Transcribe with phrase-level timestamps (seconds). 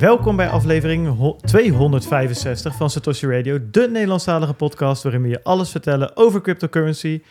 [0.00, 5.70] Welkom bij aflevering ho- 265 van Satoshi Radio, de Nederlandstalige podcast waarin we je alles
[5.70, 7.22] vertellen over cryptocurrency.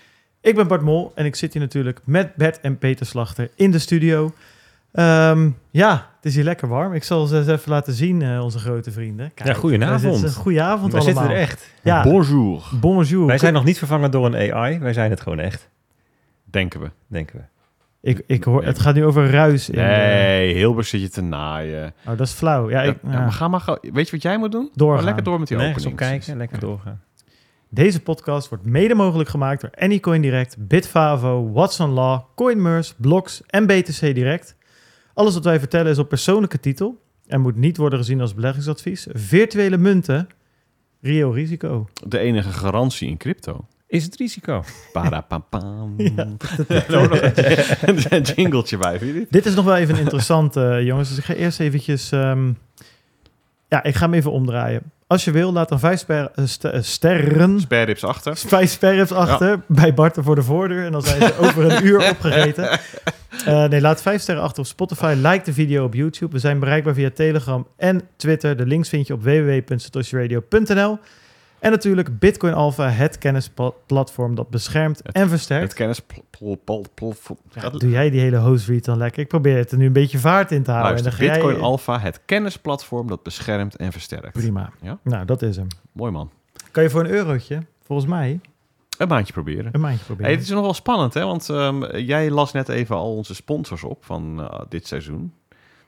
[0.42, 3.72] Ik ben Bart Mol en ik zit hier natuurlijk met Bert en Peter Slachter in
[3.72, 4.34] de studio.
[4.92, 6.94] Ehm, ja, het is hier lekker warm.
[6.94, 9.32] Ik zal ze eens even laten zien, eh, onze grote vrienden.
[9.36, 10.16] Ja, goedenavond.
[10.18, 11.24] zitten- Goedenavond Wij allemaal.
[11.24, 11.70] zitten er echt.
[11.82, 13.26] Ja, Bonjour, bonjour.
[13.26, 14.80] Wij zijn nog niet vervangen door een AI.
[14.80, 15.70] Wij zijn het gewoon echt,
[16.44, 16.90] denken we.
[17.08, 17.42] denken we.
[18.02, 19.70] Ik, ik hoor, het gaat nu over ruis.
[19.70, 21.94] In de- Nee, Hilbert zit je te naaien.
[22.06, 22.70] oh, dat is flauw.
[22.70, 23.20] Ja, ik, ja, ja.
[23.20, 23.78] maar ga maar gauw.
[23.82, 24.70] Weet je wat jij moet doen?
[24.74, 25.00] Doorgaan.
[25.00, 26.12] Ga lekker door met die Nergens op opening.
[26.18, 27.02] kijken, lekker doorgaan.
[27.70, 33.66] Deze podcast wordt mede mogelijk gemaakt door Anycoin Direct, Bitfavo, Watson Law, CoinMers, Blocks en
[33.66, 34.56] BTC Direct.
[35.14, 39.08] Alles wat wij vertellen is op persoonlijke titel en moet niet worden gezien als beleggingsadvies.
[39.12, 40.28] Virtuele munten,
[41.02, 41.88] reëel risico.
[42.08, 43.66] De enige garantie in crypto.
[43.90, 44.64] Is het risico?
[44.92, 45.94] Parapapam.
[46.16, 46.28] Ja.
[46.68, 49.32] Er nog een, een jingletje bij, vind je dit?
[49.32, 51.10] Dit is nog wel even interessant, eh, jongens.
[51.10, 52.12] Dus ik ga eerst eventjes...
[52.12, 52.52] ehm,
[53.68, 54.82] ja, ik ga hem even omdraaien.
[55.08, 58.38] Als je wil, laat dan vijf sper- eh, st- eh, sterren Sperrips achter.
[58.38, 60.86] vijf sperrips achter bij Barten voor de voordeur.
[60.86, 62.80] En dan zijn ze over een uur opgegeten.
[63.46, 65.14] Eh, nee, laat vijf sterren achter op Spotify.
[65.18, 66.32] Like de video op YouTube.
[66.34, 68.58] We zijn bereikbaar via Telegram en Twitter.
[68.58, 71.00] De links vind je op www.satoshiradio.nl.
[71.60, 75.64] En natuurlijk Bitcoin Alpha, het kennisplatform dat beschermt Het- en versterkt.
[75.64, 76.00] Het kennis...
[76.00, 79.22] pl- pl- pl- pl- pl- Ja, doe jij die hele host read dan lekker?
[79.22, 80.92] Ik probeer het er nu een beetje vaart in te houden.
[80.92, 81.64] Luister, en dan ga Bitcoin jij...
[81.64, 84.32] Alpha, het kennisplatform dat beschermt en versterkt.
[84.32, 84.70] Prima.
[84.82, 84.98] Ja?
[85.04, 85.68] Nou, dat is hem.
[85.92, 86.32] Mooi man.
[86.72, 88.40] Kan je voor een eurotje, volgens mij,
[88.98, 89.70] Een maandje proberen.
[89.72, 90.26] een maandje proberen?
[90.32, 91.26] Hey, het is nog wel spannend, hè?
[91.26, 95.34] Want ehm, jij las net even al onze sponsors op van eh, dit seizoen.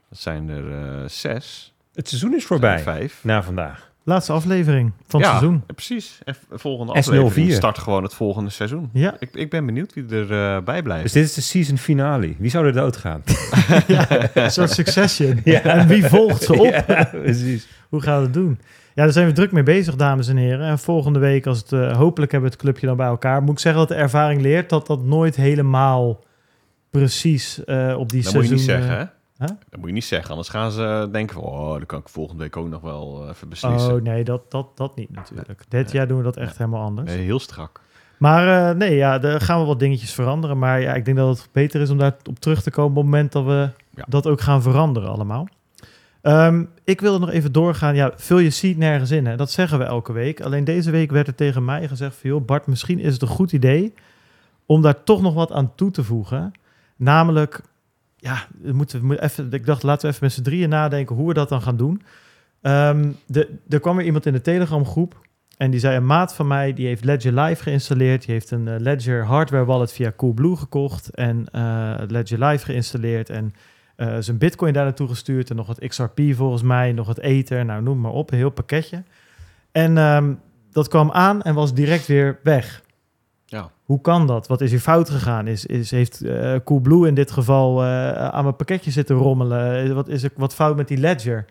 [0.10, 1.74] Dat zijn er eh, zes.
[1.94, 2.80] Het seizoen is voorbij.
[2.80, 3.24] Vijf.
[3.24, 3.91] Na vandaag.
[4.12, 5.64] Laatste aflevering van het ja, seizoen.
[5.76, 6.20] precies.
[6.24, 6.98] En volgende S04.
[6.98, 8.90] aflevering start gewoon het volgende seizoen.
[8.94, 11.04] Ja, Ik, ik ben benieuwd wie er eh, bij blijft.
[11.04, 12.36] Dus dit is de season finale.
[12.38, 13.24] Wie zou er doodgaan?
[13.88, 15.42] ja, een soort succession.
[15.64, 16.84] En wie volgt ze op?
[16.88, 17.68] Ja, precies.
[17.90, 18.60] Hoe gaan we het doen?
[18.96, 20.68] Ja, daar zijn we druk mee bezig, dames en heren.
[20.68, 23.42] En volgende week, als het, eh, hopelijk hebben we het clubje dan bij elkaar.
[23.42, 26.24] Moet ik zeggen dat de ervaring leert dat dat nooit helemaal
[26.90, 28.56] precies eh, op die dat moet je seizoen...
[28.56, 29.06] niet zeggen, eh, hè?
[29.42, 29.50] Huh?
[29.70, 31.44] Dat moet je niet zeggen, anders gaan ze denken van...
[31.44, 33.96] oh, dan kan ik volgende week ook nog wel eh, even beslissen.
[33.96, 35.64] Oh nee, dat, dat, dat niet natuurlijk.
[35.68, 37.12] Dit jaar doen we dat echt helemaal anders.
[37.12, 37.82] Nee, heel strak.
[38.18, 40.58] Maar eh, nee, ja, daar gaan we wat dingetjes veranderen.
[40.60, 42.96] Maar ja, ik denk dat het beter is om daar op terug te komen op
[42.96, 44.06] het moment dat we Ja.
[44.08, 45.48] dat ook gaan veranderen allemaal.
[46.22, 47.96] Ehm, ik wilde nog even doorgaan.
[47.96, 49.26] Ja, vul je seat nergens in.
[49.26, 49.36] Hè?
[49.36, 50.42] Dat zeggen we elke week.
[50.42, 52.30] Alleen deze week werd er tegen mij gezegd van...
[52.30, 53.94] joh, Bart, misschien is het een goed idee
[54.66, 56.52] om daar toch nog wat aan toe te voegen.
[56.96, 57.62] Namelijk,
[58.22, 61.34] ja, moeten, we even, ik dacht, laten we even met z'n drieën nadenken hoe we
[61.34, 62.02] dat dan gaan doen.
[62.62, 65.20] Ehm, de, er kwam weer iemand in de Telegram groep
[65.62, 68.26] en die zei, een maat van mij, die heeft Ledger Live geïnstalleerd.
[68.26, 73.30] Die heeft een eh, Ledger hardware wallet via Coolblue gekocht en eh, Ledger Live geïnstalleerd
[73.30, 73.54] en
[73.96, 75.50] eh, zijn bitcoin daar naartoe gestuurd.
[75.50, 78.50] En nog wat XRP volgens mij, nog wat Ether, nou noem maar op, een heel
[78.50, 79.04] pakketje.
[79.72, 80.34] En ehm,
[80.72, 82.84] dat kwam aan en was direct weer weg.
[83.84, 84.48] Hoe kan dat?
[84.48, 85.48] Wat is hier fout gegaan?
[85.48, 89.84] Is, is, heeft eh Coolblue in dit geval eh, aan mijn pakketje zitten rommelen?
[89.84, 91.46] Eh, Wat is er wat fout met die ledger?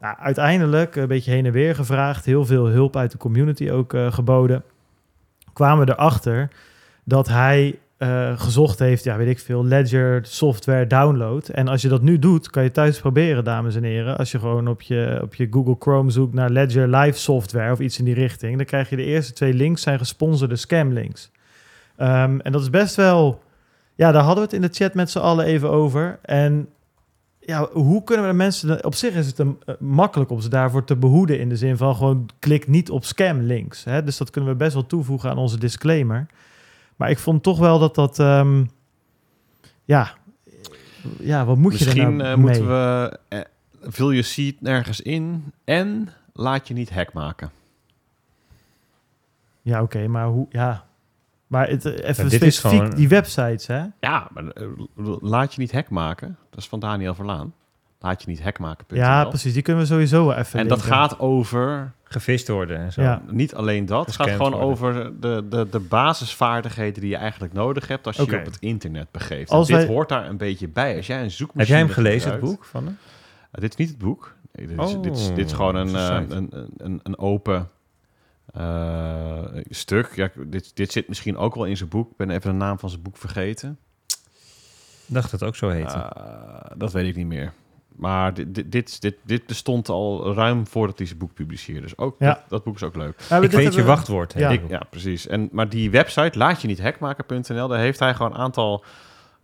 [0.00, 2.24] Nou, uiteindelijk een beetje heen en weer gevraagd.
[2.24, 4.62] Heel veel hulp uit de community ook geboden.
[5.52, 6.48] Kwamen we erachter
[7.04, 7.78] dat hij
[8.36, 11.48] gezocht heeft, ja weet ik veel, Ledger software download.
[11.48, 14.16] En als je dat nu doet, kan je thuis proberen, dames en heren.
[14.18, 17.78] Als je gewoon op je, op je Google Chrome zoekt naar Ledger Live software of
[17.78, 21.30] iets in die richting, dan krijg je de eerste twee links zijn gesponsorde scam links.
[21.96, 23.42] Ehm, en dat is best wel,
[23.94, 26.18] ja, daar hadden we het in de chat met z'n allen even over.
[26.22, 26.68] En
[27.40, 28.84] ja, hoe kunnen we de mensen...
[28.84, 31.38] Op zich is het een, eh, makkelijk om ze daarvoor te behoeden...
[31.40, 33.84] in de zin van gewoon klik niet op scam links.
[33.84, 34.02] Hè?
[34.04, 36.26] Dus dat kunnen we best wel toevoegen aan onze disclaimer.
[36.96, 38.18] Maar ik vond toch wel dat dat...
[38.18, 38.64] ehm,
[39.84, 40.14] ja,
[41.18, 42.36] ja, wat moet je Misschien er nou eh, mee?
[42.36, 43.18] moeten we...
[43.28, 43.40] eh,
[43.82, 47.50] vul je seat nergens in en laat je niet hack maken.
[49.62, 50.46] Ja, oké, maar hoe...
[50.50, 50.86] Ja,
[51.46, 53.84] maar het, eh, even dit is specifiek gewoon- die websites, hè?
[54.00, 54.64] Ja, maar eh,
[55.20, 56.36] laat je niet hack maken.
[56.50, 57.54] Dat is van Daniel Verlaan.
[58.00, 58.84] Laat je niet hack maken.
[58.88, 59.52] Ja, precies.
[59.52, 63.02] Die kunnen we sowieso wel even En dat gaat over Gevist worden en zo.
[63.02, 63.22] Ja.
[63.30, 64.06] niet alleen dat.
[64.06, 64.68] Het gaat gewoon worden.
[64.68, 68.56] over de, de, de basisvaardigheden die je eigenlijk nodig hebt als je je op het
[68.60, 69.50] internet begeeft.
[69.50, 70.96] Als dit wij- hoort daar een beetje bij.
[70.96, 72.98] Als jij een Heb zoekmachine jij hem gelezen, het boek van hem?
[73.54, 74.34] Uh, dit is niet het boek.
[74.52, 77.54] Nee, dit, is, Oh, dit, is, dit is gewoon een, een eh, een, een, open
[77.54, 77.60] eh,
[79.68, 80.12] stuk.
[80.14, 82.10] Ja, dit, dit zit misschien ook wel in zijn boek.
[82.10, 83.78] Ik ben even de naam van zijn boek vergeten.
[85.06, 85.96] Dacht dat het ook zo heette.
[85.98, 87.52] Eh, dat weet ik niet meer.
[87.96, 91.80] Maar dit, dit, dit, dit, bestond al ruim voordat hij zijn boek publiceerde.
[91.80, 92.26] Dus ook, Ja.
[92.26, 93.20] dat, dat boek is ook leuk.
[93.28, 94.32] Ja, ik weet je we- wachtwoord.
[94.32, 94.48] Ja.
[94.50, 95.26] Ik, ja, precies.
[95.26, 98.84] En, maar die website, laat je niet hackmaken.nl, daar heeft hij gewoon een aantal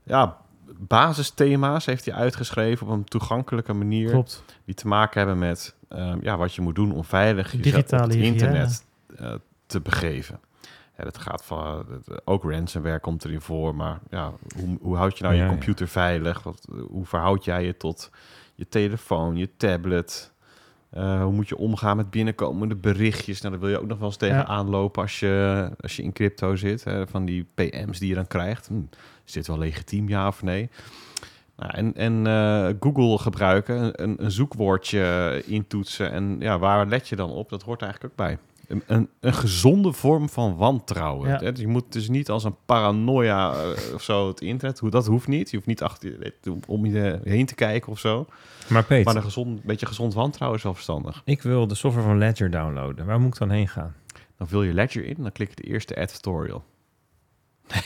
[0.02, 0.36] ja,
[0.78, 4.10] basisthema's heeft hij uitgeschreven op een toegankelijke manier.
[4.10, 4.44] Klopt.
[4.64, 8.08] Die te maken hebben met ehm, ja, wat je moet doen om veilig Digitale op
[8.10, 8.91] het internet eh,
[9.66, 10.40] te begeven.
[10.98, 15.16] Ja, dat gaat van, het- ook ransomware komt erin voor, maar ja, hoe, hoe houd
[15.18, 15.52] je nou Ja, je ja.
[15.54, 16.42] computer veilig?
[16.42, 18.10] Wat, hoe verhoud jij je tot
[18.54, 20.32] je telefoon, je tablet?
[20.90, 23.40] Eh, hoe moet je omgaan met binnenkomende berichtjes?
[23.40, 26.12] Nou, daar wil je ook nog wel eens tegenaan lopen als je, als je in
[26.12, 26.84] crypto zit.
[26.84, 28.66] Hè, van die PM's die je dan krijgt.
[28.66, 28.74] Hm,
[29.26, 30.70] is dit wel legitiem, ja of nee?
[31.56, 36.10] Nou, en en eh, Google gebruiken, een- een, een zoekwoordje intoetsen.
[36.12, 37.48] En ja, waar let je dan op?
[37.50, 38.38] Dat hoort er eigenlijk ook bij.
[38.72, 41.28] Een, een, een gezonde vorm van wantrouwen.
[41.28, 41.38] Ja.
[41.38, 44.78] Hè, dus Je moet dus niet als een paranoia eh, of zo het internet...
[44.78, 45.50] Hoe, dat hoeft niet.
[45.50, 46.32] Je hoeft niet achter
[46.66, 48.26] om je heen te kijken of zo.
[48.69, 51.22] Maar Peter, Maar een gezond, beetje gezond wantrouwen is wel verstandig.
[51.24, 53.06] ik wil de software van Ledger downloaden.
[53.06, 53.94] Waar moet ik dan heen gaan?
[54.38, 56.64] Dan vul je Ledger in, dan klik je de eerste advertorial.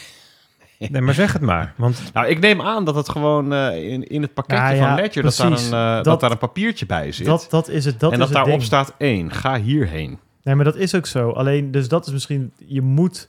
[0.79, 1.75] Nee, maar zeg het maar.
[1.77, 4.87] Want Nou, ik neem aan dat het gewoon eh, in, in het pakketje Ja, ja,
[4.87, 5.23] van Ledger...
[5.23, 7.27] Dat daar, een, eh, dat, Dat- daar een papiertje bij zit.
[7.27, 8.01] Dat, dat is het.
[8.01, 9.31] Dat en dat daarop staat één.
[9.33, 10.19] Ga hierheen.
[10.47, 11.31] Nee, maar dat is ook zo.
[11.31, 13.29] Alleen, dus dat is misschien, je moet,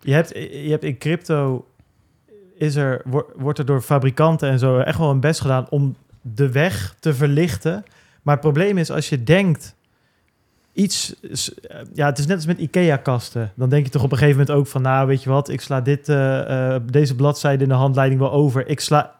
[0.00, 1.66] je hebt, je hebt in crypto,
[2.54, 5.96] is er, wo- wordt er door fabrikanten en zo echt wel een best gedaan om
[6.20, 7.84] de weg te verlichten.
[8.22, 9.74] Maar het probleem is, als je denkt,
[10.72, 11.14] iets,
[11.94, 13.52] ja, het is net als met IKEA-kasten.
[13.54, 15.60] Dan denk je toch op een gegeven moment ook van, nou, weet je wat, ik
[15.60, 18.68] sla dit, eh, eh, deze bladzijde in de handleiding wel over.
[18.68, 19.14] Ik sla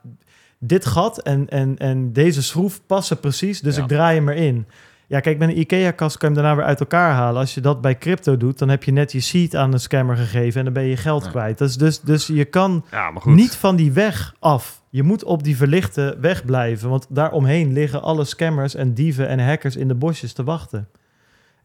[0.59, 3.83] dit gat en, en, en deze schroef passen precies, dus Ja.
[3.83, 4.67] ik draai hem erin.
[5.11, 7.41] Ja, kijk, met een IKEA-kast kan je hem daarna weer uit elkaar halen.
[7.41, 10.17] Als je dat bij crypto doet, dan heb je net je seed aan een scammer
[10.17, 11.31] gegeven en dan ben je je geld Ja.
[11.31, 11.59] kwijt.
[11.59, 14.83] Dat is dus, dus je kan Ja, niet van die weg af.
[14.91, 19.47] Je moet op die verlichte weg blijven, want daaromheen liggen alle scammers en dieven en
[19.47, 20.89] hackers in de bosjes te wachten.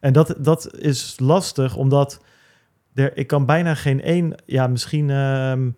[0.00, 2.20] En dat, dat is lastig, omdat
[2.94, 5.70] er, ik kan bijna geen één, ja, misschien ehm,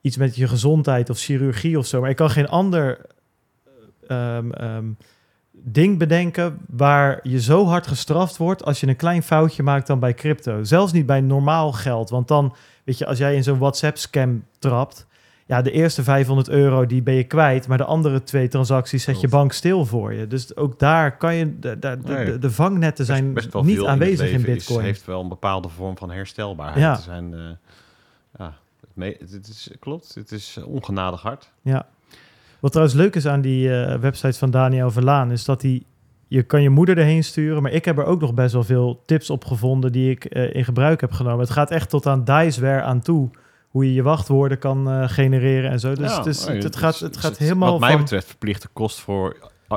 [0.00, 3.00] iets met je gezondheid of chirurgie of zo, maar ik kan geen ander
[4.06, 4.86] ehm, ehm,
[5.52, 9.98] ding bedenken waar je zo hard gestraft wordt als je een klein foutje maakt dan
[9.98, 10.64] bij crypto.
[10.64, 12.54] Zelfs niet bij normaal geld, want dan,
[12.84, 15.06] weet je, als jij in zo'n WhatsApp-scam trapt,
[15.46, 19.20] ja, de eerste 500 euro die ben je kwijt, maar de andere twee transacties zet
[19.20, 20.26] je bank stil voor je.
[20.26, 24.52] Dus ook daar kan je, de, de, vangnetten zijn best niet in aanwezig het in,
[24.52, 24.84] Bitcoin.
[24.84, 26.84] heeft wel een bepaalde vorm van herstelbaarheid.
[26.84, 26.96] Ja.
[26.96, 27.40] Zijn, eh,
[28.38, 28.56] ja,
[28.94, 31.50] het, het, het is, klopt, het is ongenadig hard.
[31.62, 31.86] Ja.
[32.60, 35.82] Wat trouwens leuk is aan die eh, website van Daniel Verlaan, is dat hij,
[36.28, 39.02] je kan je moeder erheen sturen, maar ik heb er ook nog best wel veel
[39.06, 41.40] tips op gevonden die ik eh, in gebruik heb genomen.
[41.40, 43.30] Het gaat echt tot aan Diceware aan toe,
[43.68, 45.94] hoe je je wachtwoorden kan eh, genereren en zo.
[45.94, 48.00] Dus Ja, het, is, nee, het, het gaat, het is gaat helemaal Wat mij van...
[48.00, 49.36] betreft verplichte kost voor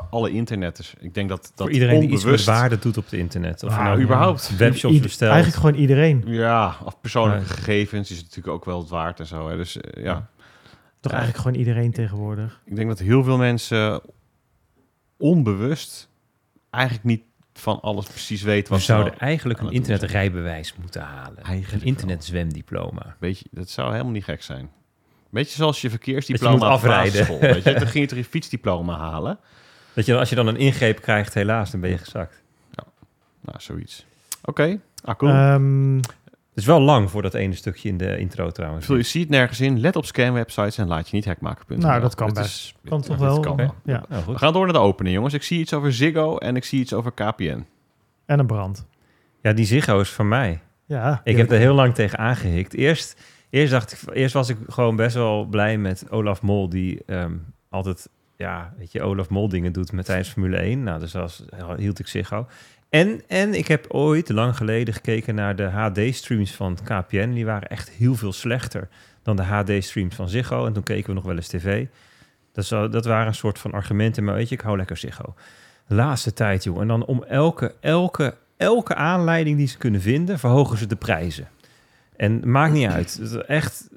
[0.10, 0.94] alle internetters.
[1.00, 2.46] Ik denk dat dat voor iedereen die iets met onbewust...
[2.46, 3.64] waarde doet op het internet.
[3.64, 4.58] Of Nou, je nou überhaupt.
[4.58, 5.32] webshops Ieder- bestelt.
[5.32, 6.24] Eigenlijk gewoon iedereen.
[6.26, 7.54] Ja, of persoonlijke Ja.
[7.54, 9.50] gegevens is natuurlijk ook wel het waard en zo.
[9.50, 9.58] Hè.
[9.58, 10.30] Dus ja.
[11.02, 11.18] Toch Ja.
[11.18, 12.62] eigenlijk gewoon iedereen tegenwoordig.
[12.66, 14.02] ik denk dat heel veel mensen
[15.18, 16.10] onbewust
[16.70, 17.22] eigenlijk niet
[17.54, 21.44] van alles precies weten We wat ze zouden nou eigenlijk een internetrijbewijs moeten halen.
[21.44, 23.16] Eigenlijk een internetzwemdiploma.
[23.20, 24.70] Weet je, dat zou helemaal niet gek zijn.
[25.30, 27.40] Beetje zoals je Dat verkeersdiploma je de afrijden.
[27.40, 29.40] Weet je, dan ging je toch je fietsdiploma halen.
[29.94, 32.42] Dat je, als je dan een ingreep krijgt, helaas, dan ben je gezakt.
[33.44, 34.06] Nou, zoiets.
[34.44, 35.32] Oké, ah, cool.
[35.32, 36.00] Ehm,
[36.52, 38.88] Het is wel lang voor dat ene stukje in de intro trouwens.
[38.88, 39.80] Je ziet nergens in.
[39.80, 41.80] Let op scamwebsites en laat je niet hackmaken.
[41.80, 42.48] Nou, dat kan Het best.
[42.50, 43.40] is- Kan het- toch wel?
[43.40, 44.04] kan ja.
[44.10, 44.34] Nou, goed.
[44.34, 45.34] We gaan door naar de opening, jongens.
[45.34, 47.66] Ik zie iets over Ziggo en ik zie iets over KPN.
[48.26, 48.86] en een brand.
[49.42, 50.60] Ja, die Ziggo is van mij.
[50.86, 52.74] Ja, Ik heb er heel lang tegen aangehikt.
[52.74, 57.02] Eerst, eerst, dacht ik, eerst was ik gewoon best wel blij met Olaf Mol, die
[57.06, 57.34] ehm,
[57.70, 60.84] altijd, ja, weet je, Olaf Mol dingen doet met tijdens Formule 1.
[60.84, 61.44] Nou, dus als,
[61.78, 62.48] hield ik Ziggo.
[62.92, 67.30] En, en ik heb ooit, lang geleden, gekeken naar de HD-streams van KPN.
[67.30, 68.88] Die waren echt heel veel slechter
[69.24, 70.66] dan de HD-streams van Ziggo.
[70.66, 71.86] En toen keken we nog wel eens tv.
[72.54, 75.34] Dat, zou, dat waren een soort van argumenten, maar weet je, ik hou lekker Ziggo.
[75.88, 76.82] Laatste tijd, joh.
[76.82, 81.48] En dan om elke, elke, elke aanleiding die ze kunnen vinden, verhogen ze de prijzen.
[82.16, 83.22] En maakt niet uit.
[83.48, 83.90] Echt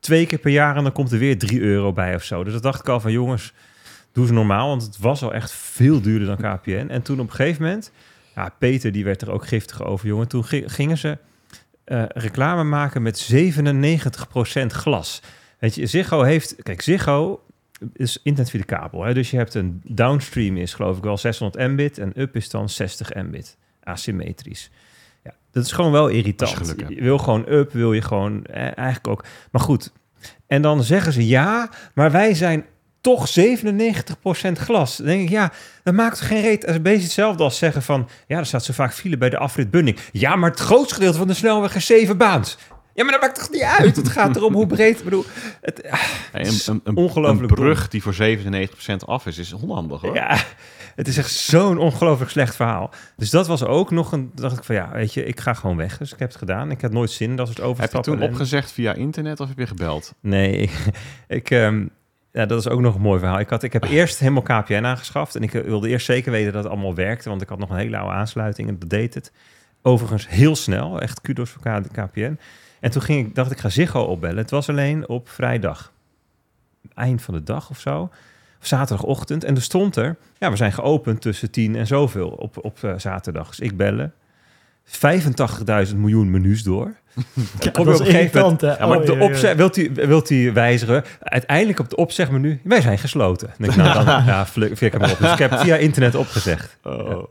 [0.00, 2.44] twee keer per jaar en dan komt er weer 3 euro bij of zo.
[2.44, 3.52] Dus dat dacht ik al van jongens,
[4.12, 4.68] doe ze normaal.
[4.68, 6.86] Want het was al echt veel duurder dan KPN.
[6.88, 7.92] En toen op een gegeven moment,
[8.38, 10.28] ja, Peter die werd er ook giftig over, jongen.
[10.28, 11.18] Toen gi- gingen ze
[11.84, 15.22] eh, reclame maken met 97% glas.
[15.58, 16.54] Weet je, Ziggo heeft...
[16.62, 17.42] Kijk, Ziggo
[17.92, 19.04] is internet via de kabel.
[19.04, 19.14] Hè?
[19.14, 22.68] Dus je hebt een downstream is geloof ik wel 600 mbit en up is dan
[22.68, 23.56] 60 mbit.
[23.82, 24.70] Asymmetrisch.
[25.24, 26.56] Ja, dat is gewoon wel je irritant.
[26.76, 26.88] hebt.
[26.88, 29.24] Je wil gewoon up, wil je gewoon eh, eigenlijk ook.
[29.50, 29.92] Maar goed.
[30.46, 32.64] En dan zeggen ze ja, maar wij zijn
[33.00, 34.96] toch 97% glas.
[34.96, 35.52] Dan denk ik, ja,
[35.82, 36.60] dat maakt geen reet.
[36.60, 38.08] Dat is een beetje hetzelfde als zeggen van...
[38.26, 39.98] ja, er staat zo vaak file bij de afrit Bunning.
[40.12, 42.58] Ja, maar het grootste gedeelte van de snelweg is zeven baans.
[42.94, 43.96] Ja, maar dat maakt toch niet uit?
[43.96, 44.98] Het gaat erom hoe breed...
[44.98, 45.24] Ik bedoel,
[45.60, 46.00] het, ah,
[46.32, 48.16] Hey, een, een, een, ongelooflijk een brug die voor 97%
[49.06, 50.14] af is, is onhandig hoor.
[50.14, 50.38] ja,
[50.94, 52.90] het is echt zo'n ongelooflijk slecht verhaal.
[53.16, 54.30] Dus dat was ook nog een...
[54.34, 55.98] dacht ik van, ja, weet je, ik ga gewoon weg.
[55.98, 56.70] Dus ik heb het gedaan.
[56.70, 58.12] Ik had nooit zin in dat soort Heb je overstappen.
[58.12, 60.14] toen en- opgezegd via internet of heb je gebeld?
[60.20, 60.70] Nee, ik,
[61.38, 61.86] ik, ehm,
[62.38, 63.38] ja, dat is ook nog een mooi verhaal.
[63.38, 65.34] Ik, had, ik heb eerst helemaal KPN aangeschaft.
[65.34, 67.28] En ik eh, wilde eerst zeker weten dat het allemaal werkte.
[67.28, 69.32] Want ik had nog een hele oude aansluiting en dat deed het.
[69.82, 71.00] Overigens heel snel.
[71.00, 72.38] Echt kudos voor KPN.
[72.80, 74.36] En toen ging ik, dacht ik, ga Ziggo opbellen.
[74.36, 75.92] Het was alleen op vrijdag.
[76.94, 78.10] Eind van de dag of zo.
[78.58, 79.44] Zaterdagochtend.
[79.44, 82.92] En er stond er, ja, we zijn geopend tussen 10 en zoveel op, op eh,
[82.96, 83.48] zaterdag.
[83.48, 84.14] Dus ik bellen.
[85.88, 86.92] 85.000 miljoen menus door.
[87.60, 88.56] Ja, kom je dat op een gegeven?
[88.60, 91.04] Ja, maar Oh, de opzeg, wilt, hij, wilt hij wijzigen?
[91.22, 93.50] Uiteindelijk op het opzegmenu, wij zijn gesloten.
[93.58, 95.18] Denk ik, nou, dan ja, flik flik hem op.
[95.18, 96.76] Dus ik heb het via internet opgezegd.
[96.82, 97.30] Oh,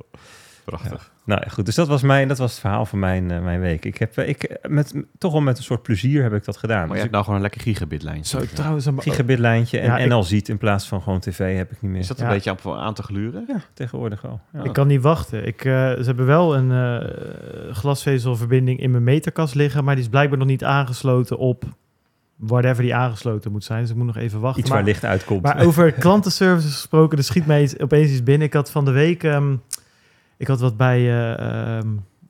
[0.75, 1.11] prachtig.
[1.25, 3.59] Nou ja, goed, dus dat was, mijn, dat was het verhaal van mijn, eh, mijn
[3.59, 3.85] week.
[3.85, 6.57] Ik heb eh, ik, eh, met, toch wel met een soort plezier heb ik dat
[6.57, 6.77] gedaan.
[6.77, 8.25] Maar Dus je hebt nou gewoon een lekker gigabit-lijn.
[8.25, 8.85] Zo, trouwens...
[8.85, 11.81] een- ik gigabitlijntje en Ja, ik- NL ziet in plaats van gewoon tv heb ik
[11.81, 11.99] niet meer.
[11.99, 12.31] Is dat een Ja.
[12.31, 13.45] beetje aan, aan te gluren?
[13.47, 14.39] Ja, tegenwoordig al.
[14.53, 14.63] Ja.
[14.63, 15.47] Ik kan niet wachten.
[15.47, 20.09] Ik, eh, ze hebben wel een eh, glasvezelverbinding in mijn meterkast liggen, maar die is
[20.09, 21.63] blijkbaar nog niet aangesloten op
[22.35, 23.81] whatever die aangesloten moet zijn.
[23.81, 24.59] Dus ik moet nog even wachten.
[24.61, 25.41] Iets maar, waar licht uitkomt.
[25.41, 28.47] maar over klantenservice gesproken, er schiet mij iets- opeens iets binnen.
[28.47, 29.55] Ik had van de week, ehm,
[30.37, 31.09] ik had wat bij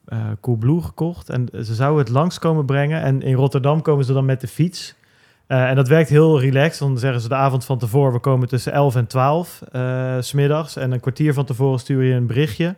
[0.07, 3.01] eh, Coolblue gekocht en ze zouden het langskomen brengen.
[3.01, 4.95] En in Rotterdam komen ze dan met de fiets.
[5.47, 6.79] Eh, en dat werkt heel relaxed.
[6.79, 10.27] Dan zeggen ze de avond van tevoren, we komen tussen 11 en 12 eh, s
[10.27, 10.75] smiddags.
[10.75, 12.75] En een kwartier van tevoren stuur je een berichtje.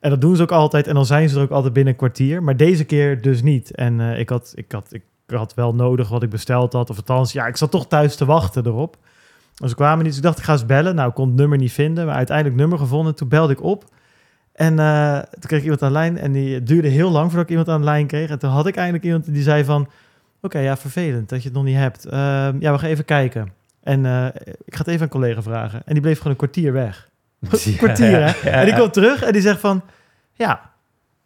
[0.00, 0.86] En dat doen ze ook altijd.
[0.86, 2.42] En dan zijn ze er ook altijd binnen een kwartier.
[2.42, 3.74] Maar deze keer dus niet.
[3.74, 6.90] En ik, had, ik, had, ik had wel nodig wat ik besteld had.
[6.90, 8.96] Of althans, ja, ik zat toch thuis te wachten erop.
[9.54, 10.06] Dus ze kwamen niet.
[10.06, 10.94] Dus ik dacht, ik ga eens bellen.
[10.94, 12.06] Nou, ik kon het nummer niet vinden.
[12.06, 13.14] Maar uiteindelijk nummer gevonden.
[13.14, 13.84] Toen belde ik op.
[14.52, 16.18] En eh, toen kreeg ik iemand aan de lijn.
[16.18, 18.30] En die duurde heel lang voordat ik iemand aan de lijn kreeg.
[18.30, 19.88] En toen had ik eindelijk iemand die zei van...
[20.40, 22.04] Oké, ja, vervelend dat je het nog niet hebt.
[22.04, 23.52] Ehm, ja, we gaan even kijken.
[23.82, 24.26] En eh,
[24.64, 25.82] ik ga het even aan een collega vragen.
[25.84, 27.10] En die bleef gewoon een kwartier weg.
[27.50, 28.50] Een kwartier, hè?
[28.50, 29.82] En die komt terug en die zegt van...
[30.32, 30.70] Ja,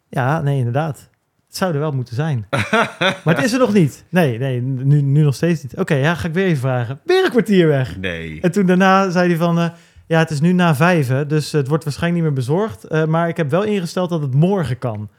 [0.09, 1.09] ja, nee, inderdaad.
[1.47, 2.47] Het zou er wel moeten zijn.
[3.23, 4.05] maar het is er nog niet.
[4.09, 5.77] Nee, nee, nu, nu nog steeds niet.
[5.77, 6.99] Oké, ja, ga ik weer even vragen.
[7.03, 7.97] Weer een kwartier weg.
[7.97, 8.41] Nee.
[8.41, 9.71] En toen daarna zei hij van...
[10.07, 12.83] eh, ja, het is nu na vijf, hè, dus het wordt waarschijnlijk niet meer bezorgd.
[12.83, 15.09] eh, maar ik heb wel ingesteld dat het morgen kan.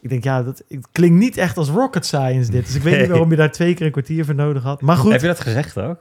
[0.00, 2.66] Ik denk, ja, dat het klinkt niet echt als rocket science dit.
[2.66, 3.10] Dus ik weet niet Nee.
[3.10, 4.80] waarom je daar twee keer een kwartier voor nodig had.
[4.80, 5.98] Maar goed, Heb je dat gezegd ook?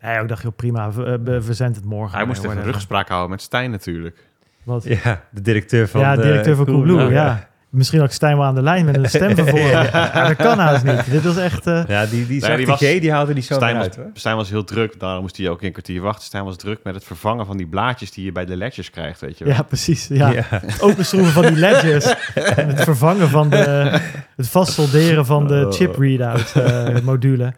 [0.00, 2.16] ja, ik dacht, joh, prima, eh, verzend het morgen.
[2.16, 2.72] Hij moest Eh, even whatever.
[2.72, 4.26] rugspraak houden met Stijn natuurlijk.
[4.62, 4.84] Wat?
[4.84, 7.48] Ja, de directeur van ja, de directeur van Coolblue, Coolblue, ja.
[7.72, 9.70] Misschien had ik Stijn wel aan de lijn met een stemvervormer.
[9.92, 10.26] ja.
[10.28, 11.10] dat kan haast niet.
[11.10, 11.66] Dit was echt...
[11.66, 13.96] eh, Ja, die, die, Nee, die was- die, die haalde die zo Stijn was, uit,
[13.96, 14.10] hoor.
[14.14, 16.24] Stijn was heel druk, daarom moest hij ook een kwartier wachten.
[16.24, 19.20] Stijn was druk met het vervangen van die blaadjes die je bij de ledgers krijgt,
[19.20, 19.54] weet je wel.
[19.54, 20.06] ja, precies.
[20.08, 20.28] Ja.
[20.30, 20.42] Ja.
[20.48, 22.14] Het openschroeven van die ledgers.
[22.34, 24.00] en het vervangen van de...
[24.36, 25.72] Het vastsolderen van de Oh.
[25.72, 27.52] chip readout eh, module.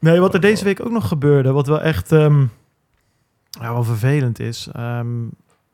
[0.00, 2.40] Nee, wat er deze week ook nog gebeurde, wat wel echt ehm,
[3.60, 5.06] ja, wel vervelend is, ehm,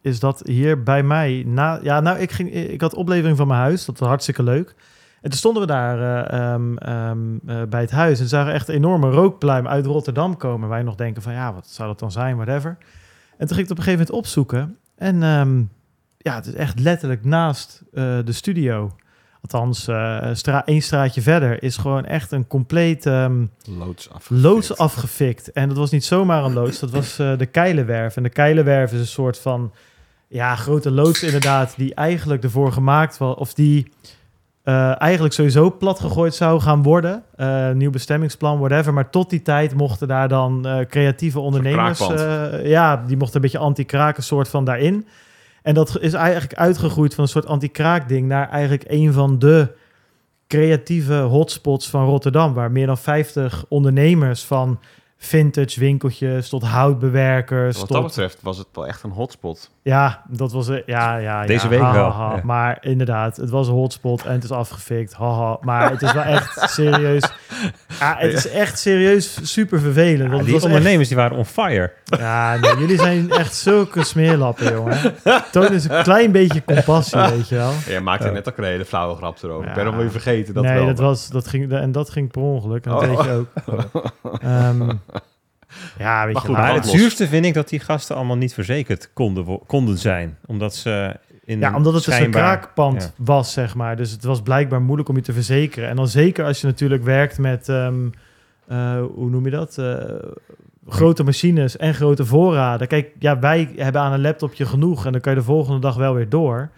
[0.02, 3.60] is dat hier bij mij, na, ja, nou, ik, ging, ik had oplevering van mijn
[3.60, 4.74] huis, dat was hartstikke leuk.
[5.20, 8.68] En toen stonden we daar eh, ehm, ehm, eh, bij het huis en zagen echt
[8.68, 10.68] een enorme rookpluim uit Rotterdam komen.
[10.68, 12.76] Wij nog denken van, ja, wat zou dat dan zijn, whatever.
[13.36, 14.76] En toen ging ik het op een gegeven moment opzoeken.
[14.96, 15.62] En ehm,
[16.16, 18.96] ja, het is echt letterlijk naast eh, de studio.
[19.42, 19.80] Althans,
[20.32, 24.42] stra één straatje verder is gewoon echt een compleet Loods afgefikt.
[24.42, 25.52] loods afgefikt.
[25.52, 28.16] En dat was niet zomaar een loods, dat was de Keilenwerf.
[28.16, 29.72] En de Keilenwerf is een soort van
[30.30, 33.92] ja, grote loods inderdaad, die eigenlijk ervoor gemaakt was, of die
[34.62, 37.22] eh, eigenlijk sowieso plat gegooid zou gaan worden.
[37.36, 38.92] Eh, nieuw bestemmingsplan, whatever.
[38.92, 41.98] Maar tot die tijd mochten daar dan eh, creatieve ondernemers...
[42.62, 45.06] ja, die mochten een beetje anti-kraken soort van daarin.
[45.62, 48.28] En dat is eigenlijk uitgegroeid van een soort anti-kraak-ding...
[48.28, 49.74] naar eigenlijk een van de
[50.46, 52.54] creatieve hotspots van Rotterdam...
[52.54, 54.80] waar meer dan 50 ondernemers van
[55.16, 57.78] vintage winkeltjes tot houtbewerkers...
[57.78, 59.70] Wat tot dat betreft was het wel echt een hotspot.
[59.82, 60.68] Ja, dat was...
[60.68, 62.40] eh, Ja, ja, Deze ja, week ha, wel, ha.
[62.42, 65.12] Maar inderdaad, het was een hotspot en het is afgefikt.
[65.14, 65.56] Haha.
[65.60, 67.24] Maar het is wel echt serieus...
[68.00, 70.18] Ja, het is echt serieus super vervelend.
[70.22, 71.92] Ja, want het die was echt- ondernemers die waren on fire.
[72.04, 75.14] ja, nee, jullie zijn echt zulke smeerlappen, jongen.
[75.50, 77.70] Toon eens een klein beetje compassie, weet je wel.
[77.70, 79.62] Ja, jij maakte net ook een hele flauwe grap erover.
[79.64, 79.68] Ja.
[79.68, 80.86] Ik ben nog wel weer vergeten dat nee, wel.
[80.86, 82.84] dat was, dat ging, en dat ging per ongeluk.
[82.84, 83.08] En dat Oh.
[83.08, 83.48] weet je ook.
[84.42, 84.90] Ehm,
[86.00, 89.10] ja, weet Maar je Maar het zuurste vind ik dat die gasten allemaal niet verzekerd
[89.12, 90.36] konden, konden zijn.
[90.46, 93.24] Omdat ze in Ja, omdat het dus een kraakpand ja.
[93.24, 93.96] was, zeg maar.
[93.96, 95.88] Dus het was blijkbaar moeilijk om je te verzekeren.
[95.88, 98.08] En dan zeker als je natuurlijk werkt met, ehm,
[98.66, 99.78] eh, hoe noem je dat?
[99.78, 99.94] Eh,
[100.88, 102.88] grote machines en grote voorraden.
[102.88, 105.96] Kijk, ja, wij hebben aan een laptopje genoeg en dan kan je de volgende dag
[105.96, 106.70] wel weer door.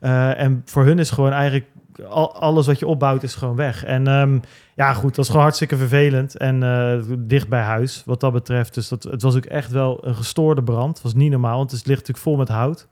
[0.00, 1.66] Eh, en voor hun is gewoon eigenlijk
[2.08, 3.84] al- alles wat je opbouwt is gewoon weg.
[3.84, 4.38] En ehm,
[4.74, 6.36] ja, goed, dat is gewoon hartstikke vervelend.
[6.36, 8.74] En eh, dicht bij huis, wat dat betreft.
[8.74, 10.94] Dus dat, het was ook echt wel een gestoorde brand.
[10.94, 12.88] Het was niet normaal, want het ligt natuurlijk vol met hout.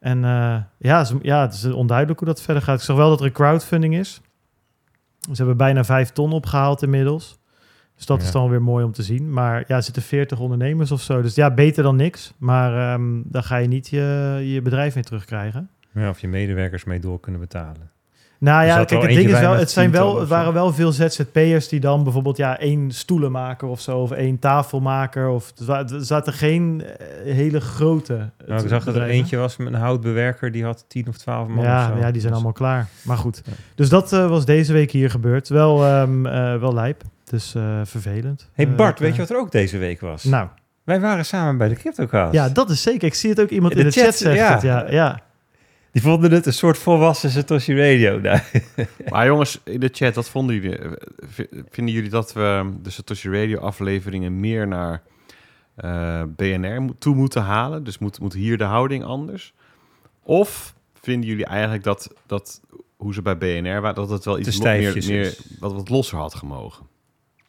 [0.00, 2.78] En eh, ja, ze- ja, het is onduidelijk hoe dat verder gaat.
[2.78, 4.20] Ik zag wel dat er een crowdfunding is.
[5.20, 7.38] Ze hebben bijna vijf ton opgehaald inmiddels.
[7.96, 8.24] Dus dat Ja.
[8.26, 9.32] is dan weer mooi om te zien.
[9.32, 11.22] Maar ja, er zitten 40 ondernemers of zo.
[11.22, 12.32] Dus ja, beter dan niks.
[12.38, 15.70] Maar ehm, dan ga je niet je, je bedrijf mee terugkrijgen.
[15.92, 17.90] Ja, of je medewerkers mee door kunnen betalen.
[18.40, 21.68] Nou ja, kijk, het ding is wel, het, zijn wel, het waren wel veel ZZP'ers
[21.68, 25.28] die dan bijvoorbeeld ja, één stoelenmaker of zo, of één tafelmaker.
[25.28, 28.14] Of, er zaten geen eh, hele grote.
[28.38, 31.16] eh, Nou, ik zag dat er eentje was met een houtbewerker, die had 10 of
[31.16, 32.86] 12 man of Ja, ja, die zijn Dus- allemaal klaar.
[33.02, 33.42] Maar goed.
[33.44, 33.52] Ja.
[33.74, 35.48] Dus dat eh, was deze week hier gebeurd.
[35.48, 37.02] Wel, ehm, eh, wel lijp.
[37.24, 38.48] Dus eh, vervelend.
[38.52, 40.24] hey Bart, weet je wat er ook deze week was?
[40.24, 40.48] Nou,
[40.84, 42.32] Wij waren samen bij de CryptoCast.
[42.32, 43.06] ja, dat is zeker.
[43.08, 44.84] Ik zie het ook iemand In in de de, chat, chat, zegt ja.
[44.84, 45.20] Ja, ja.
[45.98, 48.20] Die vonden het een soort volwassen Satoshi Radio.
[48.20, 48.40] Nou,
[49.10, 50.78] Maar jongens, in de chat, wat vonden jullie?
[51.70, 55.02] Vinden jullie dat we de Satoshi Radio afleveringen meer naar
[55.74, 57.84] eh, BNR toe moeten halen?
[57.84, 59.54] Dus moet, moet hier de houding anders?
[60.22, 62.60] Of vinden jullie eigenlijk dat, dat
[62.96, 66.34] hoe ze bij BNR waren, dat het wel iets meer, meer wat, wat losser had
[66.34, 66.86] gemogen?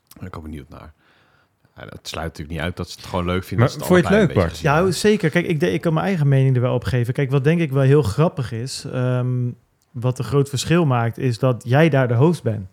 [0.07, 0.93] Daar ben ik ook benieuwd naar.
[1.79, 3.67] Ja, dat sluit natuurlijk niet uit dat ze het gewoon leuk vinden.
[3.67, 4.59] Maar dat vond je het leuk, Bart?
[4.59, 5.29] Ja, zeker.
[5.29, 7.13] Kijk, ik, ik kan mijn eigen mening er wel op geven.
[7.13, 9.27] Kijk, wat denk ik wel heel grappig is, ehm,
[9.91, 12.67] wat een groot verschil maakt, is dat jij daar de host bent.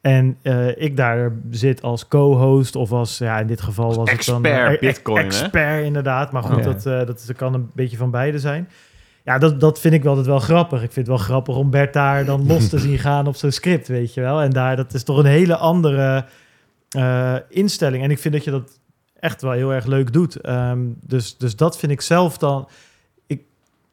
[0.00, 4.24] En eh, ik daar zit als co-host of als, ja, in dit geval was het
[4.26, 4.44] dan...
[4.44, 5.24] expert eh, Bitcoin, hè?
[5.24, 6.32] Expert, inderdaad.
[6.32, 6.72] Maar goed, Ja.
[6.72, 8.68] dat, eh, dat, is- dat kan een beetje van beide zijn.
[9.24, 10.82] Ja, dat, dat vind ik wel, altijd wel grappig.
[10.82, 13.50] Ik vind het wel grappig om Bert daar dan los te zien gaan op zo'n
[13.50, 14.40] script, weet je wel.
[14.40, 16.24] En daar, dat is toch een hele andere
[16.88, 18.02] eh, instelling.
[18.02, 18.80] En ik vind dat je dat
[19.20, 20.36] echt wel heel erg leuk doet.
[20.36, 22.68] Ehm, dus, dus dat vind ik zelf dan...
[23.26, 23.42] Ik,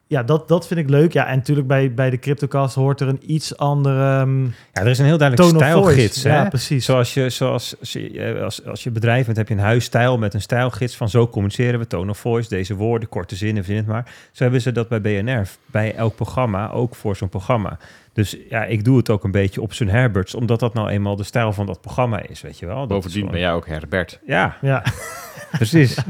[0.06, 1.12] ja, dat, dat vind ik leuk.
[1.12, 4.86] Ja, en natuurlijk bij, bij de CryptoCast hoort er een iets andere ehm, ja, er
[4.86, 6.22] is een heel duidelijk stijlgids.
[6.22, 6.36] hè?
[6.36, 6.84] Ja, precies.
[6.84, 10.18] Zoals je, zoals als je, eh, als, als je bedrijf bent, heb je een huisstijl
[10.18, 13.78] met een stijlgids van zo communiceren we, tone of voice, deze woorden, korte zinnen, vind
[13.78, 14.14] het maar.
[14.32, 17.78] Zo hebben ze dat bij BNR, bij elk programma, ook voor zo'n programma.
[18.16, 21.16] Dus ja, ik doe het ook een beetje op zijn Herberts, omdat dat nou eenmaal
[21.16, 22.76] de stijl van dat programma is, weet je wel.
[22.76, 24.20] Dat Bovendien ben jij ook Herbert.
[24.26, 24.84] Ja, Ja,
[25.58, 25.96] precies.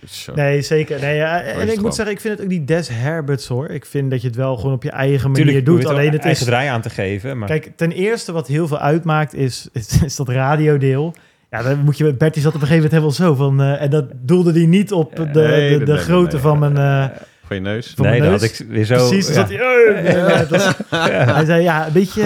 [0.00, 0.34] Dus, zo.
[0.34, 1.00] nee, zeker.
[1.00, 1.82] Nee, ja, en ik gewoon.
[1.84, 3.68] moet zeggen, ik vind het ook niet des Herberts hoor.
[3.68, 5.86] Ik vind dat je het wel gewoon op je eigen manier doet.
[5.86, 6.48] Alleen het eigen is...
[6.48, 10.16] draai aan te geven, maar Kijk, ten eerste wat heel veel uitmaakt is, is, is
[10.16, 11.14] dat radiodeel.
[11.50, 12.14] Ja, dan moet je...
[12.14, 13.60] Bertie zat op een gegeven moment helemaal zo van...
[13.60, 16.76] eh, en dat doelde hij niet op de, de, de, grootte van mijn...
[16.76, 17.16] eh,
[17.50, 17.92] Voor je neus.
[17.96, 18.50] van nee, mijn dat neus.
[18.58, 18.94] had ik weer zo.
[19.08, 19.32] Precies, ja.
[19.34, 19.58] zat hij...
[19.58, 20.98] "Eh." Ja, dat is-
[21.34, 22.24] Hij zei, ja, een beetje...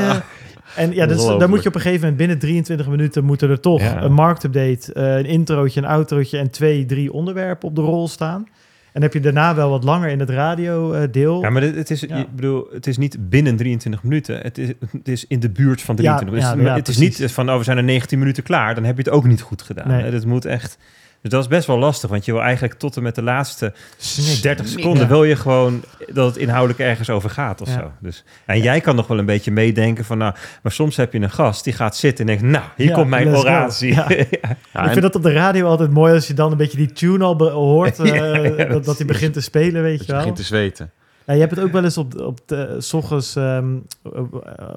[0.77, 3.61] En ja, dus, dan moet je op een gegeven moment binnen 23 minuten moeten er
[3.61, 4.03] toch Ja.
[4.03, 8.49] een marktupdate, eh, een introotje, een outrootje en twee, drie onderwerpen op de rol staan.
[8.93, 11.41] En heb je daarna wel wat langer in het radio-deel.
[11.43, 12.17] Ja, maar dit- het is, Ja.
[12.17, 14.39] ik bedoel, het is niet binnen 23 minuten.
[14.41, 16.65] Het is, het is in de buurt van Ja, 23 minuten.
[16.65, 18.75] ja, ja, het is niet van, oh, we zijn er 19 minuten klaar.
[18.75, 19.89] Dan heb je het ook niet goed gedaan.
[19.89, 20.03] Nee.
[20.03, 20.11] hè.
[20.11, 20.79] Dat moet echt...
[21.25, 23.73] Dus dat is best wel lastig, want je wil eigenlijk tot en met de laatste
[24.43, 25.83] 30 seconden wil je gewoon
[26.13, 27.75] dat het inhoudelijk ergens over gaat of Ja.
[27.75, 27.93] zo.
[28.01, 31.21] Dus, en jij kan nog wel een beetje meedenken van, nou, maar soms heb je
[31.21, 33.95] een gast die gaat zitten en denkt, nou, hier Ja, komt mijn oratie.
[33.95, 34.07] Ja.
[34.73, 36.93] Ja, ik vind dat op de radio altijd mooi als je dan een beetje die
[36.93, 37.99] tune al hoort.
[38.01, 40.17] eh, Ja, ja, dat, dat hij begint te spelen, weet je wel.
[40.17, 40.91] begint te zweten.
[41.27, 44.21] Ja, je hebt het ook wel eens op, op de, s ochtends ehm, eh,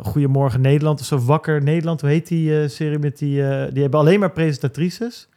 [0.03, 2.01] Goedemorgen Nederland of zo, Wakker Nederland.
[2.01, 3.43] Hoe heet die eh, serie met die...
[3.49, 5.27] eh, die hebben alleen maar presentatrices.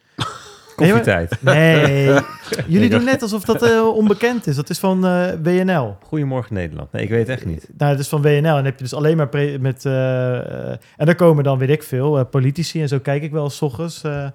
[0.87, 1.37] Koffietijd.
[1.39, 2.05] Nee,
[2.67, 4.55] jullie doen net alsof dat eh, onbekend is.
[4.55, 5.97] Dat is van eh, WNL.
[6.03, 6.91] Goedemorgen Nederland.
[6.91, 7.67] Nee, ik weet het echt niet.
[7.77, 8.29] Nou, het is van WNL.
[8.35, 9.85] En dan heb je dus alleen maar pre- met...
[9.85, 13.61] eh, en daar komen dan, weet ik veel, politici en zo kijk ik wel s
[13.61, 14.25] ochtends eh,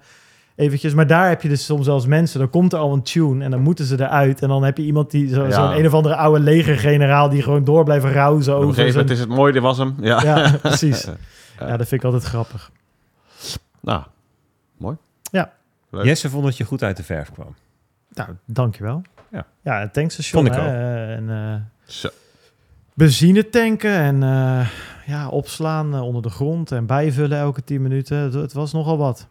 [0.55, 0.93] eventjes.
[0.93, 3.51] Maar daar heb je dus soms zelfs mensen, dan komt er al een tune en
[3.51, 4.41] dan moeten ze eruut.
[4.41, 5.51] En dan heb je iemand die, zo- Ja.
[5.51, 8.99] zo'n een of andere oude legergeneraal die gewoon door blijft rouzen Op een over gegeven
[8.99, 9.27] moment zijn...
[9.27, 9.95] is het mooi, dit was hem.
[10.01, 10.21] Ja.
[10.23, 11.07] Ja, precies.
[11.59, 12.71] Ja, dat vind ik altijd grappig.
[13.81, 14.01] Nou,
[14.77, 14.95] mooi.
[15.31, 15.51] Ja.
[15.89, 16.05] Leuk.
[16.05, 17.55] Jesse vond dat je goed uit de verf kwam.
[18.13, 19.01] Nou, dankjewel.
[19.31, 19.45] Ja.
[19.63, 20.43] Ja, een tankstation.
[20.45, 20.73] Vond ik hè, ook.
[20.75, 22.09] eh, En eh, Zo.
[22.93, 24.69] benzine tanken en eh,
[25.05, 28.17] ja, opslaan eh, onder de grond en bijvullen elke 10 minuten.
[28.17, 29.27] Het, het was nogal wat.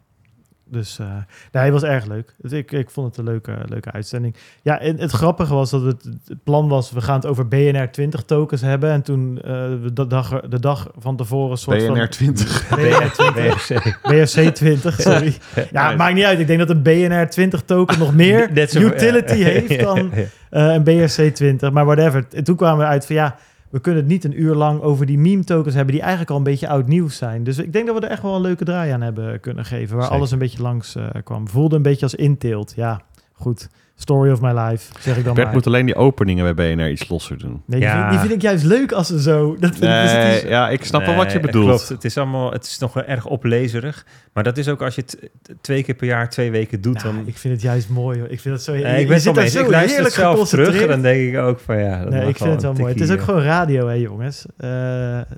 [0.70, 1.06] Dus eh
[1.52, 2.34] nee, het was erg leuk.
[2.42, 4.36] Het- Ik, ik vond het een leuke, leuke uitzending.
[4.62, 7.90] Ja, en het grappige was dat het, het plan was, we gaan het over BNR
[7.90, 8.90] 20 tokens hebben.
[8.90, 9.52] En toen eh,
[9.92, 12.08] de, dag, de dag van tevoren een soort BNR van...
[12.08, 12.68] 20.
[12.68, 13.66] BNR 20.
[13.66, 13.98] BRC.
[14.02, 15.36] BRC 20, sorry.
[15.72, 16.38] Ja, maakt niet uit.
[16.38, 18.50] Ik denk dat een BNR 20 token nog meer
[18.94, 20.12] utility heeft dan
[20.50, 21.70] eh, een BRC 20.
[21.70, 22.26] Maar whatever.
[22.30, 23.36] En toen kwamen we uit van ja,
[23.76, 26.36] we kunnen het niet een uur lang over die meme tokens hebben die eigenlijk al
[26.36, 27.44] een beetje oud nieuws zijn.
[27.44, 29.94] Dus ik denk dat we er echt wel een leuke draai aan hebben kunnen geven.
[29.94, 30.18] Waar Zeker.
[30.18, 31.48] alles een beetje langs eh, kwam.
[31.48, 32.72] Voelde een beetje als inteelt.
[32.76, 33.00] Ja,
[33.32, 33.68] goed.
[33.98, 35.54] Story of my life, zeg ik dan Bert maar.
[35.54, 37.62] moet alleen die openingen bij BNR iets losser doen.
[37.66, 37.98] Nee, die, Ja.
[37.98, 39.56] vind, die vind ik juist leuk als ze zo...
[39.60, 41.66] Dat vind ik, dus het is- Nee, ja, ik snap wel wat je bedoelt.
[41.66, 44.06] Klopt, het is allemaal, het is nog wel erg oplezerig.
[44.32, 45.30] Maar dat is ook als je het
[45.60, 47.26] twee keer per jaar, twee weken doet, Nou, dan...
[47.26, 48.18] ik vind het juist mooi.
[48.18, 48.28] Hoor.
[48.28, 48.72] Ik vind het zo...
[48.72, 49.48] Nee, ik ben mee.
[49.48, 52.00] zo Ik luister het zelf terug en dan denk ik ook van ja...
[52.02, 52.92] dat Nee, ik vind het wel mooi.
[52.92, 54.46] Het is ook gewoon radio, hè, jongens.
[54.56, 54.70] Eh,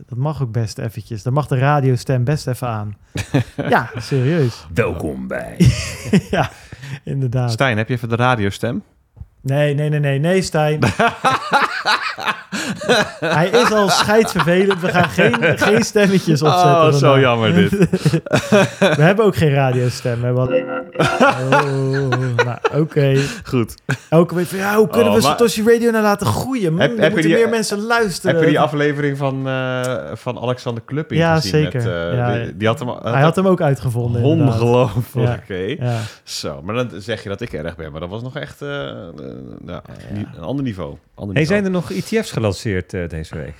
[0.06, 1.22] dat mag ook best eventjes.
[1.22, 2.96] Dan mag de radiostem best even aan.
[3.68, 4.66] ja, serieus.
[4.74, 5.56] Welkom bij...
[6.30, 6.50] ja,
[7.04, 7.52] inderdaad.
[7.52, 8.82] Stijn, heb je even de radiostem?
[9.42, 10.78] Nee, nee, nee, nee, nee, Stijn.
[13.20, 14.80] Hij is al scheidsvervelend.
[14.80, 16.70] We gaan geen, geen stemmetjes opzetten.
[16.86, 17.70] Oh, zo jammer dit.
[18.78, 20.18] We hebben ook geen radiostem.
[20.20, 20.82] We hebben alleen maar...
[21.50, 22.08] Oh,
[22.44, 23.16] nou, oké.
[23.44, 23.74] Goed.
[24.08, 26.72] Elke week van, ja, hoe kunnen Oh, we maar- Satoshi Radio nou laten groeien?
[26.72, 28.34] Man, Heb- er heb je moeten die- meer mensen luisteren.
[28.34, 29.82] Heb je die aflevering van, eh,
[30.14, 31.50] van Alexander Klupping Ja, gezien?
[31.50, 31.82] zeker.
[31.82, 34.22] Met, eh, Ja, die, die had hem, had Hij had hem ook uitgevonden.
[34.22, 35.42] ongelooflijk.
[35.48, 35.56] Ja.
[35.90, 35.96] Ja.
[36.22, 37.90] Zo, maar dan zeg je dat ik erg ben.
[37.92, 38.68] Maar dat was nog echt eh,
[39.66, 40.88] ja, ni- een ander niveau.
[41.14, 41.46] Ander Hey, niveau.
[41.46, 43.54] zijn er nog ETF's gelanceerd eh, deze week?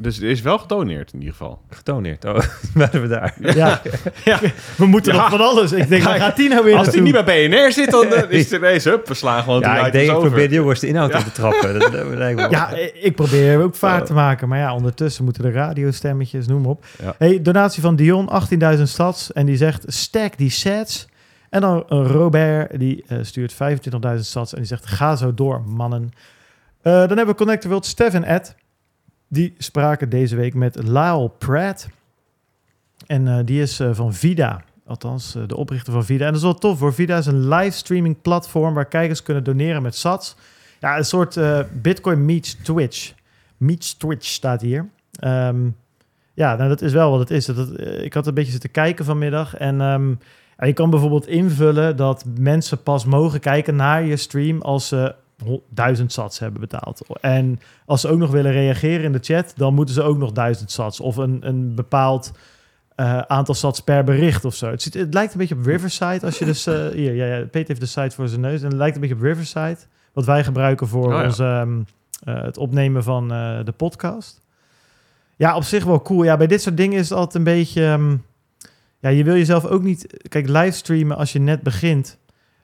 [0.00, 1.60] Dus er is wel gedoneerd in ieder geval.
[1.70, 2.24] Getoneerd.
[2.24, 2.38] Oh,
[2.74, 3.34] waren we daar.
[3.40, 3.80] Ja.
[4.24, 4.40] Ja.
[4.76, 5.18] we moeten Ja.
[5.20, 5.72] nog van alles.
[5.72, 8.06] Ik denk, Ja, waar gaat die nou weer Als die niet bij BNR zit, dan
[8.12, 10.80] eh, is het ineens, hup, we slaan gewoon Ja, ik denk, ik probeer de jongens
[10.80, 11.78] de inhoud in te trappen.
[11.78, 14.48] Dat, dat lijkt me- Ja, ik probeer ook vaart te maken.
[14.48, 16.84] Maar ja, ondertussen moeten de radiostemmetjes, noem maar op.
[17.02, 17.14] Ja.
[17.18, 18.28] Hey, donatie van Dion,
[18.76, 19.32] 18.000 stads.
[19.32, 21.07] En die zegt, stack die sets.
[21.50, 23.58] En dan Robert, die eh, stuurt 25.000
[24.18, 24.52] stads.
[24.52, 26.10] En die zegt, ga zo door, mannen.
[26.80, 28.56] Eh, dan hebben we Connector World, Stef en Ed.
[29.28, 31.88] Die spraken deze week met Lyle Pratt.
[33.06, 34.64] En eh, die is van Vida.
[34.86, 36.24] Althans, de oprichter van Vida.
[36.24, 36.94] En dat is wel tof hoor.
[36.94, 40.36] Vida is een livestreaming platform waar kijkers kunnen doneren met sats.
[40.80, 41.40] Ja, een soort
[41.72, 43.12] Bitcoin meets Twitch.
[43.56, 44.88] Meets Twitch staat hier.
[45.12, 45.68] Ehm,
[46.34, 47.46] ja, nou, dat is wel wat het is.
[47.46, 49.56] Dat, ik had een beetje zitten kijken vanmiddag.
[49.56, 50.14] En ehm,
[50.66, 55.14] je kan bijvoorbeeld invullen dat mensen pas mogen kijken naar je stream als ze
[55.68, 57.00] duizend sats hebben betaald.
[57.20, 60.32] En als ze ook nog willen reageren in de chat, dan moeten ze ook nog
[60.32, 61.00] duizend sats.
[61.00, 62.32] Of een, een bepaald
[62.94, 64.70] eh, aantal sats per bericht of zo.
[64.70, 66.20] Het, ziet, het lijkt een beetje op Riverside.
[66.26, 66.66] Als je dus...
[66.66, 68.60] eh, hier, ja, ja, Peter heeft de site voor zijn neus.
[68.60, 69.78] En het lijkt een beetje op Riverside.
[70.12, 71.60] Wat wij gebruiken voor Oh ja.
[71.60, 71.80] ehm,
[72.22, 73.28] eh, het opnemen van
[73.64, 74.40] de podcast.
[75.36, 76.22] Ja, op zich wel cool.
[76.22, 77.84] Ja, bij dit soort dingen is het altijd een beetje...
[77.84, 78.16] ehm,
[78.98, 80.28] ja, je wil jezelf ook niet...
[80.28, 82.18] Kijk, livestreamen als je net begint...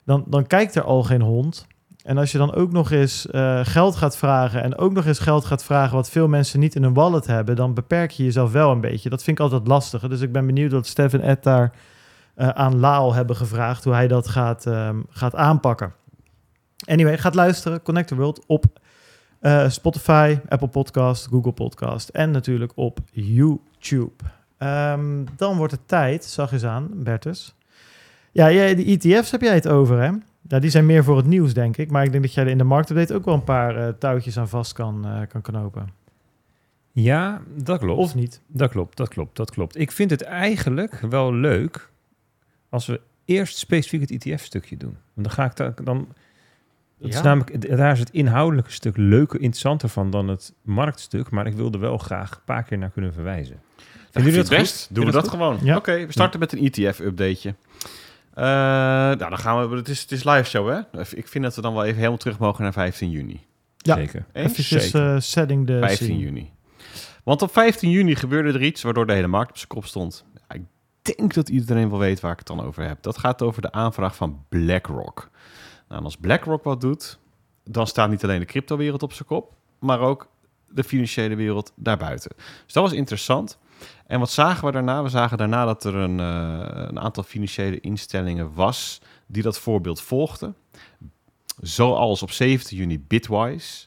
[0.04, 1.66] Dan, dan kijkt er al geen hond.
[2.04, 4.62] En als je dan ook nog eens eh, geld gaat vragen...
[4.62, 5.96] en ook nog eens geld gaat vragen...
[5.96, 7.56] wat veel mensen niet in hun wallet hebben...
[7.56, 9.08] dan beperk je jezelf wel een beetje.
[9.08, 10.08] Dat vind ik altijd lastig.
[10.08, 11.72] Dus ik ben benieuwd wat Stef en Ed daar
[12.34, 13.84] eh, aan Laal hebben gevraagd...
[13.84, 15.94] hoe hij dat gaat, ehm, gaat aanpakken.
[16.86, 17.82] Anyway, gaat luisteren.
[17.82, 18.64] Connect the World op
[19.40, 22.08] eh, Spotify, Apple Podcast, Google Podcast...
[22.08, 24.12] en natuurlijk op YouTube.
[24.64, 27.54] Ehm, dan wordt het tijd, zag eens aan, Bertus.
[28.32, 30.10] Ja, jij, de ETF's heb jij het over, hè?
[30.48, 31.90] Ja, die zijn meer voor het nieuws, denk ik.
[31.90, 34.38] Maar ik denk dat jij er in de marktupdate ook wel een paar eh, touwtjes
[34.38, 35.88] aan vast kan, eh, kan knopen.
[36.92, 37.98] Ja, dat klopt.
[38.00, 38.40] Of niet.
[38.46, 39.78] Dat klopt, dat klopt, dat klopt.
[39.78, 41.90] Ik vind het eigenlijk wel leuk
[42.68, 44.96] als we eerst specifiek het ETF-stukje doen.
[45.14, 46.08] Want dan ga ik daar dan.
[46.98, 47.22] Is Ja.
[47.22, 51.30] namelijk, daar is het inhoudelijke stuk leuker, interessanter van dan het marktstuk.
[51.30, 53.60] Maar ik wilde wel graag een paar keer naar kunnen verwijzen.
[54.14, 54.86] Vinden jullie dat best.
[54.86, 54.94] goed?
[54.96, 55.58] Doen we dat gewoon.
[55.62, 55.76] Ja.
[55.76, 57.54] Oké, we starten met een ETF-updateje.
[58.34, 59.76] nou, dan gaan we.
[59.76, 61.00] Het is, het is live show, hè?
[61.14, 63.40] Ik vind dat we dan wel even helemaal terug mogen naar 15 juni.
[63.76, 63.94] Ja.
[63.94, 64.24] Zeker.
[64.32, 65.14] Eventjes Zeker.
[65.14, 66.18] eh, setting de 15 scene.
[66.18, 66.52] juni.
[67.24, 70.24] Want op 15 juni gebeurde er iets waardoor de hele markt op zijn kop stond.
[70.48, 70.62] Ja, ik
[71.16, 73.02] denk dat iedereen wel weet waar ik het dan over heb.
[73.02, 75.30] Dat gaat over de aanvraag van BlackRock.
[75.88, 77.18] Nou, en als BlackRock wat doet,
[77.64, 80.28] dan staat niet alleen de cryptowereld op zijn kop, maar ook
[80.68, 82.30] de financiële wereld daarbuiten.
[82.64, 83.58] Dus dat was interessant.
[84.06, 85.02] En wat zagen we daarna?
[85.02, 90.00] We zagen daarna dat er een, eh, een aantal financiële instellingen was die dat voorbeeld
[90.00, 90.54] volgden.
[91.60, 93.86] Zoals op 17 juni Bitwise,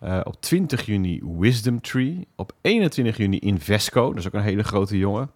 [0.00, 4.62] eh, op 20 juni Wisdom Tree, op 21 juni Invesco, dat is ook een hele
[4.64, 5.30] grote jongen.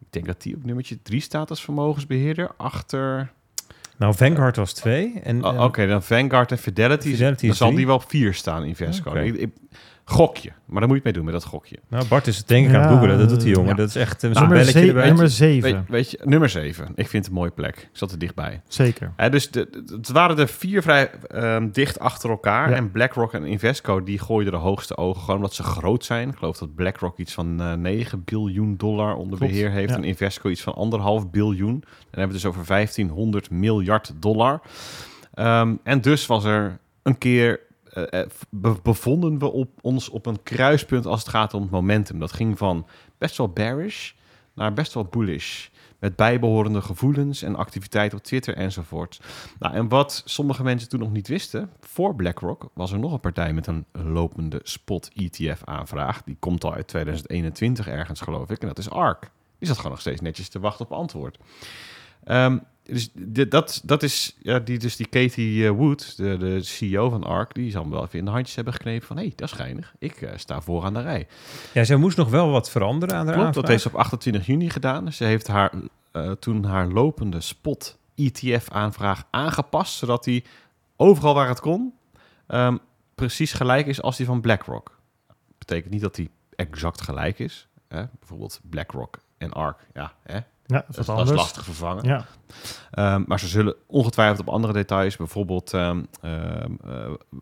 [0.00, 3.32] Ik denk dat die op nummertje 3 staat als vermogensbeheerder, achter...
[3.96, 5.20] Nou, Vanguard was twee.
[5.20, 8.34] En, Oh, en- Oké, dan Vanguard en Fidelity, Fidelity dan zal die wel op 4
[8.34, 9.14] staan, Invesco.
[9.14, 9.54] Ik, ik-
[10.06, 11.78] gokje, maar dan moet je het mee doen met dat gokje.
[11.88, 13.18] Nou, Bart is het denk ik aan het googelen.
[13.18, 13.68] Dat doet die jongen.
[13.68, 13.74] ja.
[13.74, 15.06] Dat is echt een Nou, zo'n nummer, belletje erbij.
[15.08, 15.72] nummer 7.
[15.72, 16.84] Weet, weet je, nummer 7.
[16.94, 17.76] Ik vind het een mooie plek.
[17.76, 18.60] Ik zat er dichtbij.
[18.68, 19.12] Zeker.
[19.16, 22.70] Hè, dus de, de- het waren er vier vrij ehm, dicht achter elkaar.
[22.70, 22.76] Ja.
[22.76, 26.28] En BlackRock en Invesco die gooiden de hoogste ogen gewoon omdat ze groot zijn.
[26.28, 29.90] Ik geloof dat BlackRock iets van eh 9 biljoen dollar onder Klopt, beheer heeft.
[29.90, 29.96] ja.
[29.96, 31.74] En Invesco iets van anderhalf biljoen.
[31.74, 34.60] En dan hebben we het dus over 1500 miljard dollar.
[35.34, 37.60] Ehm, en dus was er een keer...
[37.94, 41.70] eh, eh, be- bevonden we op, ons op een kruispunt als het gaat om het
[41.70, 42.18] momentum.
[42.18, 42.86] Dat ging van
[43.18, 44.12] best wel bearish
[44.54, 45.68] naar best wel bullish.
[45.98, 49.20] met bijbehorende gevoelens en activiteit op Twitter enzovoort.
[49.58, 53.20] Nou, en wat sommige mensen toen nog niet wisten, voor BlackRock was er nog een
[53.20, 56.22] partij met een lopende spot ETF-aanvraag.
[56.22, 59.30] Die komt al uit 2021 ergens, geloof ik, en dat is ARK.
[59.58, 61.38] Die zat gewoon nog steeds netjes te wachten op antwoord.
[62.24, 66.62] Ehm, dus dit, dat, dat is ja, die, dus die Katie eh, Wood, de, de
[66.62, 69.22] CEO van ARK, die zal hem wel even in de handjes hebben geknepen van hé,
[69.22, 69.94] hey, dat is geinig.
[69.98, 71.26] Ik uh, sta voor aan de rij.
[71.72, 74.46] Ja, ze moest nog wel wat veranderen aan de Klopt, dat heeft ze op 28
[74.46, 75.12] juni gedaan.
[75.12, 75.72] Ze heeft haar,
[76.12, 80.44] uh, toen haar lopende spot ETF-aanvraag aangepast, zodat die
[80.96, 81.94] overal waar het kon
[82.48, 82.78] um,
[83.14, 84.98] precies gelijk is als die van BlackRock.
[85.58, 87.68] Betekent niet dat die exact gelijk is.
[87.88, 88.04] Hè?
[88.18, 90.38] Bijvoorbeeld BlackRock en ARK, ja, hè?
[90.66, 92.04] Ja, dat, dat, is lastig vervangen.
[92.04, 92.26] Ja.
[93.14, 96.30] Um, maar ze zullen ongetwijfeld op andere details, bijvoorbeeld um, uh,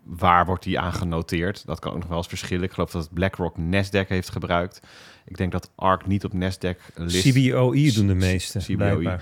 [0.03, 1.65] waar wordt die aan genoteerd?
[1.65, 2.63] Dat kan ook nog wel eens verschillen.
[2.63, 4.79] Ik geloof dat BlackRock Nasdaq heeft gebruikt.
[5.25, 7.29] Ik denk dat ARK niet op Nasdaq list.
[7.29, 8.59] CBOE doen de meeste.
[8.59, 9.19] CBOE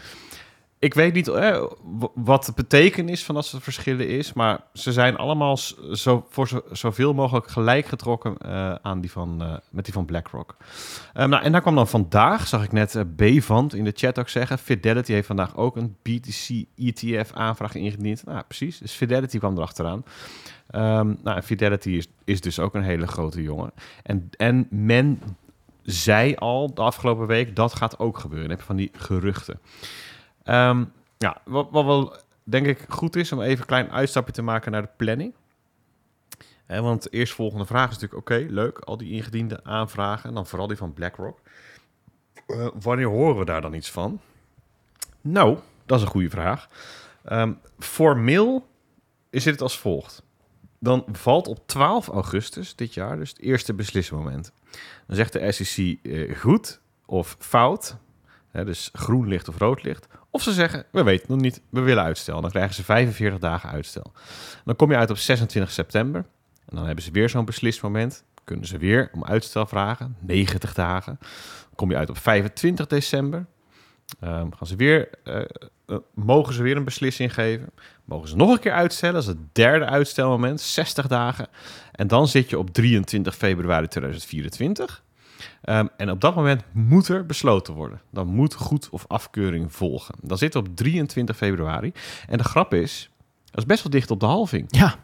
[0.81, 1.63] ik weet niet eh,
[2.13, 5.57] wat de betekenis van dat soort verschillen is, maar ze zijn allemaal
[5.91, 10.05] zo, voor zo, zoveel mogelijk gelijk getrokken uh, aan die van, uh, met die van
[10.05, 10.55] BlackRock.
[11.13, 14.19] Um, nou, en daar kwam dan vandaag, zag ik net uh, Bevand in de chat
[14.19, 18.25] ook zeggen, Fidelity heeft vandaag ook een BTC ETF aanvraag ingediend.
[18.25, 20.03] Nou, precies, dus Fidelity kwam erachteraan.
[20.75, 23.71] Um, nou, Fidelity is, is dus ook een hele grote jongen.
[24.03, 25.19] En, en men
[25.83, 28.49] zei al de afgelopen week, dat gaat ook gebeuren.
[28.49, 29.59] Heb je van die geruchten.
[30.51, 34.41] Um, ja, wat, wat wel denk ik goed is om even een klein uitstapje te
[34.41, 35.33] maken naar de planning.
[36.79, 40.67] Want de eerstvolgende vraag is natuurlijk, oké, leuk, al die ingediende aanvragen, en dan vooral
[40.67, 41.39] die van BlackRock.
[42.47, 44.19] Uh, wanneer horen we daar dan iets van?
[45.21, 46.67] Nou, dat is een goede vraag.
[47.31, 48.67] Um, formeel
[49.29, 50.23] is het als volgt.
[50.79, 54.51] Dan valt op 12 augustus dit jaar dus het eerste beslismoment.
[55.07, 57.97] Dan zegt de SEC uh, goed of fout,
[58.51, 61.79] hè, dus groen licht of rood licht, of ze zeggen, we weten nog niet, we
[61.79, 62.41] willen uitstel.
[62.41, 64.11] Dan krijgen ze 45 dagen uitstel.
[64.65, 66.25] Dan kom je uit op 26 september.
[66.65, 68.23] En dan hebben ze weer zo'n beslismoment.
[68.43, 71.19] Kunnen ze weer om uitstel vragen, 90 dagen.
[71.75, 73.45] Kom je uit op 25 december.
[74.23, 75.41] Um, gaan ze weer, uh,
[75.87, 77.69] uh, mogen ze weer een beslissing geven.
[78.05, 79.13] Mogen ze nog een keer uitstellen.
[79.13, 81.47] Dat is het derde uitstelmoment, 60 dagen.
[81.91, 85.03] En dan zit je op 23 februari 2024.
[85.63, 88.01] Um, en op dat moment moet er besloten worden.
[88.11, 90.15] Dan moet goed of afkeuring volgen.
[90.21, 91.93] Dan zit op 23 februari.
[92.27, 93.09] En de grap is,
[93.45, 94.65] dat is best wel dicht op de halving.
[94.67, 94.95] Ja.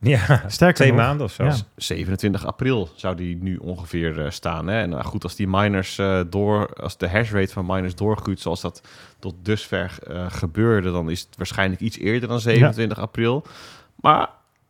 [0.00, 1.00] Ja, sterker twee nog.
[1.00, 1.44] maanden of zo.
[1.44, 1.56] Ja.
[1.76, 4.66] 27 april zou die nu ongeveer uh, staan.
[4.66, 4.80] Hè?
[4.80, 8.40] En uh, goed, als die miners uh, door, als de hash rate van miners doorgroeit
[8.40, 8.80] zoals dat
[9.18, 9.98] tot dusver
[10.28, 13.02] gebeurde, dan is het waarschijnlijk iets eerder dan 27 ja.
[13.02, 13.44] april.
[14.00, 14.28] Maar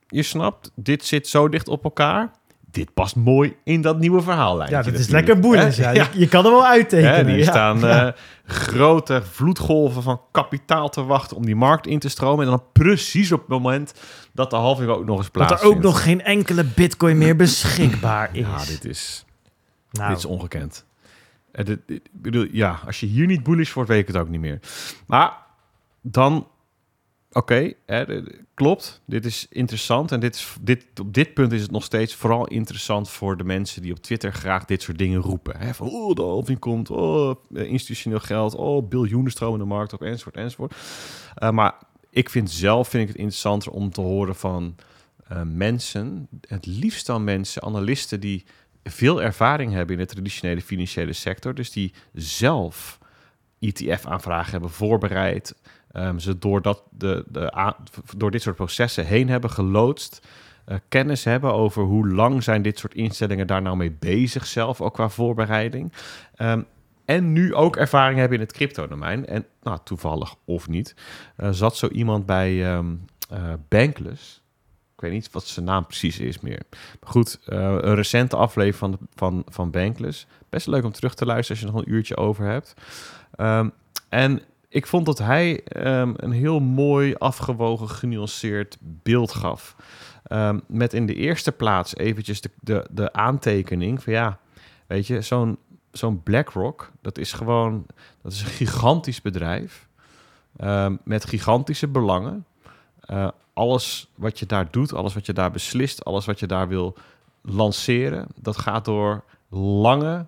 [0.09, 2.31] je snapt, dit zit zo dicht op elkaar
[2.77, 4.69] dit past mooi in dat nieuwe verhaal.
[4.69, 5.77] Ja, dat is lekker boeiend.
[5.77, 5.91] Ja.
[5.91, 7.35] Je, je, kan er wel uittekenen.
[7.35, 8.09] Hier staan uh,
[8.45, 12.45] grote vloedgolven van kapitaal te wachten om die markt in te stromen.
[12.45, 13.95] En dan precies op het moment
[14.33, 15.63] dat de halving ook nog eens plaatsvindt.
[15.63, 18.47] Dat er ook nog geen enkele bitcoin meer beschikbaar is.
[18.47, 19.25] Ja, dit is,
[19.91, 20.09] nou.
[20.09, 20.85] dit is ongekend.
[21.53, 24.29] Uh, dit, dit, bedoel, ja, als je hier niet bullish wordt, weet ik het ook
[24.29, 24.61] niet meer.
[25.07, 25.33] Maar
[26.01, 26.47] dan
[27.37, 27.73] Oké,
[28.55, 29.01] klopt.
[29.07, 30.13] Dit is interessant.
[30.13, 33.45] En dit is, dit, op dit punt is het nog steeds vooral interessant voor de
[33.45, 35.59] mensen die op Twitter graag dit soort dingen roepen.
[35.59, 35.75] Hè?
[35.75, 40.37] Van, oh, de halving komt, oh, institutioneel geld, oh, biljoenen stromen de markt op, enzovoort,
[40.37, 40.75] enzovoort.
[41.43, 41.75] Uh, maar
[42.11, 44.75] ik vind zelf vind ik het interessanter om te horen van
[45.33, 48.45] uh, mensen, het liefst dan mensen, analisten die
[48.85, 51.55] veel ervaring hebben in de traditionele financiële sector.
[51.55, 52.99] Dus die zelf
[53.61, 55.55] ETF-aanvragen hebben voorbereid
[55.97, 57.75] um, ze door, dat, de, de,
[58.17, 60.27] door dit soort processen heen hebben geloodst.
[60.69, 64.81] Uh, kennis hebben over hoe lang zijn dit soort instellingen daar nou mee bezig zelf,
[64.81, 65.93] ook qua voorbereiding.
[66.39, 66.67] Um,
[67.05, 69.27] en nu ook ervaring hebben in het crypto-domein.
[69.27, 70.95] En nou, toevallig of niet,
[71.39, 73.05] uh, zat zo iemand bij um,
[73.69, 74.43] Bankless.
[74.95, 76.63] Ik weet niet wat zijn naam precies is meer.
[76.71, 80.27] Maar goed, een recente aflevering van, van, van Bankless.
[80.49, 82.75] Best leuk om terug te luisteren als je nog een uurtje over hebt.
[84.09, 84.43] En
[84.77, 89.77] ik vond dat hij um, een heel mooi, afgewogen, genuanceerd beeld gaf.
[90.33, 94.39] Um, met in de eerste plaats eventjes de, de, de aantekening van ja,
[94.87, 95.59] weet je, zo'n
[95.93, 97.87] zo'n BlackRock, dat is gewoon,
[98.23, 99.89] dat is een gigantisch bedrijf
[100.61, 102.47] um, met gigantische belangen.
[103.11, 106.69] Uh, alles wat je daar doet, alles wat je daar beslist, alles wat je daar
[106.69, 106.97] wil
[107.43, 110.27] lanceren, dat gaat door lange,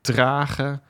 [0.00, 0.80] trage,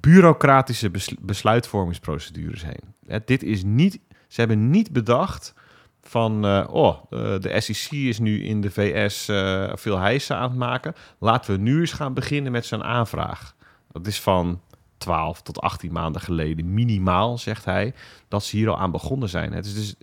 [0.00, 3.22] bureaucratische besluitvormingsprocedures heen.
[3.24, 5.54] dit is niet, ze hebben niet bedacht
[6.02, 10.58] van, uh, oh, de SEC is nu in de VS uh, veel hijsen aan het
[10.58, 10.94] maken.
[11.18, 13.54] Laten we nu eens gaan beginnen met zo'n aanvraag.
[13.92, 14.60] Dat is van,
[15.00, 17.94] 12 tot 18 maanden geleden, minimaal, zegt hij,
[18.28, 19.52] dat ze hier al aan begonnen zijn.
[19.52, 19.94] Het is dus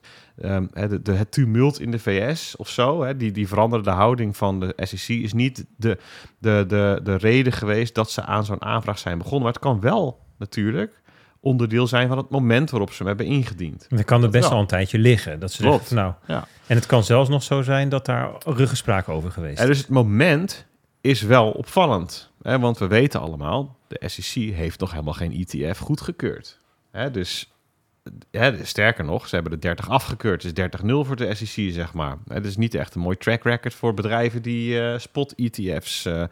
[0.41, 4.37] ehm, het, de, het tumult in de VS of zo, hè, die, die veranderde houding
[4.37, 5.97] van de SEC, is niet de,
[6.39, 9.41] de, de, de reden geweest dat ze aan zo'n aanvraag zijn begonnen.
[9.43, 11.01] Maar het kan wel natuurlijk
[11.39, 13.85] onderdeel zijn van het moment waarop ze hem hebben ingediend.
[13.89, 14.53] Dan kan er Dat best wel.
[14.53, 15.39] al een tijdje liggen.
[15.39, 16.47] Dat ze zeggen, nou, Ja.
[16.67, 19.65] En het kan zelfs nog zo zijn dat daar ruggespraak over geweest is.
[19.65, 20.65] dus het moment
[21.01, 22.31] is wel opvallend.
[22.41, 26.59] Hè, want we weten allemaal, de SEC heeft nog helemaal geen ETF goedgekeurd.
[26.91, 27.51] Hè, dus
[28.63, 30.43] sterker nog, ze hebben de 30 afgekeurd.
[30.43, 32.17] Het is 30-0 voor de SEC, zeg maar.
[32.27, 36.23] Het is niet echt een mooi track record voor bedrijven die eh, spot-ETF's eh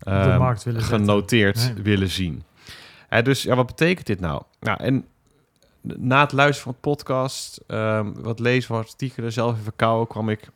[0.00, 2.42] eh, markt willen genoteerd willen zien.
[3.08, 4.42] Hè, dus ja, wat betekent dit nou?
[4.60, 5.06] Nou, en
[5.80, 10.28] na het luisteren van het podcast, ehm, wat lezen van artikelen, zelf even kouwen, kwam
[10.28, 10.48] ik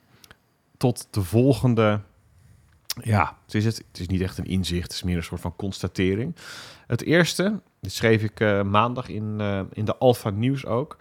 [0.76, 2.00] tot de volgende.
[3.02, 5.40] Ja, het is, het, het is niet echt een inzicht, het is meer een soort
[5.40, 6.36] van constatering.
[6.86, 10.96] Het eerste, dit schreef ik eh, maandag in, eh, in de Alpha Nieuws ook.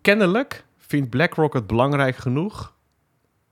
[0.00, 2.76] Kennelijk vindt BlackRock het belangrijk genoeg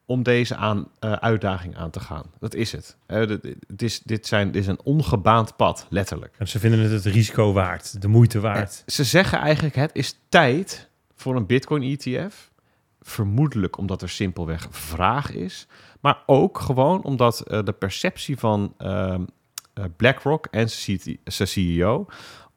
[0.04, 2.24] om deze aan, eh, uitdaging aan te gaan.
[2.38, 2.96] Dat is het.
[3.06, 6.34] Dit, het is, dit, zijn, dit is een ongebaand pad, letterlijk.
[6.38, 8.82] En ze vinden het het risico waard, de moeite waard.
[8.86, 12.50] Ze zeggen eigenlijk, het is tijd voor een Bitcoin-ETF.
[13.00, 15.66] Vermoedelijk omdat er simpelweg vraag is.
[16.00, 19.22] Maar ook gewoon omdat de perceptie van ehm,
[19.76, 22.06] eh, BlackRock en zijn CEO...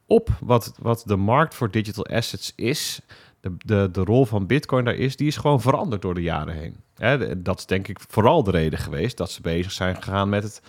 [0.09, 2.99] op wat, wat de markt voor digital assets is...
[3.41, 6.53] De, de, de rol van Bitcoin daar is, die is gewoon veranderd door de jaren
[6.53, 6.75] heen.
[6.97, 10.43] Hè, dat is denk ik vooral de reden geweest dat ze bezig zijn gegaan met
[10.43, 10.61] het,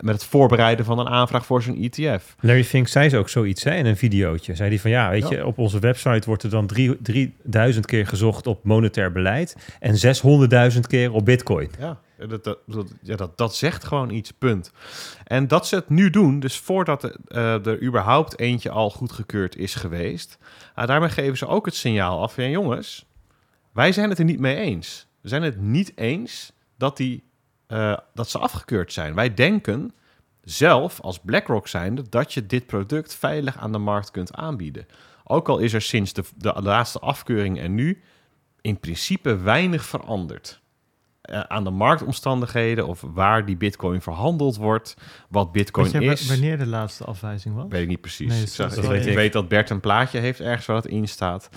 [0.00, 2.36] met het voorbereiden van een aanvraag voor zo'n ETF.
[2.40, 4.54] Larry Fink zei ze ook zoiets hè, in een videootje.
[4.54, 5.36] Zei hij van ja, weet Ja.
[5.36, 9.94] je, op onze website wordt er dan drie- 3000 keer gezocht op monetair beleid en
[10.74, 11.70] 600.000 keer op bitcoin.
[11.78, 14.72] Ja, dat, dat, dat, ja dat, dat zegt gewoon iets, punt.
[15.24, 19.56] En dat ze het nu doen, dus voordat er, eh, er überhaupt eentje al goedgekeurd
[19.56, 20.38] is geweest,
[20.74, 23.06] ah, daarmee geven ze ook het signaal af ja, jongens,
[23.72, 25.06] wij zijn het er niet mee eens.
[25.20, 27.24] We zijn het niet eens dat, die,
[27.66, 29.14] eh, dat ze afgekeurd zijn.
[29.14, 29.92] Wij denken
[30.42, 34.86] zelf als BlackRock zijnde dat je dit product veilig aan de markt kunt aanbieden.
[35.24, 38.02] Ook al is er sinds de, de laatste afkeuring en nu
[38.60, 40.60] in principe weinig veranderd
[41.28, 44.96] eh, aan de marktomstandigheden of waar die bitcoin verhandeld wordt,
[45.28, 46.26] wat bitcoin Weet is.
[46.28, 47.64] wanneer de laatste afwijzing was?
[47.68, 48.28] Weet ik niet precies.
[48.28, 49.14] Nee, ik, dat- zag- dat ik weet weet, ik.
[49.14, 51.48] weet dat Bert een plaatje heeft ergens waar het in staat.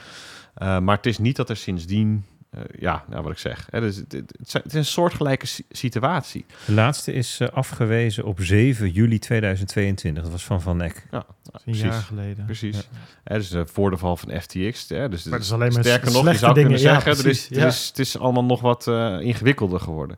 [0.56, 3.68] Eh, maar het is niet dat er sindsdien, eh, ja, nou wat ik zeg.
[3.70, 6.46] Hè, dus het, het, is een soortgelijke si- situatie.
[6.66, 10.24] De laatste is eh, afgewezen op 7 juli 2022.
[10.24, 11.08] Dat was van Van Eck.
[11.12, 11.82] Ja, is een precies.
[11.82, 12.46] jaar geleden.
[12.46, 12.88] Precies.
[13.24, 14.90] Hè, dus de voor de val van FTX.
[14.90, 16.94] Hè, dus Maar het is alleen maar sterker nog, je zou kunnen dingen.
[16.94, 17.66] Ja, zeggen, er is, er ja.
[17.68, 20.16] is, het is allemaal nog wat eh, ingewikkelder geworden.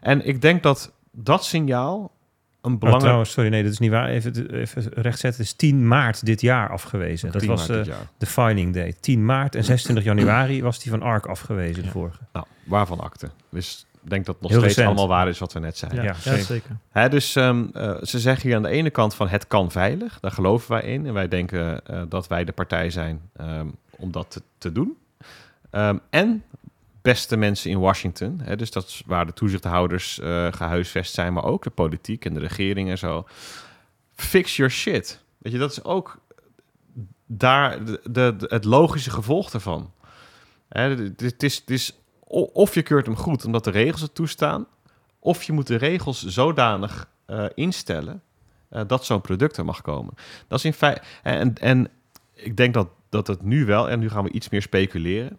[0.00, 2.15] En ik denk dat dat signaal
[2.66, 3.00] een Oh, belangrijk...
[3.02, 4.08] trouwens, sorry, nee, dat is niet waar.
[4.08, 5.40] Even, even rechtzetten.
[5.40, 7.32] Het is 10 maart dit jaar afgewezen.
[7.32, 8.94] Dat 10 was de filing date.
[9.00, 11.90] 10 maart en 26 januari was die van ARK afgewezen, de Ja.
[11.90, 12.18] vorige.
[12.32, 13.30] Nou, waarvan akte?
[13.50, 14.96] Dus ik denk dat het nog Heel steeds recent.
[14.98, 16.02] allemaal waar is wat we net zeiden.
[16.02, 16.76] Ja, Ja, ja, zeker.
[16.90, 20.20] Hè, dus ehm, eh, ze zeggen hier aan de ene kant van het kan veilig.
[20.20, 21.06] Daar geloven wij in.
[21.06, 24.96] En wij denken eh, dat wij de partij zijn ehm, om dat te, te doen.
[25.70, 26.42] Ehm, en
[27.06, 28.40] beste mensen in Washington.
[28.42, 31.32] Hè, dus dat is waar de toezichthouders eh, gehuisvest zijn.
[31.32, 33.26] Maar ook de politiek en de regering en zo.
[34.14, 35.22] Fix your shit.
[35.38, 36.18] Weet je, dat is ook
[37.26, 39.52] daar de, de, het logische gevolg.
[40.68, 41.92] Hè, het, is,
[42.24, 44.66] o- of je keurt hem goed omdat de regels het toestaan,
[45.18, 48.22] of je moet de regels zodanig eh, instellen
[48.68, 50.14] eh, dat zo'n product er mag komen.
[50.48, 51.02] Dat is in feite.
[51.22, 51.88] En, en
[52.34, 55.38] ik denk dat, dat het nu wel, en nu gaan we iets meer speculeren.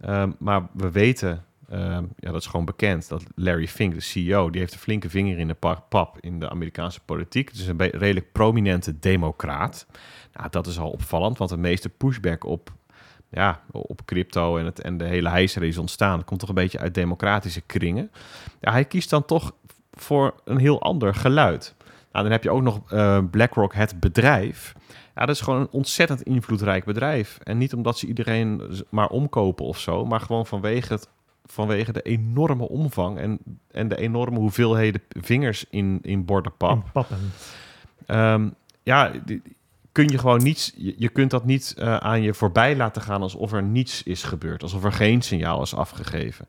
[0.00, 4.50] Ehm, maar we weten, ehm, ja, dat is gewoon bekend, dat Larry Fink, de CEO,
[4.50, 7.48] die heeft een flinke vinger in de pa- pap in de Amerikaanse politiek.
[7.48, 9.86] Het is een redelijk prominente democraat.
[10.32, 12.72] Nou, dat is al opvallend, want de meeste pushback op,
[13.30, 16.54] ja, op crypto en, het, en de hele hijser is ontstaan, dat komt toch een
[16.54, 18.10] beetje uit democratische kringen.
[18.60, 19.52] Hij kiest dan toch
[19.92, 21.74] voor een heel ander geluid.
[22.18, 24.74] Nou, dan heb je ook nog eh, BlackRock, het bedrijf.
[25.14, 27.38] Ja, dat is gewoon een ontzettend invloedrijk bedrijf.
[27.42, 31.08] En niet omdat ze iedereen maar omkopen of zo, maar gewoon vanwege, het,
[31.46, 33.38] vanwege de enorme omvang en,
[33.70, 36.90] en de enorme hoeveelheden vingers in, in borden pap.
[36.92, 37.18] Pappen.
[38.06, 38.48] Ehm,
[38.82, 39.42] ja, die-
[39.92, 40.72] kun je gewoon niets.
[40.76, 44.22] Je, je kunt dat niet eh, aan je voorbij laten gaan alsof er niets is
[44.22, 46.48] gebeurd, alsof er geen signaal is afgegeven.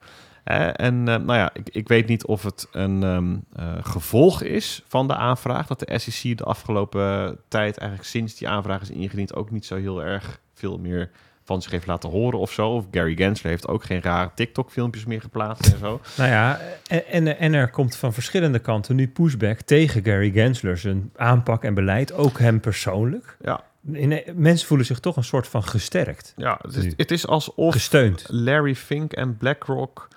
[0.58, 4.84] En eh, nou ja, ik, ik weet niet of het een ehm, eh, gevolg is
[4.88, 9.36] van de aanvraag dat de SEC de afgelopen tijd, eigenlijk sinds die aanvraag is ingediend,
[9.36, 11.10] ook niet zo heel erg veel meer
[11.44, 12.70] van zich heeft laten horen of zo.
[12.70, 16.02] Of Gary Gensler heeft ook geen rare TikTok-filmpjes meer geplaatst en zo.
[16.18, 20.78] Nou ja, en, en, en er komt van verschillende kanten nu pushback tegen Gary Gensler
[20.78, 23.38] zijn aanpak en beleid, ook hem persoonlijk.
[23.42, 27.28] Ja, In, mensen voelen zich toch een soort van gesterkt, ja het, is, het is
[27.28, 28.26] alsof gesteund.
[28.28, 30.08] Larry Fink en BlackRock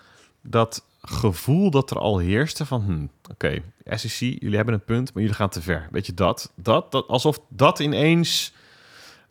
[0.42, 2.82] dat gevoel dat er al heerste van...
[2.82, 5.88] Hm, oké, SEC, jullie hebben een punt, maar jullie gaan te ver.
[5.90, 8.52] Weet je, dat, dat, dat alsof dat ineens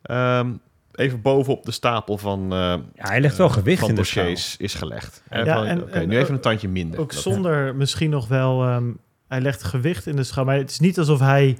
[0.02, 0.52] ehm,
[0.94, 4.24] even bovenop de stapel van, eh, Ja, hij legt wel gewicht van in de schaal.
[4.24, 5.22] dossiers is gelegd.
[5.28, 7.00] En Ja, oké, nu even een tandje minder.
[7.00, 8.62] Ook zonder misschien nog wel...
[8.64, 8.90] ehm,
[9.28, 10.44] hij legt gewicht in de schaal.
[10.44, 11.58] Maar het is niet alsof hij...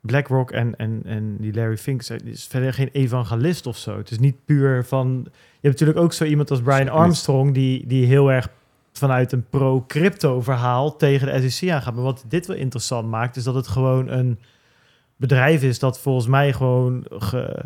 [0.00, 3.96] BlackRock en, en, en die Larry Fink zijn- is verder geen evangelist of zo.
[3.96, 5.20] Het is niet puur van...
[5.24, 6.88] Je hebt natuurlijk ook zo iemand als Brian.
[6.88, 7.54] Armstrong...
[7.54, 8.48] Die, die heel erg
[8.92, 11.94] vanuit een pro-crypto verhaal tegen de SEC aangaat.
[11.94, 13.36] Maar wat dit wel interessant maakt...
[13.36, 14.38] is dat het gewoon een
[15.16, 15.78] bedrijf is...
[15.78, 17.64] dat volgens mij gewoon ge,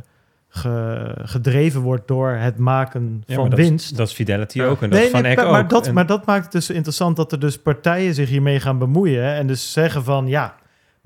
[0.49, 2.09] ge- gedreven wordt...
[2.09, 3.97] door het maken Ja, van maar dat is- winst.
[3.97, 5.69] Dat is Fidelity ook en dat Nee, van nee, Eck maar, maar ook.
[5.71, 8.79] dat, En- maar dat maakt het dus interessant dat er dus partijen zich hiermee gaan
[8.79, 9.25] bemoeien.
[9.35, 10.55] En dus zeggen van ja,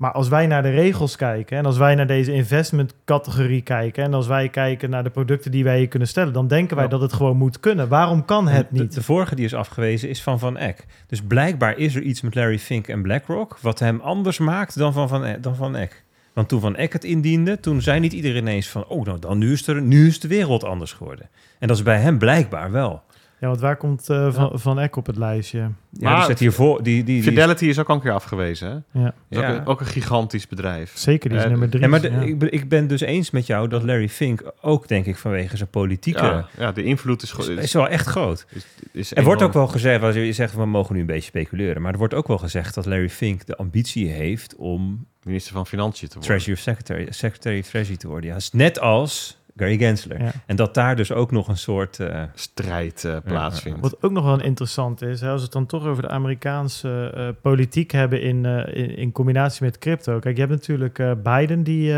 [0.01, 4.03] maar als wij naar de regels kijken en als wij naar deze investment categorie kijken
[4.03, 6.85] en als wij kijken naar de producten die wij hier kunnen stellen, dan denken wij
[6.85, 6.91] Ja.
[6.91, 7.87] dat het gewoon moet kunnen.
[7.87, 8.93] Waarom kan het de- niet?
[8.93, 10.85] De, vorige die is afgewezen is van Van Eck.
[11.07, 13.57] Dus blijkbaar is er iets met Larry Fink en BlackRock...
[13.61, 16.03] wat hem anders maakt dan van Van, Eck- dan van Eck.
[16.33, 18.85] Want toen Van Eck het indiende, toen zei niet iedereen ineens van...
[18.87, 21.29] oh, nou dan nu is, er, nu is de wereld anders geworden.
[21.59, 23.01] En dat is bij hem blijkbaar wel.
[23.41, 25.59] Ja, want waar komt eh, van, van Eck op het lijstje?
[25.59, 25.69] Ja,
[25.99, 26.83] Maar- die zet hiervoor...
[26.83, 28.67] Die, die, die Fidelity is ook al een keer afgewezen.
[28.91, 28.99] Hè?
[28.99, 29.49] Ja, Dat is Ja.
[29.51, 30.91] ook, een, ook een gigantisch bedrijf.
[30.95, 31.81] zeker, die is Eh, nummer drie.
[31.83, 32.19] Ja, maar de- ja.
[32.21, 35.57] ik, ben, ik ben dus eens met jou dat Larry Fink ook, denk ik, vanwege
[35.57, 36.23] zijn politieke...
[36.23, 38.45] Ja, ja, de invloed is, Is, is wel echt groot.
[38.51, 41.21] is, is Er wordt ook wel gezegd, als je zegt we mogen nu een beetje
[41.21, 45.53] speculeren, maar er wordt ook wel gezegd dat Larry Fink de ambitie heeft om minister
[45.53, 46.29] van Financiën te worden.
[46.31, 48.29] Treasury of Secretary, Secretary of Treasury te worden.
[48.29, 50.23] Ja, is net als Gary Gensler.
[50.23, 50.31] Ja.
[50.45, 51.99] En dat daar dus ook nog een soort...
[51.99, 53.79] eh, strijd eh, plaatsvindt.
[53.79, 57.11] Wat ook nog wel interessant is, hè, als we het dan toch over de Amerikaanse
[57.15, 60.19] eh, politiek hebben in, eh, in, in combinatie met crypto.
[60.19, 61.91] Kijk, je hebt natuurlijk eh, Biden, die,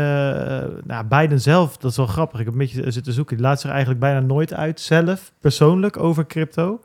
[0.84, 2.38] nou, Biden zelf, dat is wel grappig.
[2.38, 3.36] Ik heb een beetje zitten zoeken.
[3.36, 6.80] Die laat zich eigenlijk bijna nooit uit zelf, persoonlijk, over crypto.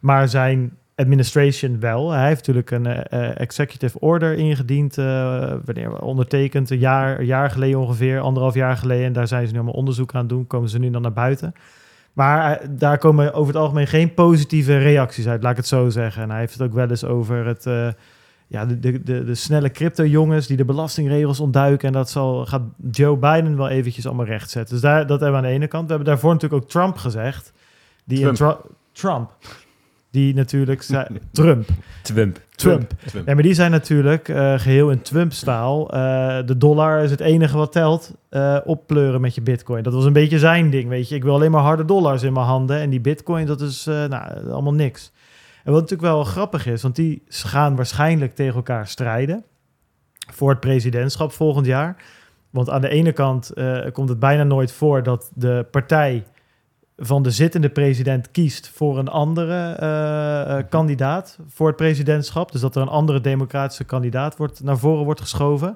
[0.00, 2.10] Maar zijn administration wel.
[2.10, 7.26] Hij heeft natuurlijk een eh, eh, executive order ingediend, eh, wanneer ondertekend, een jaar, een
[7.26, 9.04] jaar geleden ongeveer, anderhalf jaar geleden.
[9.06, 11.52] En daar zijn ze nu allemaal onderzoek aan doen, komen ze nu dan naar buiten.
[12.12, 16.22] Maar daar komen over het algemeen geen positieve reacties uit, laat ik het zo zeggen.
[16.22, 17.64] En hij heeft het ook wel eens over het,
[18.46, 21.86] ja, de, de, de, de snelle crypto-jongens die de belastingregels ontduiken.
[21.86, 24.74] En dat zal, gaat Joe Biden wel eventjes allemaal rechtzetten.
[24.74, 25.84] Dus daar, dat hebben we aan de ene kant.
[25.84, 27.52] We hebben daarvoor natuurlijk ook Trump gezegd.
[28.04, 28.36] Die Trump.
[28.36, 29.32] Tru- Trump.
[30.10, 31.68] Die natuurlijk zei, Trump.
[32.02, 32.40] Twimp.
[32.54, 32.90] Trump.
[33.06, 33.26] Trump.
[33.28, 35.90] Ja, maar die zijn natuurlijk eh, geheel in Trump-staal.
[35.92, 38.14] eh, de dollar is het enige wat telt.
[38.28, 39.82] eh, oppleuren met je bitcoin.
[39.82, 41.14] Dat was een beetje zijn ding, weet je.
[41.14, 42.78] Ik wil alleen maar harde dollars in mijn handen.
[42.78, 45.12] En die bitcoin, dat is eh, nou, allemaal niks.
[45.64, 49.44] En wat natuurlijk wel grappig is, want die gaan waarschijnlijk tegen elkaar strijden.
[50.32, 51.96] Voor het presidentschap volgend jaar.
[52.50, 56.24] Want aan de ene kant eh, komt het bijna nooit voor dat de partij
[57.00, 62.52] van de zittende president kiest voor een andere eh, eh, kandidaat voor het presidentschap.
[62.52, 65.74] Dus dat er een andere democratische kandidaat wordt, naar voren wordt geschoven.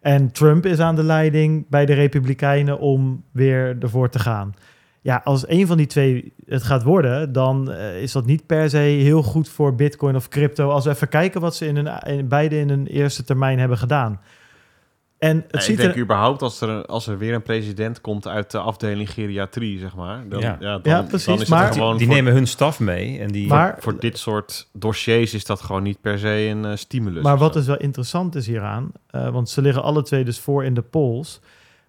[0.00, 4.54] En Trump is aan de leiding bij de Republikeinen om weer ervoor te gaan.
[5.00, 8.70] Ja, als een van die twee het gaat worden, dan eh, is dat niet per
[8.70, 10.70] se heel goed voor Bitcoin of crypto.
[10.70, 13.78] Als we even kijken wat ze in, hun, in beide in hun eerste termijn hebben
[13.78, 14.20] gedaan.
[15.22, 18.26] En het ziet ik denk er, überhaupt als er, als er weer een president komt
[18.26, 20.28] uit de afdeling geriatrie, zeg maar.
[20.28, 20.56] Dan, Ja.
[20.60, 20.78] ja.
[20.78, 23.28] dan, Ja, precies, dan is maar- het gewoon Die voor, nemen hun staf mee en
[23.30, 23.46] die...
[23.48, 27.22] Maar- voor dit soort dossiers is dat gewoon niet per se een eh, stimulus.
[27.22, 27.58] Maar wat zo.
[27.58, 30.82] dus wel interessant is hieraan, eh, want ze liggen alle twee dus voor in de
[30.82, 31.40] polls.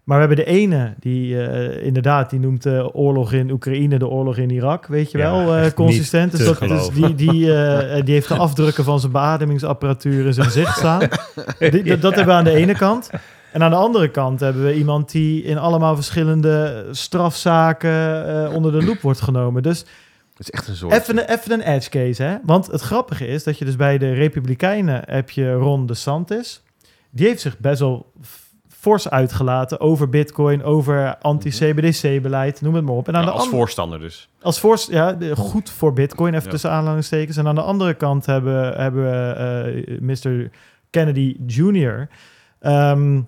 [0.04, 4.08] Maar we hebben de ene, die eh, inderdaad, die noemt de oorlog in Oekraïne de
[4.08, 6.32] oorlog in Irak, weet je Ja, wel, eh, consistent.
[6.32, 10.46] Dus, dat, dus die, die, eh, die heeft de afdrukken van zijn beademingsapparatuur in zijn
[10.46, 11.00] gezicht staan.
[11.60, 13.10] Die- dat, dat hebben we aan de ene kant.
[13.52, 18.72] En aan de andere kant hebben we iemand die in allemaal verschillende strafzaken eh, onder
[18.72, 19.64] de loep wordt genomen.
[19.64, 20.94] Dus Het is echt een soort...
[20.94, 22.36] Even een, even een edge case, hè?
[22.44, 26.64] Want het grappige is dat je dus bij de Republikeinen heb je Ron DeSantis.
[27.10, 28.12] Die heeft zich best wel
[28.84, 33.08] fors uitgelaten over Bitcoin, over anti-CBDC-beleid, noem het maar op.
[33.08, 34.30] En aan Ja, de als voorstander dus.
[34.42, 36.52] als voorst, ja, goed voor Bitcoin, even Ja.
[36.52, 37.38] tussen aanhalingstekens.
[37.38, 39.32] En aan de andere kant hebben, hebben we
[39.88, 40.50] eh, Mr.
[40.90, 42.08] Kennedy Jr.
[42.60, 43.22] Ehm,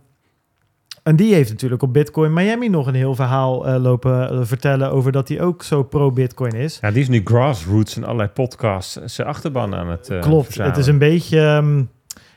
[1.03, 4.91] en die heeft natuurlijk op Bitcoin Miami nog een heel verhaal eh, lopen eh, vertellen
[4.91, 6.78] over dat hij ook zo pro-Bitcoin is.
[6.82, 10.45] Ja, die is nu grassroots en allerlei podcasts zijn achterban aan het eh Klopt.
[10.45, 10.76] verzamelen.
[10.78, 11.39] Het is een beetje.
[11.39, 11.84] ehm,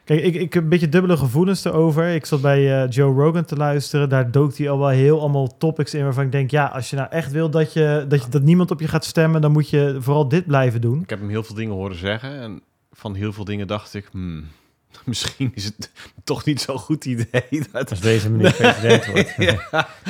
[0.09, 2.09] Kijk, ik, ik heb een beetje dubbele gevoelens erover.
[2.09, 4.09] Ik zat bij eh, Joe Rogan te luisteren.
[4.09, 6.51] Daar dook hij al wel heel allemaal topics in waarvan ik denk...
[6.51, 9.05] ja, als je nou echt wil dat, je, dat, je, dat niemand op je gaat
[9.05, 9.41] stemmen...
[9.41, 11.03] dan moet je vooral dit blijven doen.
[11.03, 12.41] Ik heb hem heel veel dingen horen zeggen.
[12.41, 14.09] En van heel veel dingen dacht ik...
[14.13, 14.45] hmm,
[15.05, 15.91] misschien is het
[16.25, 17.43] toch niet zo'n goed idee.
[17.73, 17.91] Dat...
[17.91, 19.37] Als deze meneer president wordt.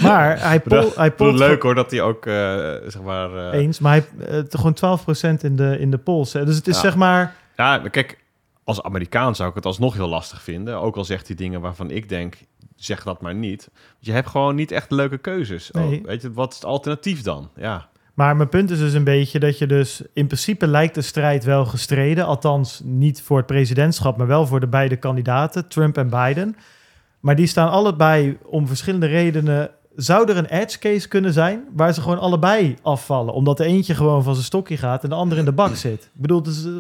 [0.03, 2.33] Maar hij, pol, hij polt het leuk hoor dat hij ook, eh,
[2.87, 3.51] zeg maar...
[3.53, 4.77] eh, eens, maar hij gewoon
[5.39, 6.33] 12% in de, in de polls.
[6.33, 6.45] hè.
[6.45, 6.81] Dus het is Ja.
[6.81, 7.35] zeg maar...
[7.57, 8.19] Ja, kijk,
[8.69, 10.81] als Amerikaan zou ik het alsnog heel lastig vinden.
[10.81, 12.37] Ook al zegt hij dingen waarvan ik denk,
[12.77, 13.71] zeg dat maar niet.
[13.99, 15.71] Je hebt gewoon niet echt leuke keuzes.
[15.71, 15.99] Nee.
[15.99, 17.51] Oh, weet je, wat is het alternatief dan?
[17.57, 20.03] Ja, Maar mijn punt is dus een beetje dat je dus...
[20.13, 22.27] in principe lijkt de strijd wel gestreden.
[22.27, 26.57] Althans, niet voor het presidentschap, maar wel voor de beide kandidaten, Trump en Biden.
[27.21, 29.71] Maar die staan allebei om verschillende redenen...
[29.95, 33.35] Zou er een edge case kunnen zijn waar ze gewoon allebei afvallen?
[33.35, 36.03] Omdat de eentje gewoon van zijn stokje gaat en de ander in de bak zit.
[36.15, 36.73] Ik bedoel, eh,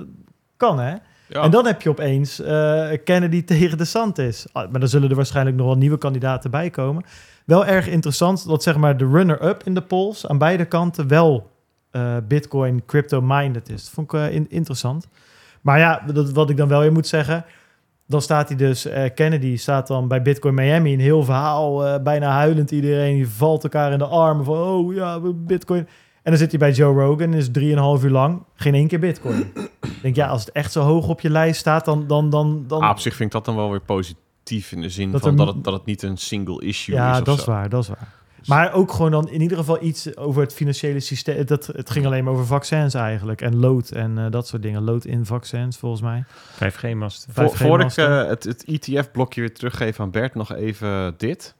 [0.56, 0.94] kan hè?
[1.28, 4.46] En dan heb je opeens eh, Kennedy tegen DeSantis.
[4.52, 7.04] Ah, maar dan zullen er waarschijnlijk nog wel nieuwe kandidaten bij komen.
[7.44, 11.50] Wel erg interessant dat zeg maar de runner-up in de polls aan beide kanten wel
[11.90, 13.84] eh, Bitcoin crypto-minded is.
[13.84, 15.08] Dat vond ik eh, in- interessant.
[15.60, 17.44] Maar ja, dat, wat ik dan wel weer moet zeggen...
[18.06, 20.92] Dan staat hij dus, Kennedy staat dan bij Bitcoin Miami...
[20.92, 23.14] een heel verhaal, bijna huilend iedereen.
[23.14, 25.88] Die valt elkaar in de armen van, oh ja, Bitcoin...
[26.28, 29.40] En dan zit hij bij Joe Rogan, is 3,5 uur lang geen één keer Bitcoin.
[29.80, 32.06] Ik denk, ja, als het echt zo hoog op je lijst staat, dan...
[32.06, 34.88] dan, dan, dan Ah, op zich vind ik dat dan wel weer positief in de
[34.88, 37.18] zin Dat van er- dat, het, dat het niet een single issue ja, is.
[37.18, 37.40] of dat zo.
[37.40, 38.08] is waar, dat is waar.
[38.46, 41.46] Maar ook gewoon dan in ieder geval iets over het financiële systeem.
[41.46, 43.40] Dat, het ging alleen maar over vaccins eigenlijk.
[43.40, 44.82] En lood en eh, dat soort dingen.
[44.82, 46.24] Lood in vaccins, volgens mij.
[46.54, 47.32] 5G-masten.
[47.32, 51.54] Voor, 5G voor ik eh, het, het ETF-blokje weer teruggeef aan Bert, nog even dit.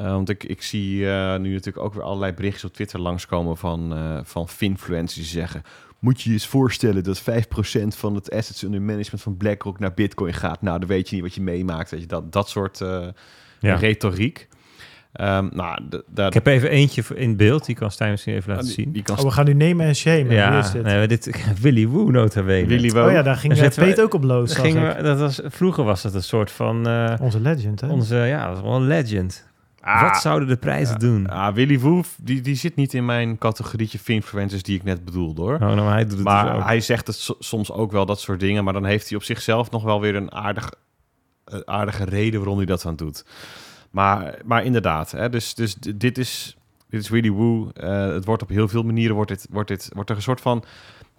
[0.00, 3.56] Eh, want ik, ik zie eh, nu natuurlijk ook weer allerlei berichtjes op Twitter langskomen
[3.56, 5.62] van, eh van finfluencers die zeggen...
[5.98, 7.24] Moet je je eens voorstellen dat 5%
[7.88, 10.62] van het assets under management van BlackRock naar Bitcoin gaat?
[10.62, 11.90] Nou, dan weet je niet wat je meemaakt.
[11.90, 13.06] Weet je, dat, dat soort eh,
[13.58, 13.74] Ja.
[13.74, 14.48] retoriek.
[15.12, 15.78] Ehm, nou,
[16.14, 17.66] Ik heb even eentje in beeld.
[17.66, 18.92] Die kan Stijn misschien even ah, laten die, zien.
[18.92, 20.32] die kan Oh, we gaan nu nemen en shamen.
[20.32, 21.30] Ja, nee, dit,
[21.62, 22.66] Willy Woo nota bene.
[22.66, 23.04] Willy Wo.
[23.06, 24.54] Oh ja, daar ging uh, we- Peet ook op los.
[24.54, 26.86] Dat dat was, vroeger was het een soort van...
[26.88, 27.88] eh, Onze legend, hè?
[27.88, 29.48] onze, ja, dat was wel een legend.
[29.80, 31.26] Ah, Wat zouden de prijzen doen?
[31.28, 35.40] ah, Willy Woef, die, die zit niet in mijn categorietje finfluencers die ik net bedoelde
[35.42, 35.54] hoor.
[35.54, 38.20] Oh, nou, hij doet het Maar dus hij zegt het so- soms ook wel, dat
[38.20, 38.64] soort dingen.
[38.64, 40.70] Maar dan heeft hij op zichzelf nog wel weer een aardig,
[41.64, 43.24] aardige reden waarom hij dat aan doet.
[43.90, 46.56] Maar, maar inderdaad, hè, dus, dus dit is,
[46.88, 47.70] dit is really woo.
[47.74, 50.40] Eh, het wordt op heel veel manieren wordt, dit, wordt, dit, wordt er een soort
[50.40, 50.64] van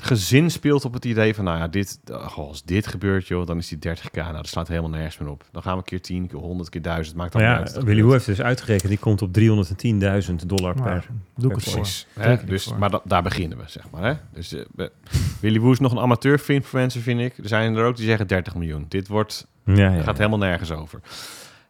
[0.04, 3.58] gezin speelt op het idee van, nou ja, dit, oh, als dit gebeurt, joh, dan
[3.58, 4.12] is die 30k.
[4.14, 5.43] Nou, dat slaat helemaal nergens meer op.
[5.52, 7.16] Dan gaan we een keer 10, keer 100, keer 1000.
[7.18, 7.84] Maakt dan ja, niet uit.
[7.86, 8.89] Willy Woo heeft dus uitgerekend.
[8.89, 11.06] Die komt op 310.000 dollar Nou, per...
[11.36, 11.74] doe ik het voor.
[11.74, 12.08] Precies.
[12.14, 12.43] Hè?
[12.45, 12.78] Dus, voor.
[12.80, 14.04] maar da- daar beginnen we, zeg maar.
[14.04, 14.14] Hè?
[14.34, 14.91] Dus, eh, we-
[15.39, 17.38] Willy Woo is nog een amateur influencer, vind ik.
[17.38, 18.86] Er zijn er ook die zeggen 30 miljoen.
[18.89, 20.02] Dit wordt, Ja, ja.
[20.04, 20.99] gaat helemaal nergens over.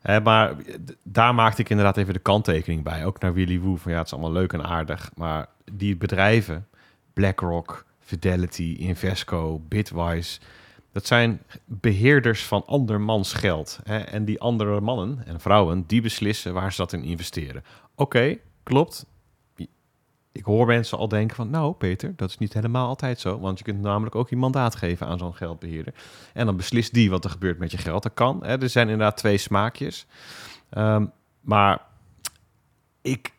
[0.01, 3.05] Hè, maar d- daar maakte ik inderdaad even de kanttekening bij.
[3.05, 3.75] Ook naar Willy Woo.
[3.75, 5.11] Van ja, het is allemaal leuk en aardig.
[5.15, 6.67] Maar die bedrijven,
[7.13, 10.39] BlackRock, Fidelity, Invesco, Bitwise...
[10.91, 13.79] Dat zijn beheerders van andermans geld.
[13.83, 13.97] Hè?
[13.97, 17.63] En die andere mannen en vrouwen, die beslissen waar ze dat in investeren.
[17.95, 19.05] Oké, klopt.
[20.31, 23.39] Ik hoor mensen al denken van, nou Peter, dat is niet helemaal altijd zo.
[23.39, 25.93] Want je kunt namelijk ook je mandaat geven aan zo'n geldbeheerder.
[26.33, 28.03] En dan beslist die wat er gebeurt met je geld.
[28.03, 28.43] Dat kan.
[28.43, 28.61] Hè?
[28.61, 30.05] Er zijn inderdaad twee smaakjes.
[30.69, 31.05] Ehm,
[31.41, 31.81] maar
[33.01, 33.31] ik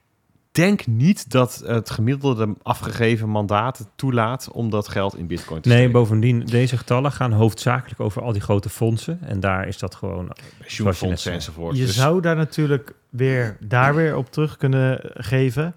[0.52, 5.76] denk niet dat het gemiddelde afgegeven mandaat toelaat om dat geld in bitcoin te Nee,
[5.78, 5.92] steken.
[6.00, 9.18] bovendien, deze getallen gaan hoofdzakelijk over al die grote fondsen.
[9.22, 10.32] En daar is dat gewoon...
[10.58, 11.76] Pensioenfondsen enzovoort.
[11.76, 15.74] Je Dus- zou daar natuurlijk weer, daar weer op terug kunnen geven.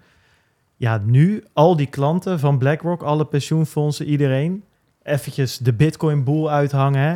[0.78, 4.64] Ja, nu al die klanten van BlackRock, alle pensioenfondsen, iedereen,
[5.04, 7.02] eventjes de Bitcoin boel uithangen.
[7.02, 7.16] Hè?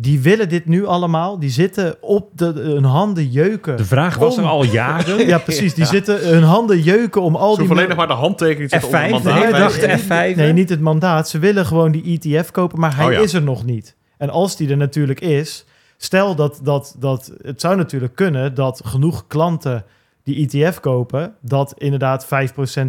[0.00, 1.38] Die willen dit nu allemaal.
[1.38, 3.76] Die zitten op de, hun handen jeuken.
[3.76, 5.26] De vraag was Om- er al jaren.
[5.26, 5.74] Ja, precies.
[5.74, 5.90] Die Ja.
[5.90, 7.70] zitten hun handen jeuken om al Ze die...
[7.70, 10.08] alleen nog maar de handtekening te zetten F5, onder de het hele mandaat.
[10.08, 10.36] nee, F5.
[10.36, 11.28] Nee, niet het mandaat.
[11.28, 13.18] Ze willen gewoon die ETF kopen, maar hij Oh ja.
[13.18, 13.96] is er nog niet.
[14.18, 15.64] En als die er natuurlijk is,
[15.96, 19.84] stel dat, dat, dat het zou natuurlijk kunnen dat genoeg klanten
[20.34, 22.28] die ETF kopen, dat inderdaad 5%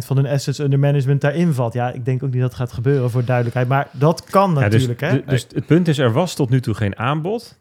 [0.06, 1.72] van hun assets under management daarin valt.
[1.72, 4.86] Ja, ik denk ook niet dat gaat gebeuren voor duidelijkheid, maar dat kan Ja, dus,
[4.86, 5.00] natuurlijk.
[5.00, 5.12] hè?
[5.12, 7.58] du- dus het punt is, er was tot nu toe geen aanbod.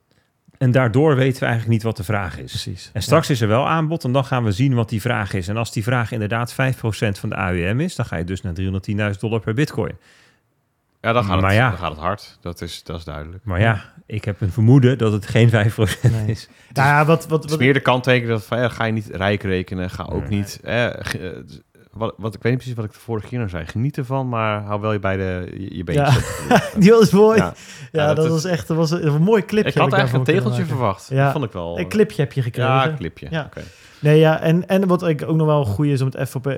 [0.58, 2.50] En daardoor weten we eigenlijk niet wat de vraag is.
[2.52, 2.90] Precies.
[2.94, 5.48] En straks is er wel aanbod en dan gaan we zien wat die vraag is.
[5.48, 6.56] En als die vraag inderdaad 5%
[7.20, 8.54] van de AUM is, dan ga je dus naar
[9.14, 9.92] 310.000 dollar per bitcoin.
[11.02, 11.70] Ja, dan gaat, Maar het, ja.
[11.70, 12.38] dan gaat het hard.
[12.42, 13.44] Dat is, dat is duidelijk.
[13.46, 16.26] Maar ja, ik heb een vermoeden dat het geen 5% Nee.
[16.26, 16.50] is.
[16.74, 18.92] Nou ja, wat, wat, Het is wat, meer de kanttekening dat van, ja, ga je
[18.92, 19.90] niet rijk rekenen.
[19.90, 20.38] Ga ook Nee.
[20.40, 20.60] niet...
[20.64, 21.58] Eh, ge- eh,
[21.92, 23.66] wat, wat, ik weet niet precies wat ik de vorige keer nou zei.
[23.66, 25.84] Geniet ervan, maar hou wel je beide je, je Ja.
[25.84, 26.42] beentjes.
[26.84, 27.38] Die was mooi.
[27.38, 27.54] Ja, Ja.
[27.92, 29.70] ja, Ja, dat, dat was echt dat was een, een mooi clipje.
[29.72, 31.08] Ik had eigenlijk een tegeltje verwacht.
[31.10, 31.24] Ja.
[31.24, 31.80] Dat vond ik wel.
[31.80, 32.72] Een clipje heb je gekregen.
[32.72, 33.28] Ja, een clipje.
[33.30, 33.44] Ja.
[33.46, 33.62] Oké.
[34.00, 36.58] Nee, ja, en, en wat ik ook nog wel goed is om het even op...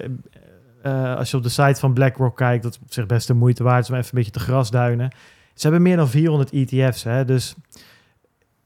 [0.82, 3.64] eh, als je op de site van BlackRock kijkt, dat is zich best de moeite
[3.64, 5.16] waard om even een beetje te grasduinen.
[5.54, 7.56] Ze hebben meer dan 400 ETF's, hè, dus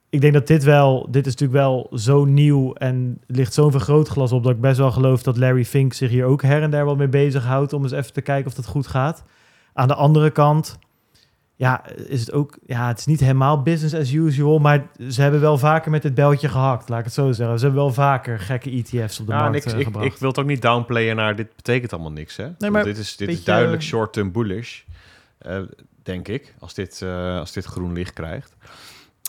[0.09, 4.31] ik denk dat dit wel, dit is natuurlijk wel zo nieuw en ligt zo'n vergrootglas
[4.31, 6.85] op dat ik best wel geloof dat Larry Fink zich hier ook her en der
[6.85, 9.23] wel mee bezighoudt om eens even te kijken of dat goed gaat.
[9.73, 10.79] Aan de andere kant,
[11.57, 15.41] ja, is het ook, ja, het is niet helemaal business as usual, maar ze hebben
[15.41, 17.59] wel vaker met het beltje gehakt, laat ik het zo zeggen.
[17.59, 20.05] Ze hebben wel vaker gekke ETF's op de Ja, markt ik, eh, ik, gebracht.
[20.05, 22.35] ik wil het ook niet downplayen naar dit betekent allemaal niks.
[22.37, 22.43] Hè?
[22.57, 24.81] Want maar dit is, dit is duidelijk short-term bullish,
[25.37, 25.61] eh,
[26.03, 28.55] denk ik, als dit, eh, als dit groen licht krijgt.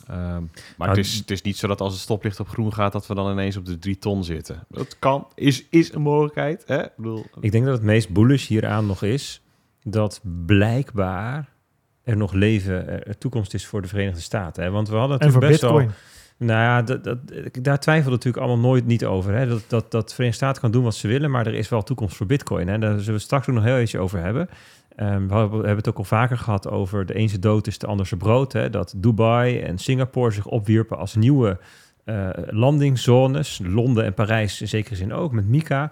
[0.06, 2.72] Ehm, maar Nou, het, is, het is niet zo dat als het stoplicht op groen
[2.72, 4.66] gaat, dat we dan ineens op de drie ton zitten.
[4.68, 6.62] Dat kan, is, is een mogelijkheid.
[6.66, 6.82] Hè?
[6.84, 9.40] Ik bedoel, Ik denk dat het meest bullish hieraan nog is
[9.82, 11.48] dat blijkbaar
[12.06, 14.62] er nog leven, er, toekomst is voor de Verenigde Staten.
[14.62, 14.70] Hè?
[14.70, 15.86] Want we hadden en voor natuurlijk best Bitcoin.
[15.86, 16.48] wel...
[16.48, 17.18] Nou ja, dat, dat,
[17.62, 19.34] daar twijfelen we natuurlijk allemaal nooit niet over.
[19.34, 19.48] Hè?
[19.48, 21.82] Dat, dat, dat de Verenigde Staten kan doen wat ze willen, maar er is wel
[21.82, 22.68] toekomst voor Bitcoin.
[22.68, 22.78] Hè?
[22.78, 24.48] Daar zullen we straks ook nog heel even over hebben.
[24.96, 27.78] Ehm, we hebben we hebben het ook al vaker gehad over de ene dood is
[27.78, 28.52] de ander zijn brood.
[28.52, 28.70] Hè?
[28.70, 31.58] Dat Dubai en Singapore zich opwierpen als nieuwe
[32.04, 33.60] eh landingszones.
[33.64, 35.90] Londen en Parijs in zekere zin ook, met Mika.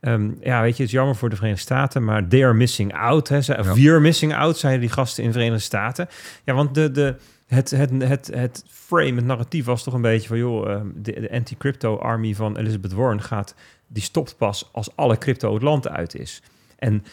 [0.00, 2.94] Ehm, ja, weet je, het is jammer voor de Verenigde Staten, maar they are missing
[2.94, 3.28] out.
[3.28, 3.42] Hè?
[3.42, 3.74] Ze, Ja.
[3.74, 6.08] We are missing out, zeiden die gasten in de Verenigde Staten.
[6.44, 7.14] Ja, want de, de,
[7.46, 10.38] het, het, het, het frame, het narratief was toch een beetje van...
[10.38, 13.54] joh, ehm, de, de anti-crypto army van Elizabeth Warren gaat...
[13.86, 16.42] die stopt pas als alle crypto het land uit is.
[16.78, 17.04] En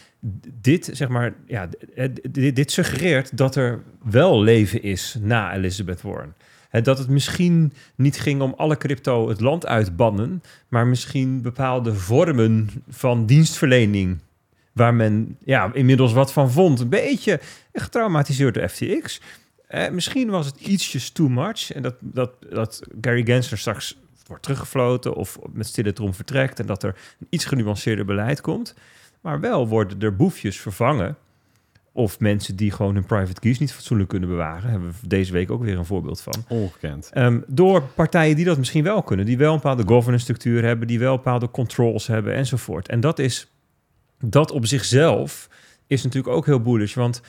[0.60, 1.68] dit, zeg maar, ja,
[2.32, 6.34] dit suggereert dat er wel leven is na Elizabeth Warren.
[6.82, 10.42] Dat het misschien niet ging om alle crypto het land uitbannen...
[10.68, 14.18] maar misschien bepaalde vormen van dienstverlening...
[14.72, 16.80] waar men ja, inmiddels wat van vond.
[16.80, 17.40] Een beetje
[17.72, 19.20] getraumatiseerd door FTX...
[19.66, 21.72] Eh, misschien was het ietsjes too much.
[21.72, 23.96] En dat, dat, dat Gary Gensler straks
[24.26, 26.60] wordt teruggefloten of met stille vertrekt.
[26.60, 28.74] En dat er een iets genuanceerder beleid komt.
[29.20, 31.16] Maar wel worden er boefjes vervangen.
[31.96, 34.70] Of mensen die gewoon hun private keys niet fatsoenlijk kunnen bewaren.
[34.70, 36.44] Hebben we deze week ook weer een voorbeeld van.
[36.48, 37.10] ongekend.
[37.12, 39.26] Ehm, door partijen die dat misschien wel kunnen.
[39.26, 40.86] Die wel een bepaalde governance structuur hebben.
[40.86, 42.88] Die wel bepaalde controls hebben enzovoort.
[42.88, 43.50] En dat is,
[44.18, 45.48] dat op zichzelf
[45.86, 46.94] is natuurlijk ook heel bullish.
[46.94, 47.20] Want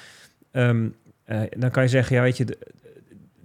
[0.51, 0.88] ehm,
[1.24, 2.57] eh, dan kan je zeggen, ja weet je, de-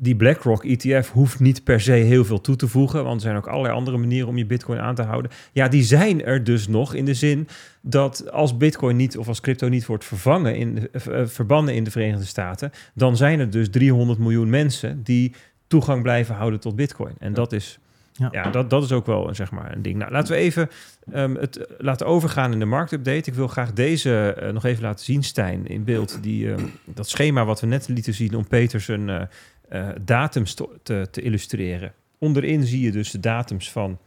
[0.02, 3.04] die BlackRock ETF hoeft niet per se heel veel toe te voegen.
[3.04, 5.30] Want er zijn ook allerlei andere manieren om je bitcoin aan te houden.
[5.52, 7.48] Ja, die zijn er dus nog in de zin
[7.80, 11.84] dat als bitcoin niet of als crypto niet wordt vervangen in, de- eh, verbannen in
[11.84, 15.34] de Verenigde Staten, dan zijn er dus 300 miljoen mensen die
[15.66, 17.14] toegang blijven houden tot bitcoin.
[17.18, 17.78] En dat is,
[18.12, 18.28] Ja.
[18.32, 19.96] ja, dat, dat is ook wel een, zeg maar, een ding.
[19.96, 20.68] Nou, laten we even
[21.12, 23.30] ehm, het eh, laten overgaan in de marktupdate.
[23.30, 26.18] Ik wil graag deze eh, nog even laten zien, Stijn, in beeld.
[26.22, 29.22] Die, ehm, dat schema wat we net lieten zien om Peter zijn eh,
[29.70, 31.92] eh, datums te, te, te illustreren.
[32.18, 33.98] Onderin zie je dus de datums van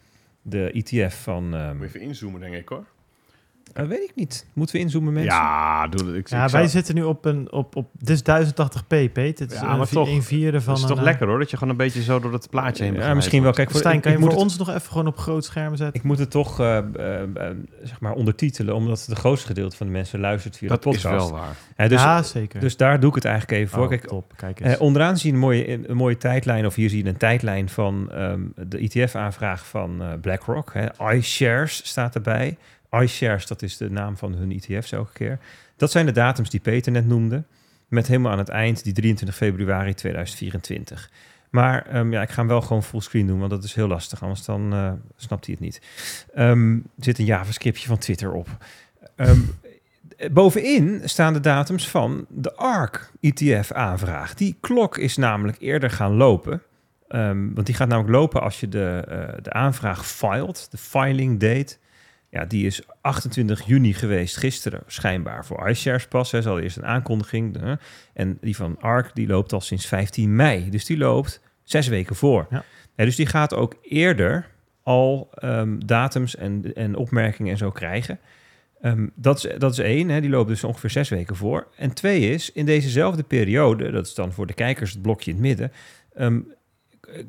[0.42, 1.56] de ETF van...
[1.56, 2.86] ehm, Moet je even inzoomen, denk ik hoor.
[3.74, 4.46] Eh, weet ik niet.
[4.54, 5.32] Moeten we inzoomen, mensen?
[5.34, 8.22] Ja, doe, ik, Ja, ik wij zou- zitten nu op een op, op dit is
[8.24, 9.40] 1080p, Peet.
[9.40, 10.08] Het is Ja, maar vi- toch.
[10.10, 12.20] een vierde van Dat is toch eh, lekker hoor, dat je gewoon een beetje zo
[12.20, 13.52] door het plaatje heen Ja, misschien wel.
[13.52, 15.18] Kijk, voor, Stijn, ik, kan je ik moet voor het- ons nog even gewoon op
[15.18, 15.96] groot scherm zetten?
[16.02, 19.86] Ik moet het toch eh, eh, eh, zeg maar ondertitelen, omdat het grootste gedeelte van
[19.88, 21.30] de mensen luistert via Dat de is podcast.
[21.30, 21.56] wel waar.
[21.76, 22.60] Hè, dus, ja, zeker.
[22.60, 23.84] dus daar doe ik het eigenlijk even voor.
[23.84, 24.34] Oh, Kijk, top.
[24.36, 24.76] Kijk eens.
[24.76, 27.70] eh, onderaan zie je een mooie, een mooie tijdlijn, of hier zie je een tijdlijn
[27.70, 30.74] van ehm, de ETF-aanvraag van eh, BlackRock.
[30.74, 31.12] Hè.
[31.14, 32.58] iShares staat erbij.
[33.02, 35.40] iShares, dat is de naam van hun ETF's elke keer.
[35.78, 37.44] Dat zijn de datums die Peter net noemde,
[37.88, 41.10] met helemaal aan het eind die 23 februari 2024.
[41.50, 44.22] Maar ehm, ja, ik ga hem wel gewoon fullscreen doen, want dat is heel lastig.
[44.22, 45.82] Anders dan eh, snapt hij het niet.
[46.34, 48.48] Ehm, er zit een JavaScriptje van Twitter op.
[49.16, 49.40] Ehm,
[50.32, 54.34] bovenin staan de datums van de ARK ETF-aanvraag.
[54.34, 56.62] Die klok is namelijk eerder gaan lopen.
[57.54, 61.78] Want die gaat namelijk lopen als je de, eh, de aanvraag filed, de filing date.
[62.34, 66.32] Ja, die is 28 juni geweest, gisteren schijnbaar voor iShares pas.
[66.32, 67.58] Hè, zal eerst een aankondiging.
[67.62, 67.72] eh,
[68.14, 70.70] en die van ARK die loopt al sinds 15 mei.
[70.70, 72.48] Dus die loopt zes weken voor.
[72.50, 72.64] Ja.
[72.96, 74.50] Ja, dus die gaat ook eerder
[74.84, 78.20] al ehm, datums en, en opmerkingen en zo krijgen.
[78.82, 81.68] Ehm, dat, is, dat is één, hè, die loopt dus ongeveer zes weken voor.
[81.78, 85.38] En twee is, in dezezelfde periode, dat is dan voor de kijkers het blokje in
[85.38, 85.72] het midden,
[86.14, 86.40] ehm,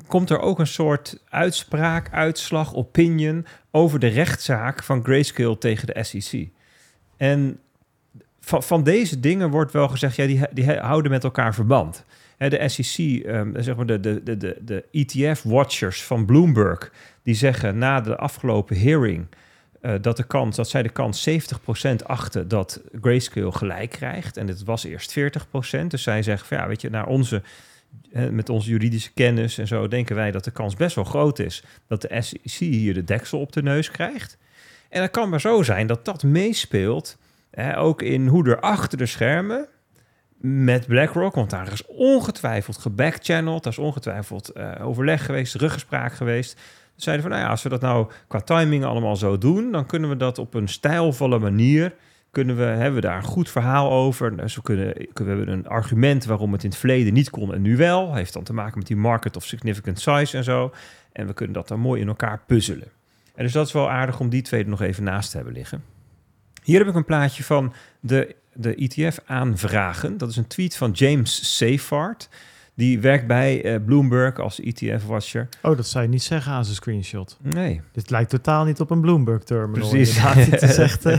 [0.07, 6.03] komt er ook een soort uitspraak, uitslag, opinion over de rechtszaak van Grayscale tegen de
[6.03, 6.49] SEC.
[7.17, 7.59] En
[8.39, 12.05] van, van deze dingen wordt wel gezegd, ja, die, die houden met elkaar verband.
[12.37, 16.91] De SEC, ehm, zeg maar de, de, de, de, ETF-watchers van Bloomberg,
[17.23, 19.27] die zeggen na de afgelopen hearing
[19.81, 24.37] eh, dat, de kans, dat zij de kans 70% achten dat Grayscale gelijk krijgt.
[24.37, 25.87] En dit was eerst 40%.
[25.87, 27.41] Dus zij zeggen van ja, weet je, naar onze,
[28.31, 31.63] met onze juridische kennis en zo denken wij dat de kans best wel groot is
[31.87, 34.37] dat de SEC hier de deksel op de neus krijgt.
[34.89, 37.17] En het kan maar zo zijn dat dat meespeelt,
[37.51, 39.67] hè, ook in hoe er achter de schermen
[40.37, 46.59] met BlackRock, want daar is ongetwijfeld gebackchanneld, daar is ongetwijfeld eh, overleg geweest, ruggespraak geweest.
[46.95, 50.09] Zeiden van, nou ja, als we dat nou qua timing allemaal zo doen, dan kunnen
[50.09, 51.93] we dat op een stijlvolle manier,
[52.35, 54.37] kunnen we, hebben we daar een goed verhaal over.
[54.37, 57.61] Dus we, kunnen, we hebben een argument waarom het in het verleden niet kon en
[57.61, 58.13] nu wel.
[58.13, 60.73] Heeft dan te maken met die market of significant size en zo.
[61.11, 62.87] En we kunnen dat dan mooi in elkaar puzzelen.
[63.35, 65.83] En dus dat is wel aardig om die twee nog even naast te hebben liggen.
[66.63, 70.17] Hier heb ik een plaatje van de, de ETF aanvragen.
[70.17, 72.29] Dat is een tweet van James Seyfarth.
[72.75, 75.47] Die werkt bij eh, Bloomberg als ETF-watcher.
[75.61, 77.37] Oh, dat zou je niet zeggen aan zijn screenshot.
[77.41, 77.81] Nee.
[77.91, 79.89] Dit lijkt totaal niet op een Bloomberg-terminal.
[79.89, 80.17] Precies.
[80.17, 80.45] inderdaad.
[80.61, 81.17] Het echt, eh,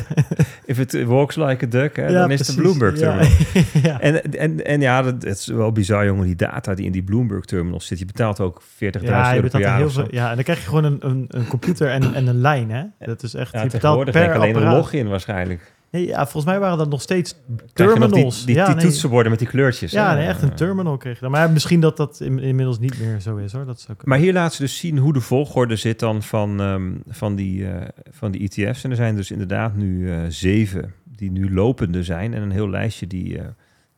[0.65, 3.29] If it walks like a duck, hè, ja, dan is het een Bloomberg-terminal.
[3.53, 3.63] Ja.
[3.91, 4.01] ja.
[4.01, 7.03] En, en, en ja, dat, het is wel bizar, jongen, die data die in die
[7.03, 7.99] Bloomberg-terminal zit.
[7.99, 10.59] Je betaalt ook 40.000 Ja, je euro per jaar heel veel, ja, en dan krijg
[10.59, 12.85] je gewoon een, een, een computer en, en een lijn, hè?
[12.99, 15.75] Dat is echt, Ja, je betaalt per alleen een login waarschijnlijk.
[15.91, 18.37] Nee, ja, volgens mij waren dat nog steeds nog terminals.
[18.37, 18.84] die, die, ja, die nee.
[18.84, 19.91] toetsenborden met die kleurtjes.
[19.93, 21.30] Ja, nee, echt een terminal kreeg je dan.
[21.30, 23.64] Maar misschien dat dat in- inmiddels niet meer zo is, hoor.
[23.66, 24.03] Dat kunnen.
[24.05, 27.68] Maar hier laten ze dus zien hoe de volgorde zit dan van, ehm, van, die,
[27.70, 28.84] eh, van die ETF's.
[28.84, 32.34] En er zijn dus inderdaad nu eh, zeven die nu lopende zijn.
[32.34, 33.47] En een heel lijstje die, eh,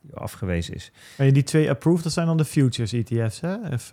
[0.01, 0.91] die afgewezen is.
[1.17, 3.55] En die twee approved, dat zijn dan de futures ETF's, hè?
[3.73, 3.89] Of,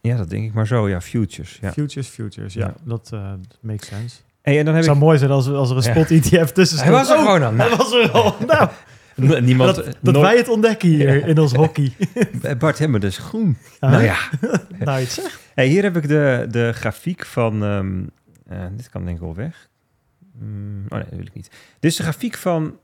[0.00, 0.88] Ja, dat denk ik maar zo.
[0.88, 1.58] Ja, futures.
[1.60, 1.72] Ja.
[1.72, 2.66] Futures, futures, ja.
[2.66, 2.74] Ja.
[2.84, 3.12] Dat
[3.60, 4.16] makes sense.
[4.48, 5.02] Hey, en dan Het heb zou ik...
[5.02, 5.90] mooi zijn als, als er een Ja.
[6.04, 7.58] spot ETF tussen Hij was er Oh, gewoon aan.
[7.58, 8.36] Hij was er al.
[8.46, 8.70] Nou,
[9.42, 9.74] Niemand...
[9.76, 11.26] dat, dat nooit- wij het ontdekken hier Ja.
[11.26, 11.92] in ons hockey.
[12.58, 13.56] Bart Hemmer, dus groen.
[13.80, 14.16] Ah, Nou ja.
[14.84, 15.38] Nou, iets zegt.
[15.54, 17.64] Hey, hier heb ik de, de grafiek van...
[17.64, 18.02] ehm,
[18.48, 19.68] eh, dit kan denk ik wel weg.
[20.38, 21.50] Mm, oh nee, dat wil ik niet.
[21.80, 22.76] Dit is de grafiek van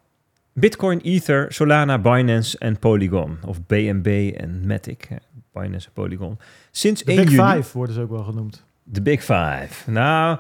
[0.53, 3.39] Bitcoin, Ether, Solana, Binance en Polygon.
[3.47, 5.07] Of BNB en Matic.
[5.09, 5.17] hè.
[5.53, 6.39] Binance en Polygon.
[6.71, 7.53] Sinds De 1 Big juni...
[7.57, 8.65] Five worden ze ook wel genoemd.
[8.83, 9.91] De Big Five.
[9.91, 10.39] Nou,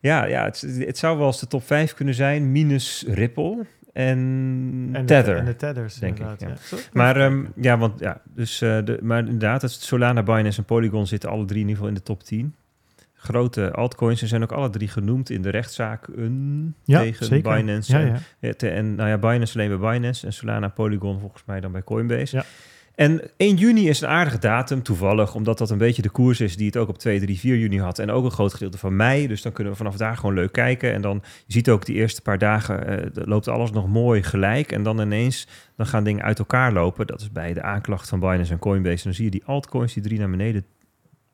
[0.00, 2.52] ja, ja het, het zou wel eens de top 5 kunnen zijn.
[2.52, 5.34] Minus Ripple en, En Tether.
[5.34, 6.48] De, en de Tethers, denk ik, ja.
[6.48, 6.54] ja.
[6.92, 11.06] Maar ehm, ja, want ja, dus eh, de, maar inderdaad, het Solana, Binance en Polygon
[11.06, 12.54] zitten alle drie in ieder geval in de top 10.
[13.14, 17.56] Grote altcoins en zijn ook alle drie genoemd in de rechtszaken ja, tegen zeker.
[17.56, 17.98] Binance.
[17.98, 21.72] Ja, en, en nou ja, Binance alleen bij Binance en Solana Polygon volgens mij dan
[21.72, 22.36] bij Coinbase.
[22.36, 22.44] Ja.
[22.98, 26.56] En 1 juni is een aardige datum, toevallig, omdat dat een beetje de koers is
[26.56, 27.98] die het ook op 2, 3, 4 juni had.
[27.98, 29.26] En ook een groot gedeelte van mei.
[29.26, 30.92] Dus dan kunnen we vanaf daar gewoon leuk kijken.
[30.92, 34.22] En dan, je ziet ook die eerste paar dagen, eh, er loopt alles nog mooi
[34.22, 34.72] gelijk.
[34.72, 35.46] En dan ineens,
[35.76, 37.06] dan gaan dingen uit elkaar lopen.
[37.06, 38.96] Dat is bij de aanklacht van Binance en Coinbase.
[38.96, 40.64] En dan zie je die altcoins, die drie naar beneden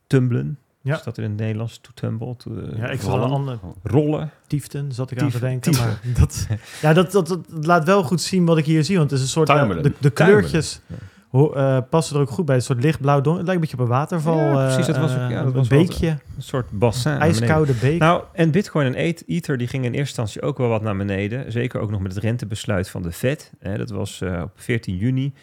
[0.07, 0.57] tumblen.
[0.81, 0.95] Ja.
[0.95, 1.79] Is dat in het Nederlands?
[1.81, 2.35] To tumble?
[2.35, 3.25] To, eh, Ja, ik zal rollen.
[3.27, 4.31] een ander Rollen.
[4.47, 5.75] tieften zat ik aan te denken.
[5.75, 6.47] Maar dat,
[6.81, 8.97] ja, dat, dat, dat laat wel goed zien wat ik hier zie.
[8.97, 9.47] Want het is een soort...
[9.47, 9.65] ja,
[9.99, 10.81] de, kleurtjes
[11.35, 12.55] ho- eh, passen er ook goed bij.
[12.55, 13.21] Een soort lichtblauw.
[13.21, 14.37] don- Het lijkt een beetje op een waterval.
[14.37, 16.07] Ja, precies, dat eh, was ook- ja, eh, dat was een beekje.
[16.09, 17.11] Een soort bassin.
[17.11, 17.99] ijskoude beek.
[17.99, 20.97] Nou, en Bitcoin en Eth- Ether die gingen in eerste instantie ook wel wat naar
[20.97, 21.51] beneden.
[21.51, 23.51] Zeker ook nog met het rentebesluit van de Fed.
[23.59, 25.33] Hè, dat was op 14 juni.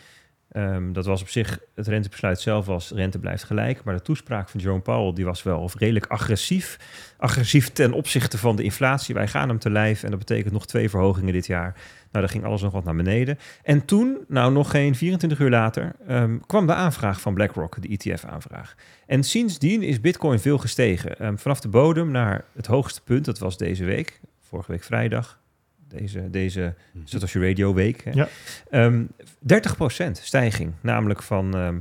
[0.51, 3.84] Ehm, dat was op zich, het rentebesluit zelf was, rente blijft gelijk.
[3.84, 6.78] Maar de toespraak van Jerome Powell, die was wel redelijk agressief.
[7.18, 9.14] Agressief ten opzichte van de inflatie.
[9.14, 11.74] Wij gaan hem te lijf en dat betekent nog twee verhogingen dit jaar.
[12.13, 13.39] Nou, daar ging alles nog wat naar beneden.
[13.63, 17.89] En toen, nou nog geen 24 uur later, ehm, kwam de aanvraag van BlackRock, de
[17.89, 18.75] ETF-aanvraag.
[19.07, 21.19] En sindsdien is Bitcoin veel gestegen.
[21.19, 25.41] Ehm, vanaf de bodem naar het hoogste punt, dat was deze week, vorige week vrijdag.
[25.89, 28.05] Deze, deze Satoshi Radio Week.
[28.05, 28.11] Hè.
[28.11, 28.29] Ja.
[28.71, 29.05] Ehm,
[29.39, 31.79] 30% stijging, namelijk van, ehm,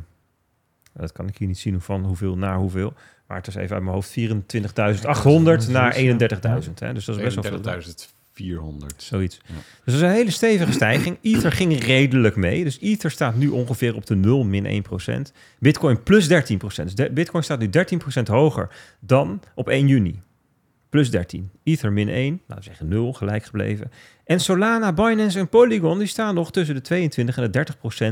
[0.94, 2.94] dat kan ik hier niet zien van hoeveel naar hoeveel,
[3.28, 6.80] maar het is even uit mijn hoofd 24.800 naar 31.000.
[6.80, 6.94] Hè.
[6.94, 8.02] Dus dat is best wel veel.
[8.42, 8.96] 31.400.
[8.98, 9.40] Zoiets.
[9.46, 9.54] Ja.
[9.56, 11.18] Dus dat is een hele stevige stijging.
[11.22, 12.64] Ether ging redelijk mee.
[12.64, 14.84] Dus Ether staat nu ongeveer op de 0 min
[15.28, 18.70] 1% Bitcoin plus 13 Dus de- Bitcoin staat nu 13% hoger
[19.00, 20.22] dan op 1 juni.
[20.90, 21.50] Plus 13.
[21.64, 23.92] Ether min 1, laten we zeggen 0, gelijk gebleven.
[24.26, 27.66] En Solana, Binance en Polygon die staan nog tussen de 22 en de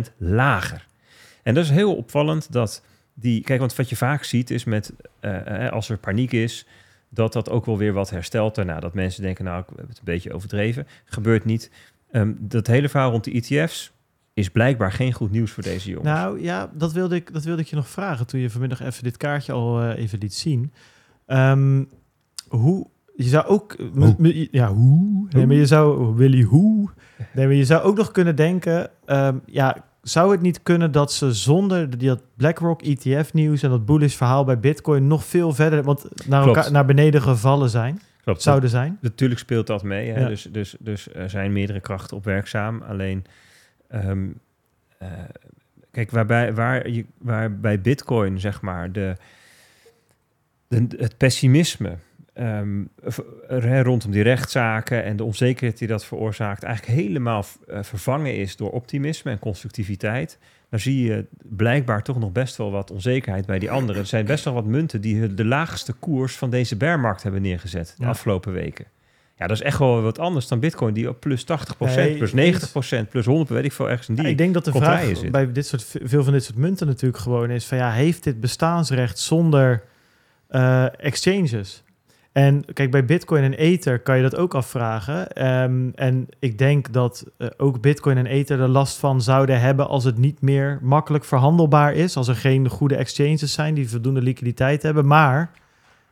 [0.10, 0.88] 30% lager.
[1.44, 3.42] En dat is heel opvallend dat die...
[3.42, 4.94] Kijk, want wat je vaak ziet is met...
[5.20, 6.66] eh, eh, als er paniek is,
[7.10, 8.80] dat dat ook wel weer wat herstelt daarna.
[8.80, 10.88] Dat mensen denken, nou, ik heb het een beetje overdreven.
[11.06, 11.72] Gebeurt niet.
[12.12, 13.92] Ehm, dat hele verhaal rond de ETF's
[14.34, 16.10] is blijkbaar geen goed nieuws voor deze jongens.
[16.10, 19.04] Nou ja, dat wilde, ik, dat wilde ik je nog vragen toen je vanmiddag even
[19.04, 20.74] dit kaartje al eh, even liet zien.
[21.26, 21.84] Ehm,
[22.50, 24.16] hoe, je zou ook, Hoe?
[24.18, 25.28] m- ja, hoe?
[25.30, 26.90] Nee, maar je zou, Willy, hoe?
[27.34, 31.14] Nee, maar je zou ook nog kunnen denken, ehm, ja, zou het niet kunnen dat
[31.14, 35.84] ze zonder dat BlackRock ETF nieuws en dat bullish verhaal bij Bitcoin nog veel verder,
[35.84, 36.58] want naar, Klopt.
[36.58, 38.02] elkaar, naar beneden gevallen zijn?
[38.24, 38.42] Klopt.
[38.42, 38.98] zouden zijn.
[39.02, 40.10] Natuurlijk speelt dat mee.
[40.10, 40.20] Hè?
[40.20, 40.28] Ja.
[40.28, 42.82] Dus, dus, dus er zijn meerdere krachten op werkzaam.
[42.82, 43.26] Alleen,
[43.88, 44.28] ehm,
[44.98, 45.08] eh,
[45.92, 49.16] kijk, waarbij, waar, je, waar bij Bitcoin, zeg maar, de,
[50.68, 51.98] de, het pessimisme
[52.40, 52.84] ehm,
[53.48, 58.56] er- rondom die rechtszaken en de onzekerheid die dat veroorzaakt, eigenlijk helemaal eh, vervangen is
[58.56, 60.38] door optimisme en constructiviteit.
[60.70, 64.02] Dan zie je blijkbaar toch nog best wel wat onzekerheid bij die anderen.
[64.02, 67.94] Er zijn best wel wat munten die de laagste koers van deze bearmarkt hebben neergezet
[67.98, 68.10] de Ja.
[68.10, 68.86] afgelopen weken.
[69.38, 72.34] Ja, dat is echt wel wat anders dan Bitcoin, die op plus 80%, Nee, plus
[72.34, 72.64] eens.
[73.04, 74.24] 90%, plus 100, weet ik veel, ergens in die.
[74.24, 75.32] Ja, ik denk dat de vraag zit.
[75.32, 78.40] bij dit soort, veel van dit soort munten natuurlijk gewoon is van ja, heeft dit
[78.40, 79.84] bestaansrecht zonder
[80.48, 81.84] eh, exchanges?
[82.32, 85.32] En kijk, bij Bitcoin en Ether kan je dat ook afvragen.
[85.32, 89.88] Ehm, en ik denk dat eh, ook Bitcoin en Ether er last van zouden hebben
[89.88, 92.18] als het niet meer makkelijk verhandelbaar is.
[92.18, 95.08] Als er geen goede exchanges zijn die voldoende liquiditeit hebben.
[95.08, 95.52] Maar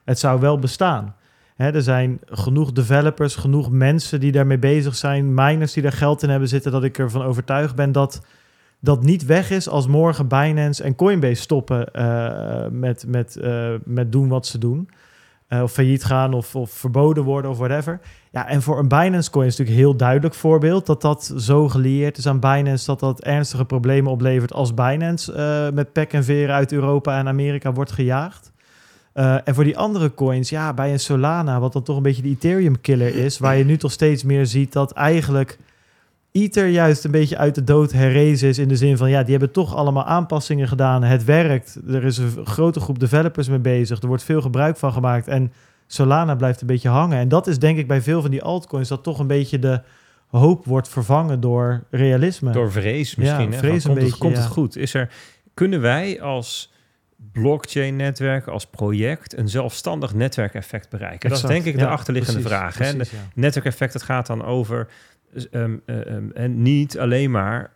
[0.03, 1.15] het zou wel bestaan.
[1.57, 6.29] Er zijn genoeg developers, genoeg mensen die daarmee bezig zijn, miners die daar geld in
[6.29, 8.21] hebben zitten, dat ik ervan overtuigd ben dat
[8.79, 14.11] dat niet weg is als morgen Binance en Coinbase stoppen eh, met, met, eh, met
[14.11, 14.89] doen wat ze doen.
[15.47, 17.99] Eh, of failliet gaan of, of verboden worden of whatever.
[18.31, 21.67] Ja, en voor een Binance coin is natuurlijk een heel duidelijk voorbeeld dat dat zo
[21.67, 26.23] gelieerd is aan Binance dat dat ernstige problemen oplevert als Binance eh, met pek en
[26.23, 28.51] veren uit Europa en Amerika wordt gejaagd.
[29.13, 32.21] Eh, en voor die andere coins, ja, bij een Solana, wat dan toch een beetje
[32.21, 35.57] de Ethereum killer is, waar je nu toch steeds meer ziet dat eigenlijk
[36.41, 39.31] Ether juist een beetje uit de dood herrezen is in de zin van, ja, die
[39.31, 41.03] hebben toch allemaal aanpassingen gedaan.
[41.03, 44.93] Het werkt, er is een grote groep developers mee bezig, er wordt veel gebruik van
[44.93, 45.53] gemaakt en
[45.87, 47.17] Solana blijft een beetje hangen.
[47.17, 49.81] En dat is denk ik bij veel van die altcoins dat toch een beetje de
[50.27, 52.51] hoop wordt vervangen door realisme.
[52.51, 53.45] Door vrees misschien.
[53.45, 54.51] Ja, hè, vrees van, een komt het, beetje, komt het ja.
[54.51, 54.77] goed?
[54.77, 55.09] Is er,
[55.53, 56.73] kunnen wij als
[57.31, 61.29] blockchain-netwerk, als project, een zelfstandig netwerkeffect bereiken?
[61.29, 62.77] dat is denk ik de Ja, achterliggende precies, vraag.
[62.77, 62.93] Hè?
[62.93, 63.27] precies, ja.
[63.33, 64.87] netwerkeffect, het gaat dan over
[65.51, 67.75] ehm, eh, ehm, en niet alleen maar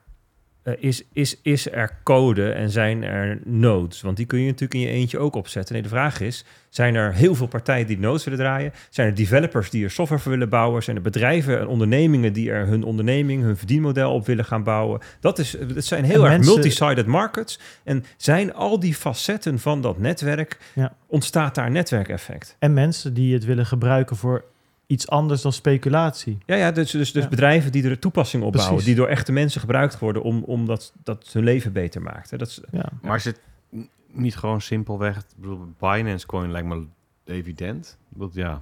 [0.63, 4.01] eh, is, is, is er code en zijn er nodes?
[4.01, 5.73] Want die kun je natuurlijk in je eentje ook opzetten.
[5.73, 8.73] Nee, de vraag is, zijn er heel veel partijen die nodes willen draaien?
[8.89, 10.83] Zijn er developers die er software voor willen bouwen?
[10.83, 14.99] Zijn er bedrijven en ondernemingen die er hun onderneming, hun verdienmodel op willen gaan bouwen?
[15.19, 17.59] Dat, is, dat zijn heel En erg mensen- multi-sided markets.
[17.83, 20.93] En zijn al die facetten van dat netwerk, Ja.
[21.07, 22.55] ontstaat daar netwerkeffect?
[22.59, 24.43] En mensen die het willen gebruiken voor
[24.91, 26.37] iets anders dan speculatie.
[26.45, 27.29] Ja, ja dus, dus, dus Ja.
[27.29, 30.93] bedrijven die er toepassingen op bouwen, die door echte mensen gebruikt worden om, om dat,
[31.03, 32.31] dat hun leven beter maakt.
[32.31, 32.37] Hè.
[32.37, 32.89] Dat is, Ja.
[33.01, 33.39] Maar is het
[34.11, 35.17] niet gewoon simpelweg...
[35.17, 36.85] Ik bedoel, Binance Coin lijkt me
[37.25, 37.97] evident.
[38.11, 38.61] Ik bedoel, ja,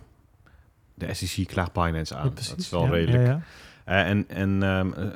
[0.94, 2.32] de SEC klaagt Binance aan.
[2.36, 3.26] Dat is wel Ja, redelijk.
[3.26, 3.42] ja, ja.
[4.04, 5.08] Eh, en en ehm, eh,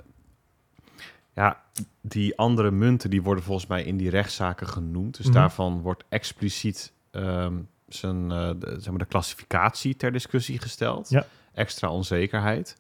[1.34, 1.62] ja,
[2.02, 5.18] die andere munten die worden volgens mij in die rechtszaken genoemd.
[5.18, 5.36] Dus Mhm.
[5.36, 7.54] daarvan wordt expliciet ehm,
[7.96, 11.10] zijn, eh, de, zeg maar de klassificatie ter discussie gesteld.
[11.10, 11.26] Ja.
[11.54, 12.78] Extra onzekerheid.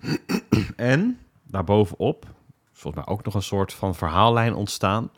[0.76, 2.26] en daarbovenop
[2.72, 5.10] volgens mij ook nog een soort van verhaallijn ontstaan.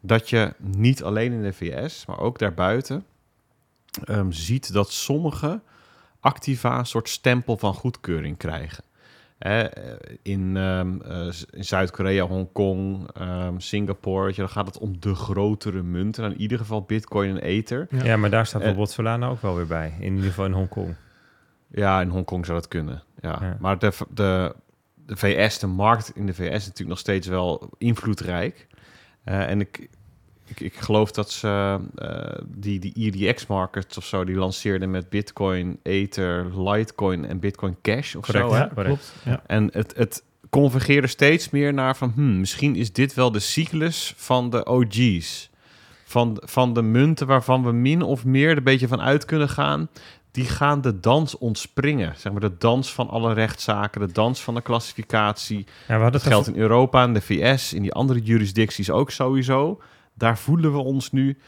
[0.00, 3.06] Dat je niet alleen in de VS, maar ook daarbuiten
[4.04, 5.60] ehm, ziet dat sommige
[6.20, 8.84] activa een soort stempel van goedkeuring krijgen.
[9.44, 14.78] Hè, eh, in ehm, eh, in Zuid-Korea, Hongkong, ehm, Singapore, weet je, dan gaat het
[14.78, 16.24] om de grotere munten.
[16.24, 17.86] In ieder geval Bitcoin en Ether.
[17.90, 18.04] Ja.
[18.04, 18.16] ja.
[18.16, 19.94] maar daar staat Eh, bijvoorbeeld Solana ook wel weer bij.
[20.00, 20.94] In ieder geval in Hongkong.
[21.68, 23.02] Ja, in Hongkong zou dat kunnen.
[23.20, 23.38] Ja.
[23.40, 23.56] Ja.
[23.60, 24.54] Maar de, de,
[24.94, 28.66] de VS, de markt in de VS is natuurlijk nog steeds wel invloedrijk.
[29.24, 29.88] Eh, en ik,
[30.54, 35.78] ik, ik geloof dat ze eh, die, die EDX-markets of zo, die lanceerden met Bitcoin,
[35.82, 38.54] Ether, Litecoin en Bitcoin Cash of Correct, zo.
[38.54, 38.58] hè?
[38.58, 38.68] ja.
[38.68, 38.86] correct.
[38.86, 39.12] klopt.
[39.24, 39.42] Ja.
[39.46, 42.12] En het, het convergeerde steeds meer naar van...
[42.14, 45.50] Hmm, misschien is dit wel de cyclus van de OG's.
[46.04, 49.48] Van, van de munten waarvan we min of meer er een beetje van uit kunnen
[49.48, 49.88] gaan...
[50.30, 52.14] die gaan de dans ontspringen.
[52.16, 55.58] Zeg maar de dans van alle rechtszaken, de dans van de klassificatie.
[55.58, 58.90] Ja, we hadden Dat het geldt in Europa en de VS, in die andere jurisdicties
[58.90, 59.80] ook sowieso.
[60.14, 61.38] Daar voelen we ons nu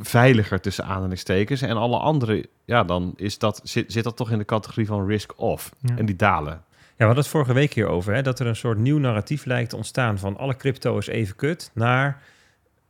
[0.00, 1.62] veiliger tussen aanhalingstekens.
[1.62, 5.06] En alle andere, ja, dan is dat, zit, zit dat toch in de categorie van
[5.06, 5.70] risk-off.
[5.80, 5.96] Ja.
[5.96, 6.52] En die dalen.
[6.52, 9.70] Ja, we hadden het vorige week hierover, hè, dat er een soort nieuw narratief lijkt
[9.70, 12.22] te ontstaan van alle crypto is even kut, naar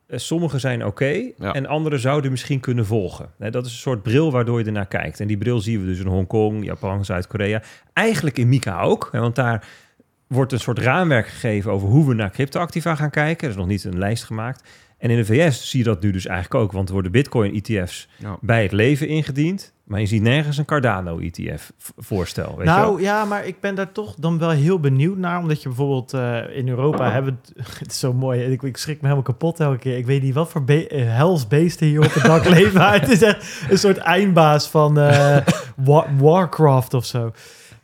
[0.07, 1.53] eh, sommige zijn oké Ja.
[1.53, 3.31] en andere zouden misschien kunnen volgen.
[3.39, 5.21] Dat is een soort bril waardoor je ernaar kijkt.
[5.21, 7.63] En die bril zien we dus in Hongkong, Japan, Zuid-Korea.
[7.93, 9.67] Eigenlijk in Mika ook, hè, want daar
[10.33, 13.45] wordt een soort raamwerk gegeven over hoe we naar cryptoactiva gaan kijken.
[13.45, 14.69] Er is nog niet een lijst gemaakt.
[14.99, 18.09] En in de VS zie je dat nu dus eigenlijk ook, want er worden Bitcoin-ETF's
[18.19, 18.37] Ja.
[18.41, 19.73] bij het leven ingediend.
[19.85, 22.57] Maar je ziet nergens een Cardano-ETF-voorstel.
[22.57, 22.83] Weet je wel?
[22.83, 25.39] Nou ja, maar ik ben daar toch dan wel heel benieuwd naar.
[25.39, 27.41] Omdat je bijvoorbeeld eh, in Europa hebben...
[27.79, 28.41] het- is zo mooi.
[28.43, 29.97] Ik, ik schrik me helemaal kapot elke keer.
[29.97, 32.91] Ik weet niet wat voor eh, helsbeesten hier op het dak leven.
[32.91, 35.37] Het is echt een soort eindbaas van eh,
[35.77, 37.33] Wa- Warcraft of zo.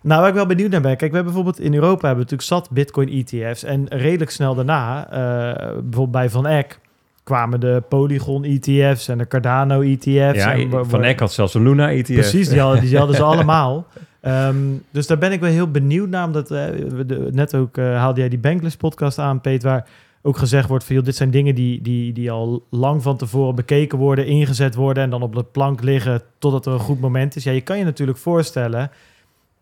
[0.03, 0.96] Nou, waar ik wel benieuwd naar ben.
[0.96, 3.64] Kijk, we hebben bijvoorbeeld in Europa hebben we natuurlijk zat Bitcoin ETF's.
[3.64, 6.80] En redelijk snel daarna, eh, bijvoorbeeld bij Van Eck...
[7.24, 10.07] kwamen de Polygon ETF's en de Cardano ETF's.
[10.07, 12.12] ja, en Van Eck had zelfs een Luna-ETF.
[12.12, 13.86] Precies, die hadden, die hadden ze allemaal.
[14.20, 14.57] Ehm,
[14.90, 16.26] dus daar ben ik wel heel benieuwd naar.
[16.26, 16.66] Omdat eh,
[17.07, 19.88] de, net ook eh, haalde jij die Bankless podcast aan, Peet, waar
[20.22, 23.55] ook gezegd wordt van, joh, dit zijn dingen die, die, die al lang van tevoren
[23.55, 27.36] bekeken worden, ingezet worden en dan op de plank liggen totdat er een goed moment
[27.36, 27.44] is.
[27.44, 28.90] Ja, je kan je natuurlijk voorstellen,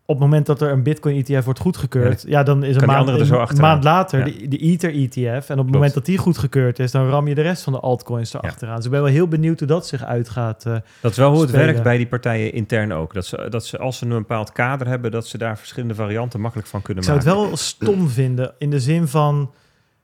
[0.09, 3.09] op het moment dat er een Bitcoin ETF wordt goedgekeurd, ja, dan is een maand,
[3.09, 3.69] er zo een achteraan.
[3.71, 4.25] maand later Ja.
[4.25, 5.15] de, de Ether ETF.
[5.17, 5.71] En op het Klopt.
[5.71, 8.75] moment dat die goedgekeurd is, dan ram je de rest van de altcoins erachteraan.
[8.75, 10.65] Dus ik ben wel heel benieuwd hoe dat zich uitgaat.
[10.65, 11.65] eh, Dat is wel hoe het spelen.
[11.67, 13.13] werkt bij die partijen intern ook.
[13.13, 16.39] Dat ze, dat ze als ze een bepaald kader hebben, dat ze daar verschillende varianten
[16.41, 17.47] makkelijk van kunnen Ik zou het maken.
[17.47, 19.51] wel stom vinden in de zin van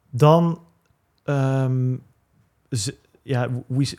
[0.09, 0.59] dan
[2.69, 3.95] ze- ja, we,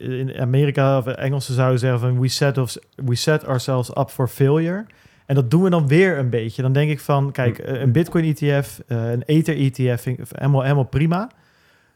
[0.00, 4.10] eh, in Amerika of Engelsen zouden zeggen van we set, of, we set ourselves up
[4.10, 4.86] for failure.
[5.26, 6.62] En dat doen we dan weer een beetje.
[6.62, 10.24] Dan denk ik van, kijk, eh, een Bitcoin ETF, eh, een Ether ETF, vind ik
[10.32, 11.30] helemaal, helemaal prima.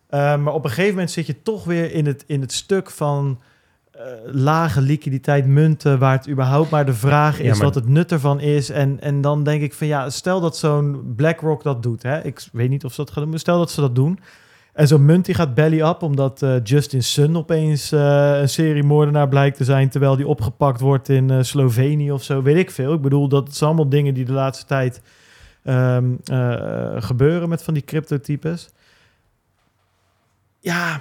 [0.06, 2.90] Eh, maar op een gegeven moment zit je toch weer in het, in het stuk
[2.90, 3.40] van
[3.90, 7.88] eh, lage liquiditeit munten, waar het überhaupt maar de vraag is Ja, maar- wat het
[7.88, 8.70] nut ervan is.
[8.70, 12.02] En, en dan denk ik van ja, stel dat zo'n BlackRock dat doet.
[12.02, 12.24] Hè?
[12.24, 14.18] Ik weet niet of ze dat gaan doen, maar stel dat ze dat doen.
[14.72, 18.82] En zo'n munt die gaat belly up omdat eh, Justin Sun opeens eh, een serie
[18.82, 22.70] moordenaar blijkt te zijn, terwijl die opgepakt wordt in eh, Slovenië of zo, weet ik
[22.70, 22.92] veel.
[22.94, 25.02] Ik bedoel, dat zijn allemaal dingen die de laatste tijd
[25.64, 28.68] ehm, eh, gebeuren met van die cryptotypes.
[30.60, 31.00] Ja,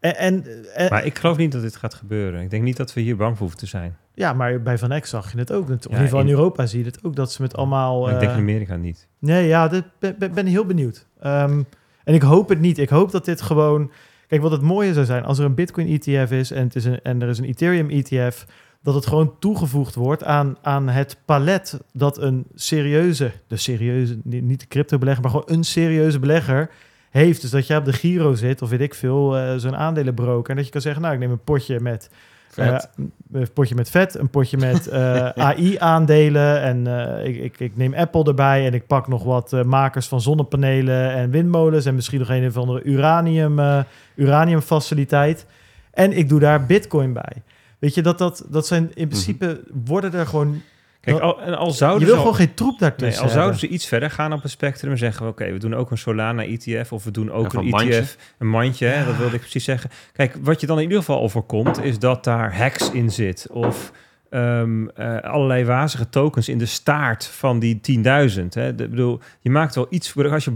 [0.00, 0.44] en, en,
[0.74, 2.40] en- Maar ik geloof niet dat dit gaat gebeuren.
[2.42, 3.96] Ik denk niet dat we hier bang voor hoeven te zijn.
[4.14, 5.68] ja, maar bij Van Eck zag je het ook.
[5.68, 8.10] In ieder geval in Europa zie je het ook, dat ze met allemaal...
[8.10, 9.08] Ik denk in Amerika niet.
[9.18, 11.06] Nee, ja, dit, ben, ben- ben heel benieuwd.
[11.20, 11.62] Ehm,
[12.04, 12.78] en ik hoop het niet.
[12.78, 13.90] Ik hoop dat dit gewoon...
[14.26, 16.84] Kijk, wat het mooie zou zijn, als er een Bitcoin ETF is en, het is
[16.84, 18.46] en er is een Ethereum ETF,
[18.82, 24.60] dat het gewoon toegevoegd wordt aan, aan het palet dat een serieuze, de serieuze, niet
[24.60, 26.70] de crypto belegger, maar gewoon een serieuze belegger
[27.10, 27.40] heeft.
[27.40, 30.50] Dus dat jij op de Giro zit, of weet ik veel, eh, zo'n aandelenbroker.
[30.50, 32.10] En dat je kan zeggen, nou, ik neem een potje met
[32.54, 32.90] Vet.
[32.96, 36.60] eh, een potje met vet, een potje met eh, AI-aandelen.
[36.60, 40.06] En eh, ik, ik, ik neem Apple erbij en ik pak nog wat eh, makers
[40.06, 41.84] van zonnepanelen en windmolens.
[41.84, 43.80] En misschien nog een of andere uranium, eh,
[44.14, 45.46] uraniumfaciliteit.
[45.90, 47.42] En ik doe daar Bitcoin bij.
[47.78, 50.62] Weet je, dat, dat, dat zijn in principe worden er gewoon.
[51.02, 53.22] Kijk, al, en al zouden je wil ze al- gewoon geen troep Nee, daartussen.
[53.22, 53.68] al zouden hebben.
[53.68, 55.26] ze iets verder gaan op het spectrum en zeggen...
[55.28, 57.94] oké, we doen ook een Solana ETF of we doen ook Ja, een mandje.
[57.96, 59.90] ETF, een mandje, hè, dat wilde ik precies zeggen.
[60.12, 63.46] Kijk, wat je dan in ieder geval overkomt, is dat daar hacks in zit...
[63.50, 63.92] of
[64.30, 68.54] ehm, eh, allerlei wazige tokens in de staart van die 10.000.
[68.54, 68.74] hè.
[68.74, 70.10] De, bedoel, je maakt wel iets...
[70.10, 70.52] voor- Als je,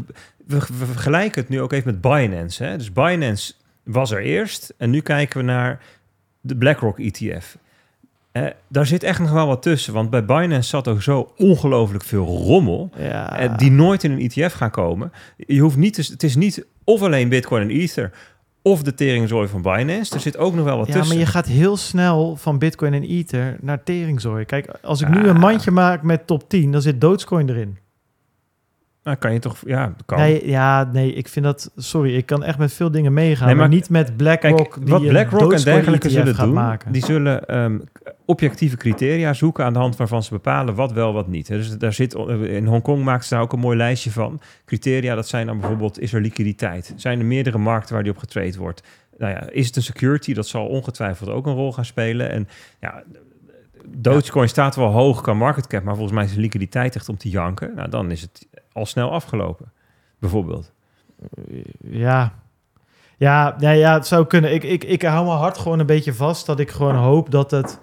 [0.46, 2.64] we, we vergelijken het nu ook even met Binance.
[2.64, 2.76] Hè.
[2.76, 3.52] Dus Binance
[3.84, 5.80] was er eerst en nu kijken we naar
[6.40, 7.56] de BlackRock ETF...
[8.68, 9.92] Daar zit echt nog wel wat tussen.
[9.92, 12.90] Want bij Binance zat ook zo ongelooflijk veel rommel.
[12.98, 13.38] Ja.
[13.38, 15.12] eh, die nooit in een ETF gaan komen.
[15.36, 18.10] Je hoeft niet te, het is niet of alleen Bitcoin en Ether.
[18.62, 20.14] Of de teringzooi van Binance.
[20.14, 21.16] Er zit ook nog wel wat ja, tussen.
[21.16, 24.44] maar je gaat heel snel van Bitcoin en Ether naar teringzooi.
[24.44, 25.28] Kijk, als ik nu Ja.
[25.28, 27.78] een mandje maak met top 10, dan zit Dogecoin erin.
[29.06, 29.56] Nou, kan je toch...
[29.66, 30.18] Ja, kan.
[30.18, 31.70] Nee, ja, nee, ik vind dat...
[31.76, 34.84] Sorry, ik kan echt met veel dingen meegaan, Nee, maar, maar niet met BlackRock Kijk,
[34.84, 36.92] die wat BlackRock en dergelijke zullen doen, maken.
[36.92, 37.78] die zullen ehm,
[38.24, 41.46] objectieve criteria zoeken aan de hand waarvan ze bepalen wat wel, wat niet.
[41.46, 44.40] Dus daar zit, in Hongkong maakt ze daar ook een mooi lijstje van.
[44.64, 46.92] Criteria, dat zijn dan bijvoorbeeld, is er liquiditeit?
[46.96, 48.82] Zijn er meerdere markten waar die op getrade wordt?
[49.18, 50.34] Nou ja, is het een security?
[50.34, 52.30] Dat zal ongetwijfeld ook een rol gaan spelen.
[52.30, 52.48] En
[52.80, 53.02] ja,
[53.88, 57.16] Dogecoin staat wel hoog qua market cap, maar volgens mij is de liquiditeit echt om
[57.16, 57.72] te janken.
[57.74, 58.46] Nou, dan is het
[58.76, 59.72] al snel afgelopen,
[60.18, 60.72] bijvoorbeeld.
[61.80, 62.32] Ja.
[63.18, 64.54] Ja, ja, ja, het zou kunnen.
[64.54, 67.50] Ik, ik, ik hou mijn hart gewoon een beetje vast dat ik gewoon hoop dat,
[67.50, 67.78] het,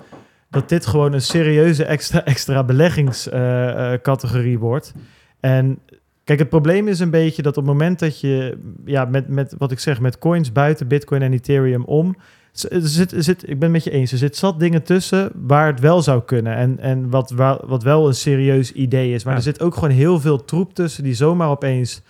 [0.50, 4.94] dat dit gewoon een serieuze extra, extra beleggingscategorie wordt.
[5.39, 5.80] En
[6.24, 9.56] kijk, het probleem is een beetje dat op het moment dat je, ja, met, met
[9.58, 12.16] wat ik zeg, met coins buiten Bitcoin en Ethereum om,
[12.62, 15.32] er zit, er zit, ik ben het met je eens, er zit zat dingen tussen
[15.36, 17.32] waar het wel zou kunnen en, en wat,
[17.66, 19.24] wat wel een serieus idee is.
[19.24, 19.39] Maar Ja.
[19.39, 22.01] er zit ook gewoon heel veel troep tussen die zomaar opeens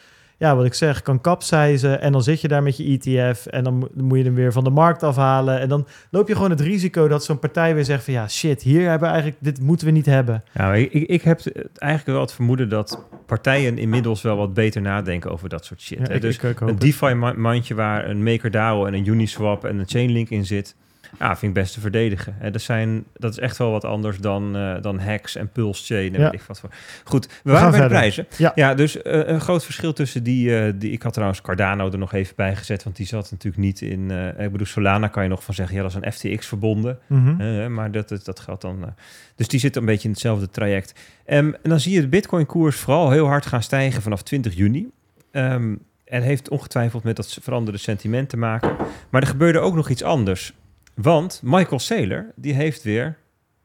[0.44, 2.02] ja, wat ik zeg, kan kapseizen.
[2.02, 3.46] En dan zit je daar met je ETF.
[3.46, 5.60] En dan mo- dan moet je hem weer van de markt afhalen.
[5.60, 8.62] En dan loop je gewoon het risico dat zo'n partij weer zegt van ja, shit,
[8.62, 10.44] hier hebben we eigenlijk, dit moeten we niet hebben.
[10.54, 11.40] Ja, ik, ik- ik heb
[11.76, 15.98] eigenlijk wel het vermoeden dat partijen inmiddels wel wat beter nadenken over dat soort shit.
[15.98, 16.14] Ja, hè.
[16.14, 16.80] ik, dus ik, een.
[16.80, 20.76] DeFi-mandje waar een MakerDAO en een Uniswap en een Chainlink in zit,
[21.20, 22.36] ja, vind ik best te verdedigen.
[22.40, 22.52] Hè.
[22.52, 26.14] Dat, zijn, dat is echt wel wat anders dan, eh, dan hacks en Pulse Chain
[26.14, 26.30] en Ja.
[26.30, 26.70] weet ik wat voor.
[27.04, 28.28] Goed, we, waren bij de prijzen.
[28.56, 28.74] Ja.
[28.74, 30.92] dus eh, een groot verschil tussen die, eh, die...
[30.92, 34.12] Ik had trouwens Cardano er nog even bij gezet, want die zat natuurlijk niet in...
[34.38, 37.00] ik bedoel, Solana kan je nog van zeggen, ja, dat is een FTX verbonden.
[37.08, 37.74] Mhm.
[37.74, 38.94] Maar dat, dat, dat geldt dan.
[39.36, 40.94] dus die zit een beetje in hetzelfde traject.
[41.26, 44.90] Ehm, en dan zie je de Bitcoin-koers vooral heel hard gaan stijgen vanaf 20 juni.
[45.32, 48.76] Ehm, en heeft ongetwijfeld met dat veranderde sentiment te maken.
[49.10, 50.54] Maar er gebeurde ook nog iets anders.
[50.94, 53.18] Want Michael Saylor, die heeft weer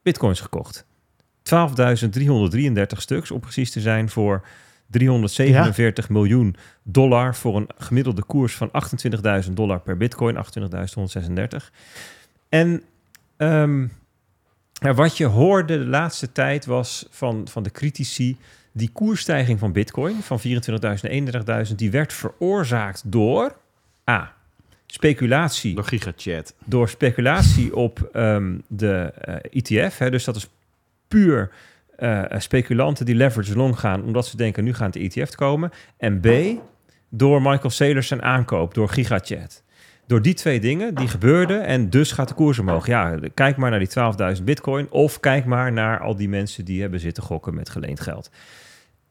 [0.03, 0.87] bitcoins gekocht.
[1.39, 4.47] 12.333 stuks, om precies te zijn, voor
[4.87, 7.35] 347 miljoen dollar.
[7.35, 8.70] Voor een gemiddelde koers van
[9.47, 10.41] 28.000 dollar per bitcoin, 28.136.
[12.49, 12.83] En
[13.37, 13.87] ehm,
[14.81, 18.37] wat je hoorde de laatste tijd was van, van de critici...
[18.72, 20.45] die koersstijging van bitcoin van 24.000
[20.81, 21.74] naar 31.000...
[21.74, 23.57] die werd veroorzaakt door...
[24.11, 24.37] A.
[24.91, 26.55] Speculatie Door GigaChat.
[26.64, 29.99] door speculatie op ehm, de eh, ETF.
[29.99, 30.49] Hè, dus dat is
[31.09, 31.51] puur
[31.97, 34.03] eh, speculanten die leverage long gaan...
[34.03, 35.70] omdat ze denken, nu gaat de ETF komen.
[35.97, 36.28] En B,
[37.09, 39.62] door Michael Saylor zijn aankoop, door GigaChat.
[40.07, 42.86] Door die twee dingen, die gebeurden en dus gaat de koers omhoog.
[42.86, 44.91] Ja, kijk maar naar die 12.000 bitcoin...
[44.91, 48.30] of kijk maar naar al die mensen die hebben zitten gokken met geleend geld.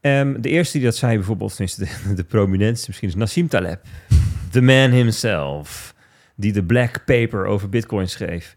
[0.02, 3.82] Ehm, de eerste die dat zei, bijvoorbeeld, de, de prominentste misschien, is Nassim Taleb.
[4.52, 5.95] The man himself
[6.36, 8.56] die de black paper over bitcoin schreef.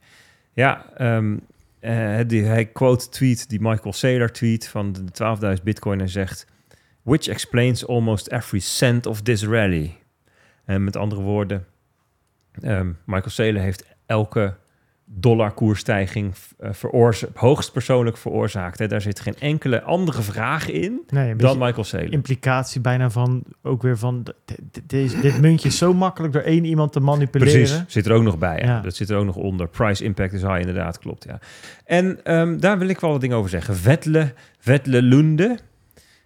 [0.53, 1.37] Ja, ehm,
[1.81, 6.47] eh, die, hij quote tweet die Michael Saylor tweet van de 12.000 bitcoin en zegt...
[7.03, 9.97] Which explains almost every cent of this rally.
[10.65, 11.67] En met andere woorden,
[12.61, 14.57] ehm, Michael Saylor heeft elke
[15.13, 18.79] dollarkoersstijging uh, veroorza- hoogstpersoonlijk veroorzaakt.
[18.79, 18.87] Hè.
[18.89, 22.13] Daar zit geen enkele andere vraag in Nee, dan Michael Saylor.
[22.13, 24.27] implicatie bijna van, ook weer van,
[24.87, 27.53] deze- dit muntje is zo makkelijk door één iemand te manipuleren.
[27.55, 28.61] Precies, zit er ook nog bij.
[28.65, 28.81] Ja.
[28.81, 29.69] Dat zit er ook nog onder.
[29.69, 31.25] Price impact is high, inderdaad, klopt.
[31.25, 31.39] Ja.
[31.85, 33.77] En ehm, daar wil ik wel wat dingen over zeggen.
[33.77, 35.59] Vetle, Vetle Lunde,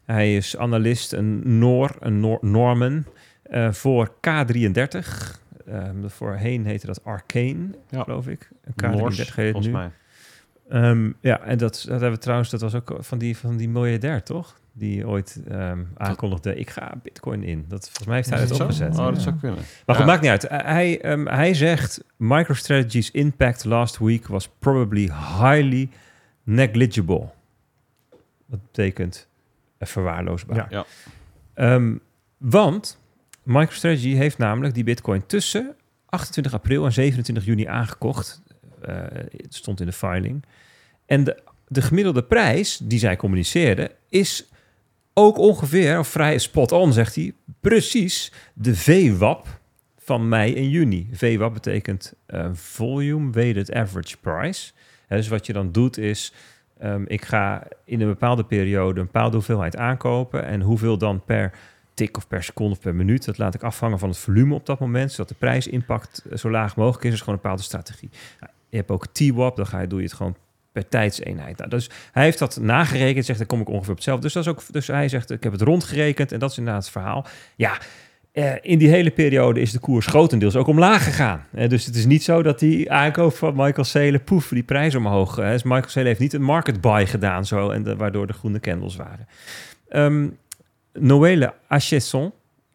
[0.05, 3.05] hij is analist, een Noor, een Noor, Norman,
[3.43, 5.43] eh, voor K33.
[5.67, 8.03] Ehm, voorheen heette dat Arcane, Ja.
[8.03, 8.49] geloof ik.
[8.65, 9.73] Een K33 Noors, heet het volgens nu.
[9.73, 9.91] mij.
[10.69, 13.69] Ehm, ja, en dat, dat hebben we trouwens, dat was ook van die, van die
[13.69, 14.61] miljardair, toch?
[14.73, 17.65] Die ooit ehm, aankondigde, ik ga bitcoin in.
[17.69, 18.99] Dat, volgens mij heeft hij Is het dat opgezet.
[18.99, 19.21] Oh, dat Ja.
[19.23, 19.59] zou kunnen.
[19.87, 20.11] Maar goed, Ja.
[20.11, 20.45] maakt niet uit.
[20.45, 25.03] Uh, Hij, ehm, hij zegt, MicroStrategy's impact last week was probably
[25.39, 25.89] highly
[26.43, 27.29] negligible.
[28.47, 29.29] Dat betekent
[29.79, 30.57] uh, verwaarloosbaar.
[30.57, 30.67] Ja.
[30.71, 30.85] Ja.
[31.55, 31.97] Ehm,
[32.37, 33.01] want
[33.45, 35.77] MicroStrategy heeft namelijk die bitcoin tussen
[36.07, 38.43] 28 april en 27 juni aangekocht.
[38.81, 38.97] Eh,
[39.37, 40.45] het stond in de filing.
[41.07, 44.49] En de, de gemiddelde prijs die zij communiceerden is
[45.15, 49.61] ook ongeveer, of vrij spot on, zegt hij, precies de VWAP
[49.99, 51.09] van mei en juni.
[51.13, 54.73] VWAP betekent eh, volume weighted average price.
[55.09, 56.33] Dus wat je dan doet is,
[56.79, 61.53] ehm, ik ga in een bepaalde periode een bepaalde hoeveelheid aankopen en hoeveel dan per
[61.95, 64.67] tik of per seconde of per minuut, dat laat ik afhangen van het volume op
[64.67, 67.11] dat moment, zodat de prijsimpact eh, zo laag mogelijk is.
[67.11, 68.11] Dat is gewoon een bepaalde strategie.
[68.41, 70.37] Nou, je hebt ook TWAP, dan ga je, doe je het gewoon
[70.73, 71.59] per tijdseenheid.
[71.59, 74.23] Nou, dus hij heeft dat nagerekend, zegt, dan kom ik ongeveer op hetzelfde.
[74.23, 76.83] Dus, dat is ook, dus hij zegt, ik heb het rondgerekend en dat is inderdaad
[76.83, 77.27] het verhaal.
[77.57, 77.79] Ja,
[78.33, 81.47] eh, in die hele periode is de koers grotendeels ook omlaag gegaan.
[81.53, 84.95] Eh, dus het is niet zo dat die aankoop van Michael Saylor, poef, die prijs
[84.95, 85.37] omhoog.
[85.37, 89.29] Michael Saylor heeft niet een market buy gedaan, zo, en waardoor de groene candles waren.
[89.89, 90.27] Ehm
[90.99, 92.33] Noëlle Achesson,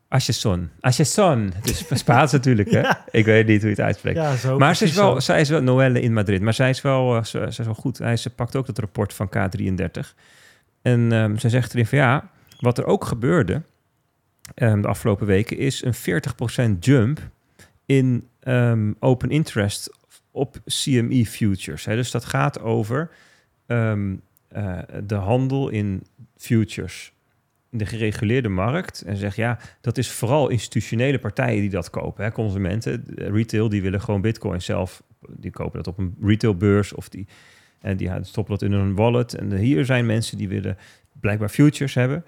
[0.07, 2.79] Achesson, Achesson, het is Spaans natuurlijk, hè?
[2.79, 3.05] Ja.
[3.11, 4.17] Ik weet niet hoe je het uitspreekt.
[4.17, 4.57] Ja, zo.
[4.57, 5.19] Maar ze is, wel, zo.
[5.19, 6.41] zij is wel Noelle in Madrid.
[6.41, 7.97] Maar zij is wel, eh, ze, ze is wel goed.
[7.97, 10.13] Hij, ze pakt ook dat rapport van K33.
[10.81, 13.61] En ehm, ze zegt erin van ja, wat er ook gebeurde
[14.55, 17.19] ehm, de afgelopen weken is een 40% jump
[17.85, 19.97] in ehm, open interest
[20.31, 21.85] op CME futures.
[21.85, 21.95] Hè.
[21.95, 23.09] Dus dat gaat over
[23.65, 23.93] eh,
[25.03, 26.03] de handel in
[26.37, 27.13] futures
[27.69, 29.01] de gereguleerde markt.
[29.01, 32.23] En zeg ja, dat is vooral institutionele partijen die dat kopen.
[32.23, 32.31] Hè.
[32.31, 35.03] Consumenten, eh, retail, die willen gewoon bitcoin zelf.
[35.27, 37.27] Die kopen dat op een retailbeurs of die,
[37.81, 39.33] en die stoppen dat in hun wallet.
[39.33, 40.77] En hier zijn mensen die willen
[41.19, 42.25] blijkbaar futures hebben.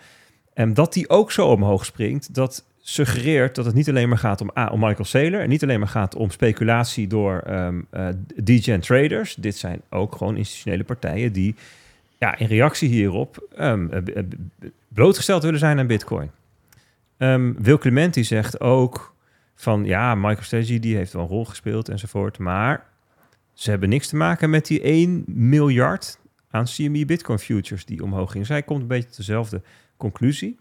[0.53, 4.41] En dat die ook zo omhoog springt, dat suggereert dat het niet alleen maar gaat
[4.41, 5.41] om, A, om Michael Saylor...
[5.41, 9.35] en niet alleen maar gaat om speculatie door ehm eh, degen traders.
[9.35, 11.55] Dit zijn ook gewoon institutionele partijen die
[12.21, 13.47] ja, in reactie hierop
[14.03, 16.31] b- blootgesteld willen zijn aan bitcoin.
[17.17, 19.15] Ehm, Wil Clementi zegt ook
[19.55, 22.85] van ja, MicroStrategy die heeft wel een rol gespeeld enzovoort, maar
[23.53, 26.19] ze hebben niks te maken met die 1 miljard
[26.49, 28.45] aan CME Bitcoin futures die omhoog ging.
[28.45, 29.61] Zij komt een beetje dezelfde
[29.97, 30.59] conclusie.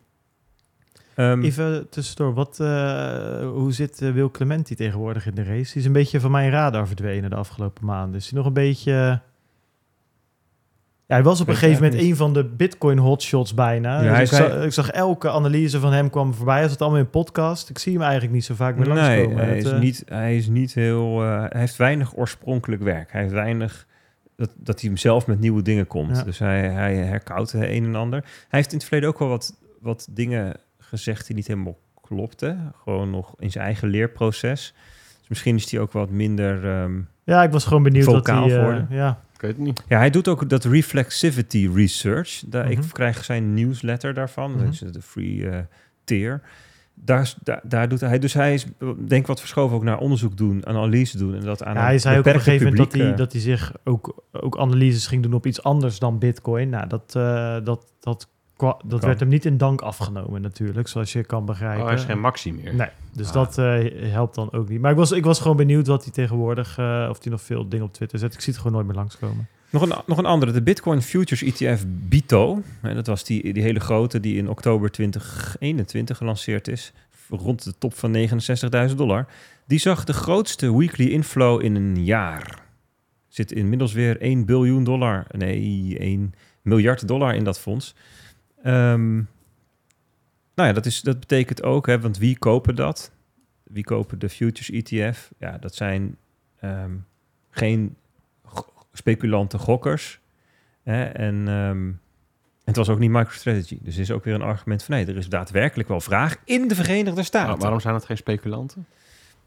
[1.15, 5.73] Ehm, Even tussendoor, wat, eh, hoe zit Wil Clementi tegenwoordig in de race?
[5.73, 8.21] Die is een beetje van mijn radar verdwenen de afgelopen maanden.
[8.21, 9.23] Is hij nog een beetje...
[11.11, 14.03] Ja, hij was op een gegeven moment een van de Bitcoin hotshots bijna.
[14.03, 16.59] Ja, Dus ik, zag, ik zag elke analyse van hem kwam voorbij.
[16.59, 17.69] Hij zat allemaal in podcast.
[17.71, 19.45] Ik zie hem eigenlijk niet zo vaak meer nee, langskomen.
[19.45, 21.23] hij Het, is, eh, niet, hij is niet heel...
[21.23, 23.13] eh, hij heeft weinig oorspronkelijk werk.
[23.13, 23.87] Hij heeft weinig...
[24.37, 26.17] Dat, dat hij hem zelf met nieuwe dingen komt.
[26.17, 26.23] Ja.
[26.23, 28.21] Dus hij, hij herkoudt het een en ander.
[28.21, 32.73] Hij heeft in het verleden ook wel wat, wat dingen gezegd die niet helemaal klopten.
[32.83, 34.75] Gewoon nog in zijn eigen leerproces.
[35.19, 36.65] Dus misschien is hij ook wat minder...
[36.69, 38.63] ehm, Ja, ik was gewoon benieuwd wat Vocaal hij...
[38.63, 38.87] worden.
[38.91, 39.83] ja, Ik weet het niet.
[39.89, 42.43] Ja, hij doet ook dat reflexivity research.
[42.47, 42.73] Daar, Mhm.
[42.73, 44.51] Ik krijg zijn newsletter daarvan.
[44.51, 44.65] Mhm.
[44.65, 45.59] Dat is de free eh,
[46.05, 46.43] tier.
[46.95, 48.19] Daar, daar, daar doet hij...
[48.19, 48.67] Dus hij is,
[48.99, 51.35] denk ik, wat verschoven ook naar onderzoek doen, analyse doen.
[51.35, 53.07] En dat aan Ja, een hij zei ook op een beperkte gegeven moment dat publiek,
[53.07, 56.69] hij, eh, dat hij zich ook, ook analyses ging doen op iets anders dan Bitcoin.
[56.69, 58.29] Nou, dat, eh, dat, dat,
[58.61, 59.09] dat Kan.
[59.09, 61.81] werd hem niet in dank afgenomen natuurlijk, zoals je kan begrijpen.
[61.81, 62.75] Oh, hij is geen maxi meer.
[62.75, 63.33] Nee, dus Ah.
[63.33, 63.83] dat eh,
[64.13, 64.81] helpt dan ook niet.
[64.81, 67.69] Maar ik was, ik was gewoon benieuwd wat hij tegenwoordig, eh, of hij nog veel
[67.69, 68.35] dingen op Twitter zet.
[68.35, 69.49] Ik zie het gewoon nooit meer langskomen.
[69.71, 72.63] Nog een, nog een andere, de Bitcoin Futures ETF BITO.
[72.81, 76.93] Hè, dat was die, die hele grote die in oktober 2021 gelanceerd is.
[77.29, 78.13] Rond de top van
[78.91, 79.27] 69.000 dollar.
[79.67, 82.63] Die zag de grootste weekly inflow in een jaar.
[83.29, 85.27] Zit inmiddels weer 1 biljoen dollar.
[85.31, 87.95] Nee, 1 miljard dollar in dat fonds.
[88.63, 89.15] Ehm,
[90.55, 93.13] nou ja, dat, is, dat betekent ook, hè, want wie kopen dat?
[93.63, 95.31] Wie kopen de Futures ETF?
[95.39, 96.17] Ja, dat zijn
[96.61, 96.93] ehm,
[97.51, 97.97] geen
[98.93, 100.21] speculante gokkers.
[100.83, 101.05] Hè?
[101.05, 101.91] En ehm,
[102.65, 103.79] het was ook niet MicroStrategy.
[103.83, 106.75] Dus is ook weer een argument van nee, er is daadwerkelijk wel vraag in de
[106.75, 107.49] Verenigde Staten.
[107.49, 108.87] Waar- waarom zijn het geen speculanten?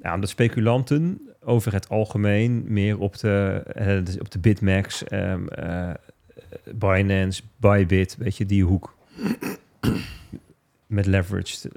[0.01, 5.89] Ja, omdat speculanten over het algemeen meer op de, eh, dus op de Bitmax, eh,
[6.75, 8.95] Binance, Bybit, weet je, die hoek
[10.87, 11.71] met leverage te-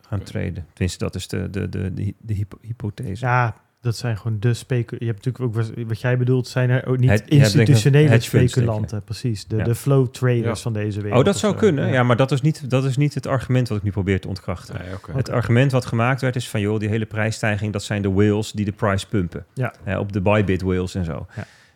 [0.00, 0.66] gaan traden.
[0.72, 3.24] Tenminste, dat is de, de, de, de, de hypo- hypothese.
[3.26, 4.96] Ja, dat zijn gewoon de specu...
[4.98, 9.02] Je hebt natuurlijk ook, wat- jij bedoelt, zijn er ook niet Het- institutionele speculanten.
[9.04, 9.64] Precies, de, Ja.
[9.64, 10.54] de flow traders Ja.
[10.54, 11.18] van deze wereld.
[11.20, 11.58] Oh, dat zou zo.
[11.58, 11.88] kunnen.
[11.92, 14.28] Ja, maar dat is, niet, dat is niet het argument wat ik nu probeer te
[14.28, 14.74] ontkrachten.
[14.78, 15.16] Nee.
[15.16, 18.52] Het argument wat gemaakt werd is van, joh, die hele prijsstijging, dat zijn de whales
[18.52, 19.46] die de price pumpen.
[19.54, 19.74] Ja.
[19.82, 21.26] Hè, op de Bybit whales en zo.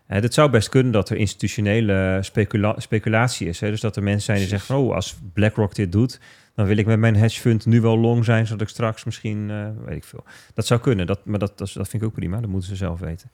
[0.06, 3.60] Het zou best kunnen dat er institutionele specula- speculatie is.
[3.60, 3.70] Hè?
[3.70, 6.20] Dus dat er mensen zijn die zeggen oh, als BlackRock dit doet,
[6.54, 9.50] dan wil ik met mijn hedge fund nu wel long zijn, zodat ik straks misschien,
[9.50, 10.24] eh, weet ik veel.
[10.54, 12.40] Dat zou kunnen, dat, maar dat, dat, dat vind ik ook prima.
[12.40, 13.30] Dat moeten ze zelf weten.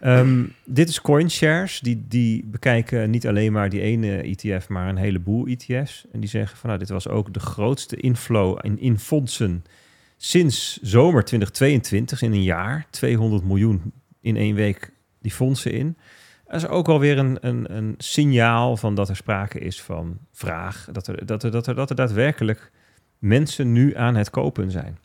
[0.00, 1.80] Ehm, dit is CoinShares.
[1.80, 6.06] Die, die bekijken niet alleen maar die ene ETF, maar een heleboel ETF's.
[6.12, 9.64] En die zeggen van, nou, dit was ook de grootste inflow in, in fondsen
[10.16, 12.86] sinds zomer 2022, in een jaar.
[12.90, 14.92] 200 miljoen in één week
[15.24, 15.96] die fondsen in.
[16.46, 20.88] Dat is ook alweer een, een, een signaal van dat er sprake is van vraag.
[20.92, 22.70] Dat er, dat, er, dat, er, dat er daadwerkelijk
[23.18, 24.98] mensen nu aan het kopen zijn.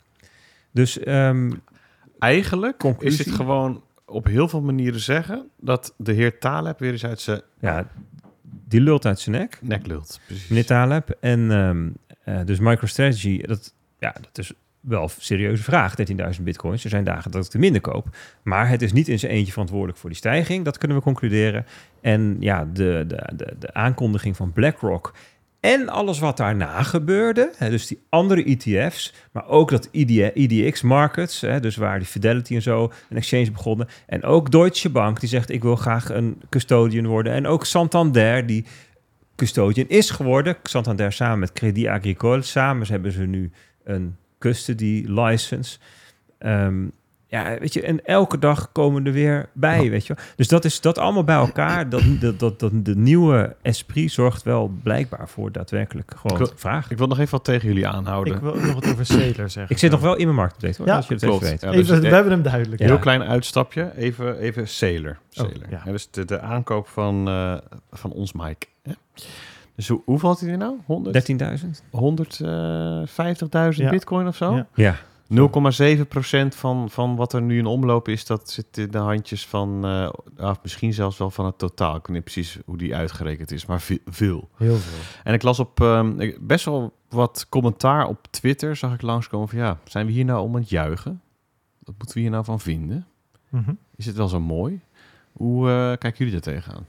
[0.70, 1.50] Dus ehm,
[2.18, 3.18] Eigenlijk Conclusie?
[3.18, 7.20] is het gewoon op heel veel manieren zeggen dat de heer Taleb weer eens uit
[7.20, 7.90] zijn ja,
[8.42, 9.58] die lult uit zijn nek.
[9.62, 10.20] nek lult.
[10.26, 10.48] Precies.
[10.48, 11.16] meneer Taleb.
[11.20, 11.88] En ehm,
[12.24, 15.94] eh, dus MicroStrategy, dat, ja, dat is wel een serieuze vraag,
[16.36, 16.84] 13.000 bitcoins.
[16.84, 18.16] Er zijn dagen dat ik er minder koop.
[18.42, 20.64] Maar het is niet in zijn eentje verantwoordelijk voor die stijging.
[20.64, 21.66] Dat kunnen we concluderen.
[22.00, 25.12] En ja, de, de, de, de aankondiging van BlackRock
[25.60, 30.30] en alles wat daarna gebeurde, hè, dus die andere ETF's, maar ook dat E ID,
[30.34, 34.90] IDX Markets, hè, dus waar die Fidelity en zo een exchange begonnen, en ook Deutsche
[34.90, 38.64] Bank die zegt ik wil graag een custodian worden, en ook Santander die
[39.36, 40.56] custodian is geworden.
[40.62, 42.42] Santander samen met Crédit Agricole.
[42.42, 43.50] Samen hebben ze nu
[43.84, 45.78] een custody license.
[46.38, 46.84] Ehm,
[47.26, 50.24] ja, weet je, en elke dag komen er weer bij, weet je wel.
[50.36, 51.88] Dus dat is dat allemaal bij elkaar.
[51.88, 56.56] Dat, dat, dat, dat de nieuwe esprit zorgt wel blijkbaar voor daadwerkelijk gewoon Ik wil-
[56.58, 56.90] vraag.
[56.90, 58.34] Ik wil nog even wat tegen jullie aanhouden.
[58.34, 59.68] Ik wil ook nog wat over Sailor zeggen.
[59.74, 60.86] Ik zit nog wel in mijn marktupdate, hoor.
[60.86, 61.42] Ja, als je het klopt.
[61.42, 61.60] weet.
[61.60, 62.80] Ja, dus Even, we hebben hem duidelijk.
[62.80, 62.86] Ja.
[62.86, 63.92] Heel klein uitstapje.
[63.96, 65.10] Even, even Sailor.
[65.12, 65.66] Oh, Sailor.
[65.70, 65.82] ja.
[65.84, 67.54] Ja, dus de, de aankoop van, eh,
[67.90, 68.66] van ons Mike.
[69.80, 70.76] Dus hoe, hoeveel had hij er nou?
[70.86, 71.14] 100?
[71.62, 71.82] 13.000?
[71.90, 73.90] 150.000 Ja.
[73.90, 74.54] bitcoin of zo?
[74.54, 74.66] Ja.
[74.74, 74.96] Ja.
[75.34, 79.84] 0,7% van, van wat er nu in omloop is, dat zit in de handjes van,
[79.84, 81.94] eh, ah, misschien zelfs wel van het totaal.
[81.96, 84.48] Ik weet niet precies hoe die uitgerekend is, maar ve- veel.
[84.56, 84.98] Heel veel.
[85.24, 89.58] En ik las op ehm, best wel wat commentaar op Twitter, zag ik langskomen van
[89.58, 91.20] ja, zijn we hier nou om aan het juichen?
[91.78, 93.06] Wat moeten we hier nou van vinden?
[93.48, 93.72] Mhm.
[93.96, 94.80] Is het wel zo mooi?
[95.32, 96.86] Hoe eh, kijken jullie er tegenaan?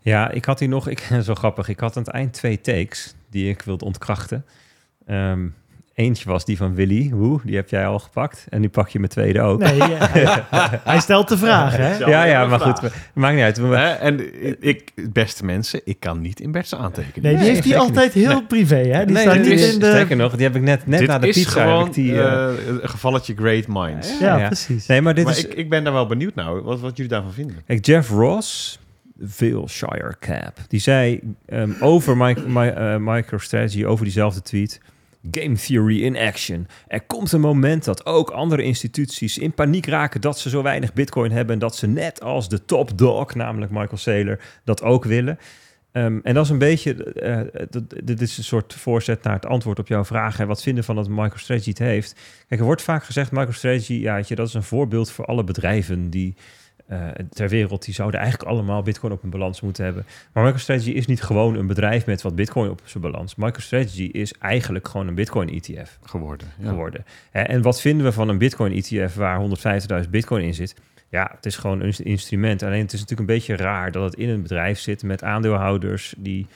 [0.00, 3.14] Ja, ik had hier nog, ik, zo grappig, ik had aan het eind twee takes
[3.30, 4.44] die ik wilde ontkrachten.
[5.06, 5.46] Ehm
[5.98, 8.46] Eentje was die van Willy, hoe, die heb jij al gepakt.
[8.48, 9.58] En nu pak je mijn tweede ook.
[9.58, 10.44] Nee, hij,
[10.84, 11.96] hij stelt de vraag, hè?
[11.96, 12.24] Ja.
[12.24, 12.78] ja, maar vraag.
[12.78, 13.58] goed, maakt niet uit.
[14.00, 14.20] En
[14.60, 17.22] ik, beste mensen, ik kan niet in Bert's aantekeningen.
[17.22, 19.04] Nee, die Nee, heeft hij zeker altijd heel privé, hè?
[19.04, 19.86] Die nee, staat niet is, in de...
[19.86, 21.58] Sterker nog, die heb ik net, net Dit na de is pizza.
[21.58, 24.18] heb gewoon ik die, eh, eh, een gevalletje great minds.
[24.18, 24.46] Ja, ja.
[24.46, 24.86] precies.
[24.86, 25.44] nee, maar dit maar is...
[25.44, 27.56] ik, ik ben daar wel benieuwd naar, wat, wat jullie daarvan vinden.
[27.66, 28.78] Kijk, Jeff Ross,
[29.68, 34.80] Shire Cap, die zei ehm, over my, my, eh, MicroStrategy, over diezelfde tweet...
[35.30, 36.66] Game theory in action.
[36.86, 40.92] Er komt een moment dat ook andere instituties in paniek raken dat ze zo weinig
[40.92, 45.04] bitcoin hebben en dat ze net als de top dog, namelijk Michael Saylor, dat ook
[45.04, 45.38] willen.
[45.92, 49.46] Ehm, en dat is een beetje, eh, dat, dit is een soort voorzet naar het
[49.46, 50.36] antwoord op jouw vraag.
[50.36, 52.20] Hè, wat vinden van dat MicroStrategy het heeft?
[52.48, 56.34] Kijk, er wordt vaak gezegd, MicroStrategy, ja, dat is een voorbeeld voor alle bedrijven die
[56.36, 56.44] eh,
[57.30, 60.06] ter wereld, die zouden eigenlijk allemaal bitcoin op hun balans moeten hebben.
[60.32, 63.34] Maar MicroStrategy is niet gewoon een bedrijf met wat bitcoin op zijn balans.
[63.34, 66.48] MicroStrategy is eigenlijk gewoon een bitcoin ETF Geworden.
[66.58, 66.68] Ja.
[66.68, 67.04] geworden.
[67.30, 69.40] En wat vinden we van een bitcoin ETF waar
[70.04, 70.74] 150.000 bitcoin in zit?
[71.08, 72.62] Ja, het is gewoon een instrument.
[72.62, 76.14] Alleen het is natuurlijk een beetje raar dat het in een bedrijf zit met aandeelhouders
[76.18, 76.46] die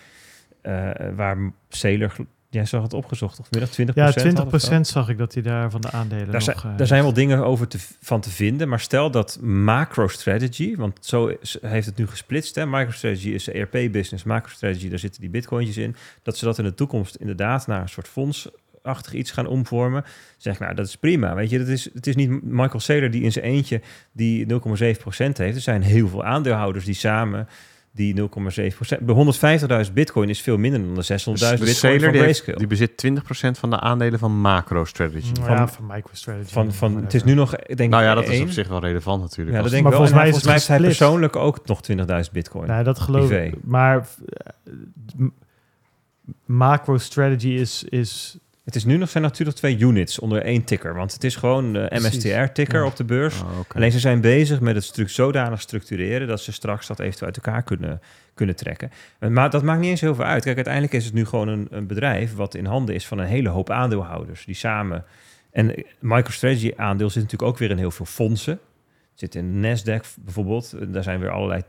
[0.61, 2.17] eh, waar Sailor,
[2.53, 4.17] jij zag het opgezocht, of middag 20 Ja, had
[4.55, 4.77] of zo?
[4.79, 6.43] 20% zag ik dat hij daar van de aandelen Daar nog...
[6.43, 10.77] zijn, eh, daar zijn wel dingen over te, van te vinden, maar stel dat MacroStrategy,
[10.77, 12.67] want zo is- heeft het nu gesplitst, hè?
[12.67, 16.75] MicroStrategy is de ERP-business, MacroStrategy, daar zitten die bitcointjes in, dat ze dat in de
[16.75, 20.05] toekomst inderdaad naar een soort fondsachtig iets gaan omvormen.
[20.37, 23.23] Zeg nou, dat is prima, weet je, dat is, het is niet Michael Saylor die
[23.23, 23.81] in zijn eentje
[24.13, 24.57] die 0,7%
[25.17, 25.57] heeft.
[25.57, 27.49] Er zijn heel veel aandeelhouders die samen
[27.95, 28.29] die 0,7%.
[29.01, 32.41] Bij 150.000 bitcoin is veel minder dan de 600.000 Dus bitcoin Sailor, van die, heeft-
[32.43, 32.59] Grayscale.
[32.59, 32.97] die bezit
[33.57, 35.27] 20% van de aandelen van MacroStrategy.
[35.35, 36.53] ja, van- van, MicroStrategy.
[36.53, 38.81] Van, van, het is nu nog, ik denk Nou ja, dat is op zich wel
[38.81, 39.57] relevant natuurlijk.
[39.57, 40.09] Ja, dat denk ik Maar wel.
[40.09, 41.81] volgens En mij volgens heeft hij persoonlijk ook nog
[42.27, 42.69] 20.000 bitcoin.
[42.69, 43.55] Nee, dat geloof ik.
[43.65, 44.73] Maar eh,
[45.17, 45.33] m-
[46.47, 50.95] MacroStrategy is, is Het is nu nog zijn natuurlijk twee units onder één ticker.
[50.95, 52.17] Want het is gewoon de Precies.
[52.17, 52.87] MSTR-ticker Ja.
[52.87, 53.41] op de beurs.
[53.41, 53.49] Oh.
[53.75, 56.29] Alleen ze zijn bezig met het stru zodanig structureren...
[56.29, 58.01] dat ze straks dat eventueel uit elkaar kunnen,
[58.35, 58.91] kunnen trekken.
[59.19, 60.43] En Maar dat maakt niet eens heel veel uit.
[60.43, 62.35] Kijk, uiteindelijk is het nu gewoon een, een bedrijf...
[62.35, 64.45] wat in handen is van een hele hoop aandeelhouders...
[64.45, 65.05] die samen...
[65.51, 68.53] En MicroStrategy-aandeel zit natuurlijk ook weer in heel veel fondsen.
[68.53, 68.61] Het
[69.21, 70.75] zit in Nasdaq bijvoorbeeld.
[70.93, 71.63] Daar zijn weer allerlei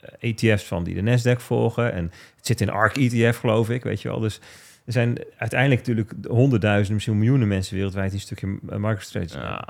[0.00, 1.92] eh, ETF's van die de Nasdaq volgen.
[1.92, 2.04] En
[2.36, 4.20] het zit in ARK ETF, geloof ik, weet je wel.
[4.20, 4.40] Dus
[4.86, 9.38] er zijn uiteindelijk natuurlijk honderdduizenden, misschien miljoenen mensen wereldwijd die een stukje eh, MicroStrategy.
[9.38, 9.68] Ja,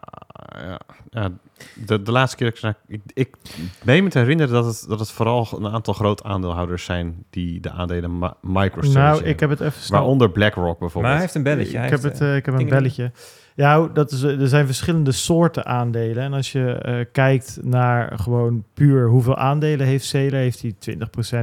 [0.55, 0.81] ja,
[1.11, 1.31] ja.
[1.75, 3.37] De, de laatste keer dat ik, ik, ik
[3.85, 7.61] meen me te herinneren dat het, dat het vooral een aantal groot aandeelhouders zijn die
[7.61, 9.31] de aandelen MicroStrategy nou, hebben.
[9.31, 9.99] ik heb het even snel...
[9.99, 11.13] Waaronder BlackRock Maar bijvoorbeeld.
[11.13, 11.79] hij heeft een belletje.
[11.79, 13.13] Ik heb, het, eh, ik heb een dingen- belletje.
[13.57, 16.23] Ja, dat is, er zijn verschillende soorten aandelen.
[16.23, 20.75] En als je eh, kijkt naar gewoon puur hoeveel aandelen heeft Sailor, heeft hij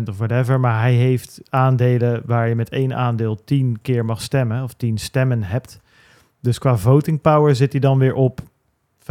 [0.01, 0.59] 20% of whatever.
[0.59, 4.97] Maar hij heeft aandelen waar je met één aandeel 10 keer mag stemmen, of 10
[4.97, 5.79] stemmen hebt.
[6.41, 9.03] Dus qua voting power zit hij dan weer op 65%.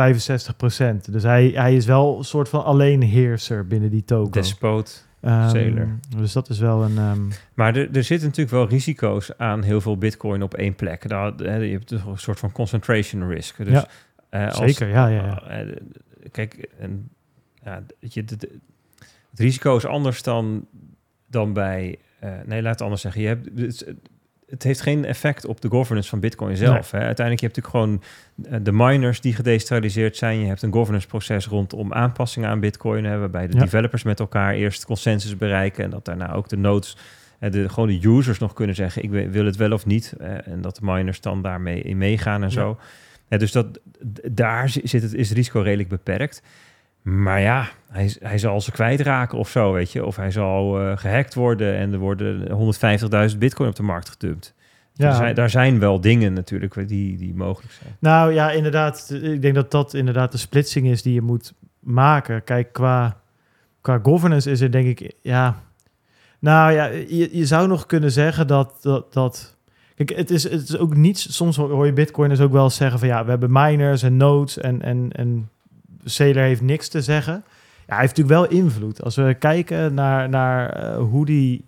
[1.11, 4.33] Dus hij, hij is wel een soort van alleenheerser binnen die token.
[4.33, 5.07] Despoot.
[5.23, 5.89] Ehm.
[6.16, 6.99] Dus dat is wel een...
[6.99, 7.20] ehm,
[7.55, 11.09] Maar er, er zitten natuurlijk wel risico's aan heel veel bitcoin op één plek.
[11.09, 13.57] Daar, je hebt een soort van concentration risk.
[13.57, 13.89] Dus, Ja,
[14.28, 15.43] eh, als- zeker, ja, ja, ja.
[15.49, 15.77] eh, eh,
[16.31, 17.09] kijk, en,
[17.62, 18.49] ja, je, het
[19.35, 20.66] risico is anders dan,
[21.27, 21.99] dan bij...
[22.44, 23.20] nee, laat het anders zeggen.
[23.23, 23.94] Je hebt, het,
[24.53, 26.91] het heeft geen effect op de governance van bitcoin zelf.
[26.91, 26.99] Hè?
[26.99, 28.03] Uiteindelijk heb je natuurlijk gewoon
[28.59, 30.39] eh, de miners die gedecentraliseerd zijn.
[30.41, 33.05] Je hebt een governance proces rondom aanpassingen aan bitcoin.
[33.05, 33.62] Hè, waarbij de Ja.
[33.62, 35.85] developers met elkaar eerst consensus bereiken.
[35.85, 36.97] En dat daarna ook de nodes
[37.39, 40.15] eh, de, gewoon de users nog kunnen zeggen: ik wil- het wel of niet.
[40.20, 42.55] eh, en dat de miners dan daarmee in meegaan en Ja.
[42.55, 42.79] zo.
[43.29, 43.81] Ja, dus dat,
[44.31, 46.43] daar zi- zit het, is het risico redelijk beperkt.
[47.03, 50.05] Maar ja, hij, hij zal ze kwijtraken of zo, weet je.
[50.05, 52.49] Of hij zal eh, gehackt worden en er worden
[53.33, 54.55] 150.000 bitcoin op de markt gedumpt.
[54.93, 55.09] Ja.
[55.09, 57.97] Er zijn, daar zijn wel dingen natuurlijk die, die mogelijk zijn.
[57.99, 59.19] Nou ja, inderdaad.
[59.23, 62.45] Ik denk dat dat inderdaad de splitsing is die je moet maken.
[62.45, 63.16] Kijk, qua,
[63.81, 65.12] qua governance is er denk ik...
[65.23, 65.62] Ja,
[66.39, 68.79] nou ja, je, je zou nog kunnen zeggen dat...
[68.81, 69.57] dat, dat
[69.95, 71.37] Kijk, het is, het is ook niets...
[71.37, 73.09] Soms hoor je bitcoiners ook wel zeggen van...
[73.09, 75.51] Ja, we hebben miners en nodes en, en, en
[76.05, 77.45] Sailor heeft niks te zeggen.
[77.87, 79.03] Ja, hij heeft natuurlijk wel invloed.
[79.03, 81.65] Als we kijken naar, naar eh, hoe die...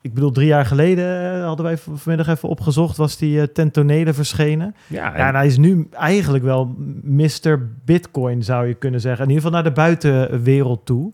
[0.00, 2.96] Ik bedoel, drie jaar geleden eh, hadden wij vanmiddag even opgezocht...
[2.96, 4.74] was die eh, ten tonele verschenen.
[4.86, 7.68] Ja, en- Ja, en hij is nu eigenlijk wel Mr.
[7.84, 9.24] Bitcoin, zou je kunnen zeggen.
[9.24, 11.12] In ieder geval naar de buitenwereld toe.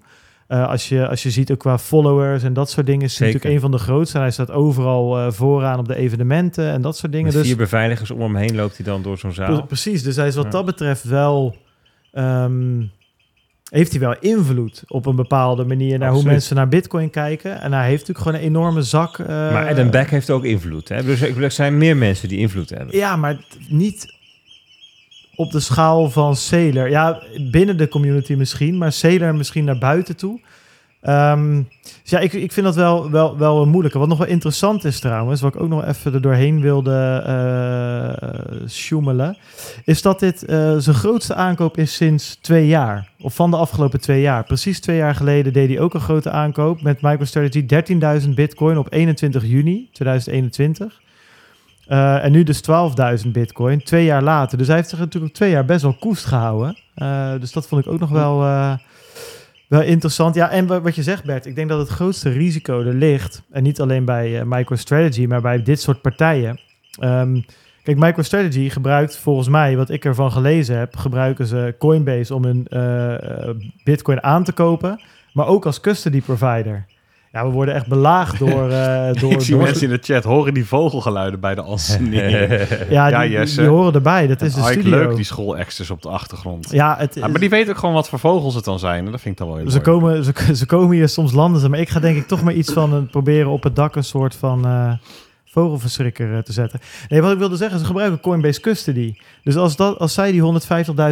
[0.49, 3.03] Als, je, als je ziet ook qua followers en dat soort dingen...
[3.05, 4.17] is hij natuurlijk een van de grootste.
[4.17, 7.27] En hij staat overal vooraan op de evenementen en dat soort dingen.
[7.27, 9.55] met Dus vier beveiligers om hem heen loopt hij dan door zo'n zaal.
[9.57, 10.51] Pre- Precies, dus hij is wat Ja.
[10.51, 11.57] dat betreft wel...
[12.13, 12.83] ehm,
[13.71, 17.61] heeft hij wel invloed op een bepaalde manier naar hoe mensen naar Bitcoin kijken.
[17.61, 19.19] En hij heeft natuurlijk gewoon een enorme zak.
[19.19, 20.89] eh, maar Adam Beck heeft ook invloed.
[20.89, 21.03] Hè?
[21.05, 22.97] Dus ik- er zijn meer mensen die invloed hebben.
[22.97, 23.37] Ja, maar
[23.69, 24.15] niet
[25.35, 26.89] op de schaal van Sailor.
[26.91, 30.41] Ja, binnen de community misschien, maar Sailor misschien naar buiten toe.
[31.03, 33.99] Ehm, dus ja, ik, ik vind dat wel, wel, wel een moeilijke.
[33.99, 37.23] Wat nog wel interessant is trouwens, wat ik ook nog even er doorheen wilde
[38.69, 39.37] sjoemelen,
[39.85, 43.11] is dat dit eh, zijn grootste aankoop is sinds twee jaar.
[43.21, 44.45] Of van de afgelopen twee jaar.
[44.45, 47.67] Precies twee jaar geleden deed hij ook een grote aankoop met MicroStrategy
[48.23, 51.01] 13.000 bitcoin op 21 juni 2021.
[51.87, 52.63] Eh, en nu dus
[53.25, 54.59] 12.000 bitcoin, twee jaar later.
[54.59, 56.77] Dus hij heeft zich natuurlijk twee jaar best wel koest gehouden.
[56.95, 58.43] Eh, dus dat vond ik ook nog wel,
[59.73, 60.35] wel interessant.
[60.35, 63.43] Ja, en wa- wat je zegt Bert, ik denk dat het grootste risico er ligt...
[63.51, 66.61] en niet alleen bij eh, MicroStrategy, maar bij dit soort partijen...
[67.01, 67.41] Ehm,
[67.83, 70.97] kijk, MicroStrategy gebruikt volgens mij, wat ik ervan gelezen heb...
[70.97, 73.15] gebruiken ze Coinbase om hun eh,
[73.49, 73.55] eh,
[73.85, 75.03] bitcoin aan te kopen...
[75.33, 76.87] maar ook als custody provider.
[77.33, 78.71] Ja, we worden echt belaagd door...
[78.71, 82.61] eh door ik zie door- mensen in de chat, horen die vogelgeluiden bij de alsnering.
[82.91, 83.61] Ja, Ja, die, die- Jesse.
[83.61, 84.27] die horen erbij.
[84.27, 84.99] Dat is En de Ike studio.
[84.99, 86.71] leuk, die schoolexters op de achtergrond.
[86.71, 89.05] Ja, het, Ja, maar die weten ook gewoon wat voor vogels het dan zijn.
[89.05, 89.99] En dat vind ik dan wel heel ze, mooi.
[89.99, 91.69] komen, ze, ze komen hier soms landen ze.
[91.69, 94.05] Maar ik ga denk ik toch maar iets van een, proberen op het dak een
[94.05, 94.93] soort van eh,
[95.53, 96.81] vogelverschrikker eh, te zetten.
[97.09, 99.15] Nee, wat ik wilde zeggen, ze gebruiken Coinbase Custody.
[99.43, 100.61] Dus als, dat, als zij die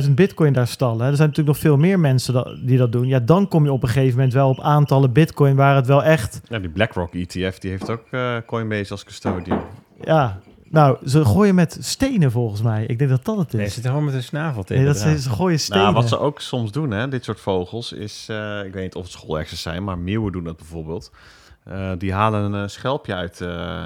[0.04, 1.06] 150.000 bitcoin daar stallen...
[1.06, 3.06] er zijn natuurlijk nog veel meer mensen dat, die dat doen...
[3.06, 5.56] ja, dan kom je op een gegeven moment wel op aantallen bitcoin...
[5.56, 6.40] waar het wel echt...
[6.48, 9.60] Ja, die BlackRock ETF, die heeft ook eh, Coinbase als custodian.
[10.00, 10.38] Ja,
[10.70, 12.84] nou, ze gooien met stenen volgens mij.
[12.86, 13.72] Ik denk dat dat het Nee, ze is.
[13.74, 15.82] zitten gewoon met een snavel tegen Nee, dat ze, ze gooien stenen.
[15.82, 18.26] Nou, wat ze ook soms doen, hè, dit soort vogels, is...
[18.30, 21.10] eh, ik weet niet of het schoolexers zijn, maar meeuwen doen dat bijvoorbeeld.
[21.70, 23.84] Eh, die halen een eh, schelpje uit, eh,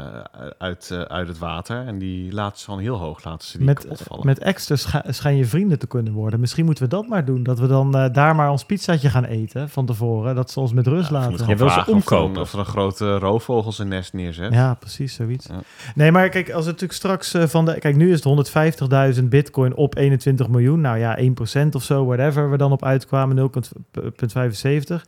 [0.59, 3.67] uit, eh, uit het water en die laten ze gewoon heel hoog laten ze die
[3.67, 3.87] met,
[4.23, 6.41] met extra scha- schijn je vrienden te kunnen worden.
[6.41, 7.43] Misschien moeten we dat maar doen.
[7.43, 10.35] Dat we dan eh, daar maar ons pizzaatje gaan eten van tevoren.
[10.35, 11.39] Dat ze ons met rust Ja, je laten.
[11.39, 12.41] gewoon wil ze vragen of er een- omkopen.
[12.43, 14.53] Of er een grote roofvogel zijn nest neerzet.
[14.53, 15.47] Ja, precies, zoiets.
[15.47, 15.61] Ja.
[15.95, 17.79] Nee, maar kijk, als het natuurlijk straks van de...
[17.79, 20.81] Kijk, nu is het 150.000 bitcoin op 21 miljoen.
[20.81, 25.05] Nou ja, 1% of zo, whatever we dan op uitkwamen, 0,75.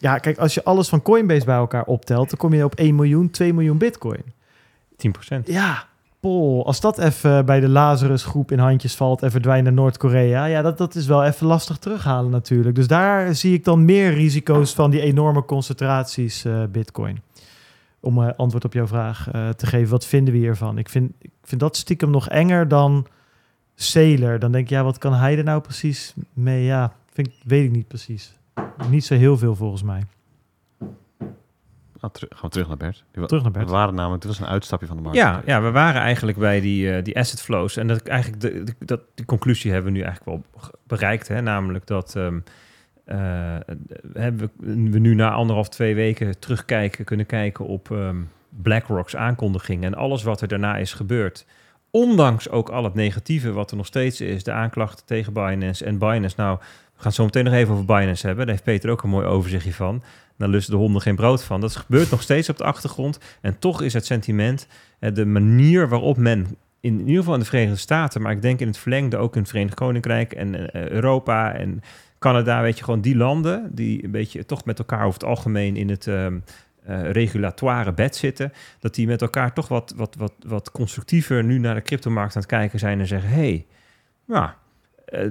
[0.00, 2.28] Ja, kijk, als je alles van Coinbase bij elkaar optelt...
[2.30, 4.22] dan kom je op 1 miljoen, 2 miljoen bitcoin.
[5.34, 5.42] 10%.
[5.44, 5.88] Ja,
[6.20, 6.66] pol.
[6.66, 10.62] Als dat even bij de Lazarus groep in handjes valt en verdwijnt naar Noord-Korea, ja,
[10.62, 12.74] dat, dat is wel even lastig terughalen natuurlijk.
[12.74, 17.20] Dus daar zie ik dan meer risico's van die enorme concentraties eh, bitcoin.
[18.00, 20.78] Om eh, antwoord op jouw vraag eh, te geven, wat vinden we hiervan?
[20.78, 23.06] Ik vind, ik vind dat stiekem nog enger dan
[23.74, 24.38] Sailor.
[24.38, 26.64] Dan denk ik, ja, wat kan hij er nou precies mee?
[26.64, 28.38] Ja, vind weet ik niet precies.
[28.88, 30.02] Niet zo heel veel volgens mij.
[32.00, 33.04] Nou, gaan we terug naar Bert.
[33.12, 33.64] Terug naar Bert.
[33.64, 35.18] We waren namelijk, dit was een uitstapje van de markt.
[35.18, 37.76] Ja, ja, we waren eigenlijk bij die, eh, die asset flows.
[37.76, 41.28] En dat ik eigenlijk de, de- dat, die conclusie hebben we nu eigenlijk wel bereikt.
[41.28, 41.40] Hè?
[41.40, 42.40] Namelijk dat ehm,
[43.04, 43.18] eh,
[44.12, 48.16] hebben we, we nu na anderhalf, twee weken terugkijken, kunnen kijken op ehm,
[48.62, 51.46] BlackRock's aankondiging en alles wat er daarna is gebeurd.
[51.90, 55.98] Ondanks ook al het negatieve wat er nog steeds is, de aanklachten tegen Binance en
[55.98, 56.34] Binance.
[56.38, 56.58] Nou,
[57.00, 58.46] we gaan zo meteen nog even over Binance hebben.
[58.46, 60.02] Daar heeft Peter ook een mooi overzichtje van.
[60.36, 61.60] Daar lusten de honden geen brood van.
[61.60, 63.18] Dat gebeurt nog steeds op de achtergrond.
[63.40, 64.66] En toch is het sentiment,
[64.98, 68.60] eh, de manier waarop men in, ieder geval in de Verenigde Staten, maar ik denk
[68.60, 71.82] in het verlengde ook in het Verenigd Koninkrijk en eh, Europa en
[72.18, 75.76] Canada, weet je, gewoon die landen die een beetje toch met elkaar over het algemeen
[75.76, 76.38] in het ehm,
[76.84, 81.58] eh, regulatoire bed zitten, dat die met elkaar toch wat, wat, wat, wat constructiever nu
[81.58, 83.66] naar de cryptomarkt aan het kijken zijn en zeggen, hey,
[84.24, 84.50] ja, eh,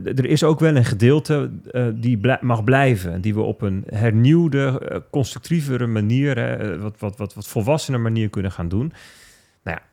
[0.06, 3.22] er is ook wel een gedeelte eh, die blij- mag blijven.
[3.22, 8.00] Die we op een hernieuwde, eh, constructievere manier, hè, eh, wat, wat, wat, wat volwassener
[8.00, 8.94] manier kunnen gaan doen.
[9.64, 9.84] Nou ja,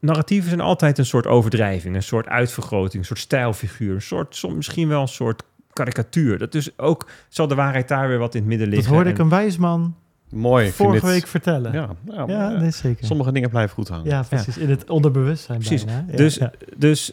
[0.00, 4.54] narratieven zijn altijd een soort overdrijving, een soort uitvergroting, een soort stijlfiguur, een soort, soms
[4.54, 5.42] misschien wel een soort
[5.72, 6.38] karikatuur.
[6.38, 8.94] Dat dus ook zal de waarheid daar weer wat in het midden Dat liggen.
[8.94, 9.94] hoorde ik En- een wijsman
[10.30, 10.66] Mooi.
[10.66, 11.72] ik vind vorige week vertellen.
[11.72, 13.06] Ja, Ja, ja, eh, nee, zeker.
[13.06, 14.06] sommige dingen blijven goed hangen.
[14.06, 14.58] Ja, precies.
[14.58, 15.84] In het onderbewustzijn Precies.
[15.84, 16.04] bijna.
[16.10, 16.50] Ja, Dus, ja.
[16.76, 17.12] dus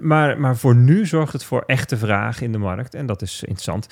[0.00, 2.94] maar, maar voor nu zorgt het voor echte vragen in de markt.
[2.94, 3.88] En dat is interessant.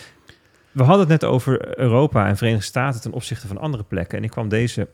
[0.72, 4.18] We hadden het net over Europa en Verenigde Staten ten opzichte van andere plekken.
[4.18, 4.88] En ik kwam deze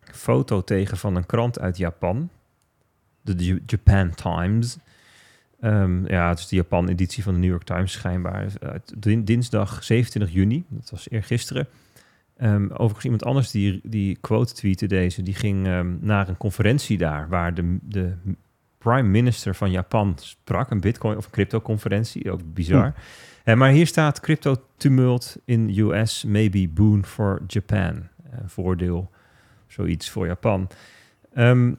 [0.00, 2.30] foto tegen van een krant uit Japan.
[3.20, 4.76] De Japan Times.
[5.60, 8.46] Ehm, ja, het is de Japan-editie van de New York Times schijnbaar.
[8.98, 11.68] Din- dinsdag 27 juni, dat was eergisteren.
[12.36, 16.98] Ehm overigens iemand anders die, die quote tweette deze, die ging ehm, naar een conferentie
[16.98, 18.14] daar waar de, de
[18.84, 22.94] prime minister van Japan sprak, een bitcoin of een crypto-conferentie, ook bizar.
[23.44, 28.08] Eh, maar hier staat crypto tumult in US may be boon for Japan.
[28.30, 29.10] Eh, voordeel,
[29.66, 30.68] zoiets voor Japan.
[31.34, 31.72] Ehm,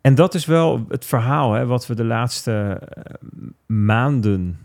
[0.00, 3.14] en dat is wel het verhaal hè, wat we de laatste eh,
[3.66, 4.58] maanden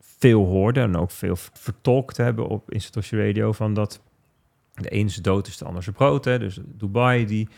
[0.00, 4.00] veel hoorde en ook veel vertolkt hebben op Institution Radio van dat
[4.74, 6.24] de ene is dood is de ander zijn brood.
[6.24, 6.38] Hè?
[6.38, 7.48] Dus Dubai die,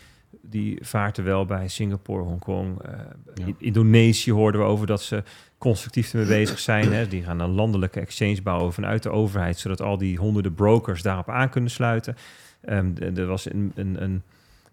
[0.43, 2.93] die vaart er wel bij, Singapore, Hongkong, eh,
[3.35, 3.45] Ja.
[3.59, 5.23] Indonesië hoorden we over dat ze
[5.59, 6.93] constructief ermee bezig zijn.
[6.93, 7.09] Hè?
[7.09, 11.29] Die gaan een landelijke exchange bouwen vanuit de overheid, zodat al die honderden brokers daarop
[11.29, 12.17] aan kunnen sluiten.
[12.61, 14.23] Ehm, er was een, een, een,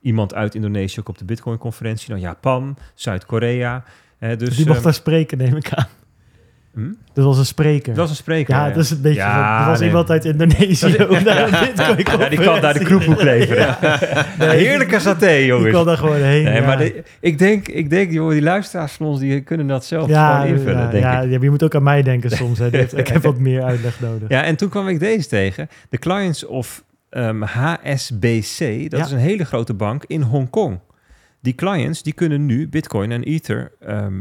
[0.01, 3.83] iemand uit Indonesië ook op de Bitcoin-conferentie, nou Japan, Zuid-Korea.
[4.19, 5.87] Dus, Die mocht ehm, daar spreken, neem ik aan.
[6.73, 6.91] Hm?
[7.13, 7.87] Dat was een spreker.
[7.93, 8.55] Dat was een spreker.
[8.55, 9.19] ja, dat is een beetje.
[9.19, 9.87] Ja, dat was nee.
[9.87, 10.97] iemand uit Indonesië.
[10.97, 13.77] Dat- een Ja, die kan daar de kroephoek leveren.
[14.39, 15.69] Nee, Heerlijke saté, jongens.
[15.69, 16.43] kwam daar gewoon heen.
[16.43, 16.65] Nee, ja.
[16.65, 20.07] maar de- ik denk, ik denk joh, die luisteraars van ons, die kunnen dat zelf
[20.09, 21.31] ja, gewoon invullen, ja, denk ja, ik.
[21.31, 22.59] ja, je moet ook aan mij denken soms.
[22.59, 22.69] Hè.
[22.69, 24.29] Dit- ik heb wat meer uitleg nodig.
[24.29, 25.67] Ja, en toen kwam ik deze tegen.
[25.89, 29.05] De Clients of ehm, HSBC, dat Ja.
[29.05, 30.79] is een hele grote bank in Hongkong.
[31.41, 34.13] Die clients, die kunnen nu Bitcoin en Ether, ehm,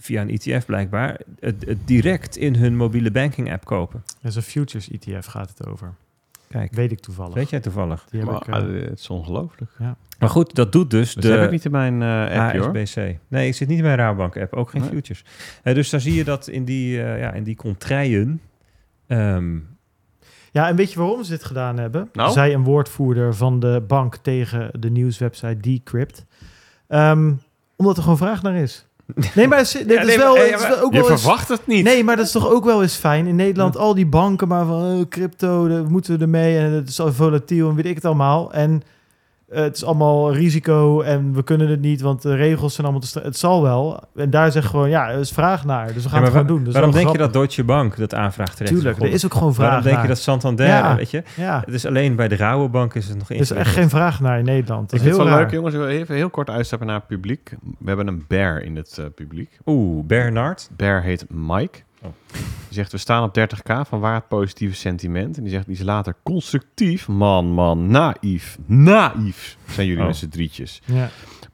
[0.00, 4.02] via een ETF blijkbaar, het, het direct in hun mobiele banking app kopen.
[4.20, 5.94] Dat is een futures ETF gaat het over.
[6.48, 7.34] Kijk, Weet ik toevallig.
[7.34, 8.06] weet jij toevallig?
[8.10, 9.70] Die heb Maar, ik, eh, ah, het is ongelooflijk.
[10.18, 11.28] Maar goed, dat doet dus Dus de...
[11.28, 13.18] dat heb ik niet in mijn eh app, hoor.
[13.28, 14.90] Nee, ik zit niet in mijn Rabobank app, ook geen Nee.
[14.90, 15.24] futures.
[15.62, 18.40] Eh, dus daar zie je dat in die, eh, ja, in die contraien.
[19.06, 19.58] ehm,
[20.52, 22.08] Ja, en weet je waarom ze dit gedaan hebben?
[22.12, 22.32] Nou?
[22.32, 26.24] Zij een woordvoerder van de bank tegen de nieuwswebsite Decrypt.
[26.88, 27.32] Ehm,
[27.76, 28.86] omdat er gewoon vraag naar is.
[29.34, 31.00] Nee, maar het is, Ja, is nee, wel, maar- het ja, is wel ook Je
[31.00, 31.84] wel eens- verwacht het niet.
[31.84, 33.26] Nee, maar dat is toch ook wel eens fijn.
[33.26, 36.88] In Nederland al die banken maar van oh, crypto, daar moeten we ermee en het
[36.88, 38.52] is al volatiel en weet ik het allemaal.
[38.52, 38.88] En eh,
[39.50, 43.08] het is allemaal risico en we kunnen het niet, want de regels zijn allemaal te
[43.10, 44.00] stra- Het zal wel.
[44.16, 45.92] En daar zeg gewoon, ja, er is vraag naar.
[45.92, 46.64] Dus we gaan ja, het gewoon doen.
[46.64, 47.32] Dus waarom denk je dat.
[47.32, 48.74] Deutsche Bank dat aanvraagt terecht?
[48.74, 50.08] Tuurlijk, er is ook gewoon vraag Waarom denk je naar.
[50.14, 50.96] dat Santander, Ja.
[50.96, 51.22] weet je?
[51.36, 54.20] Ja, Het is alleen bij de Rabobank is het nog er is echt geen vraag
[54.20, 54.90] naar in Nederland.
[54.90, 55.42] Dat Ik is vind heel het wel raar.
[55.50, 55.74] leuk, jongens.
[55.74, 57.56] We even heel kort uitstappen naar het publiek.
[57.78, 59.58] We hebben een bear in het eh, publiek.
[59.66, 60.70] Oeh, Bernard.
[60.76, 61.78] Bear heet Mike.
[62.02, 62.10] Oh.
[62.32, 65.36] Die zegt, we staan op 30k van waar het positieve sentiment.
[65.36, 67.08] En die zegt iets later, constructief.
[67.08, 68.58] Man, man, naïef.
[68.66, 70.08] Naïef zijn jullie Oh.
[70.08, 70.82] met z'n drietjes.
[70.84, 71.08] Ja.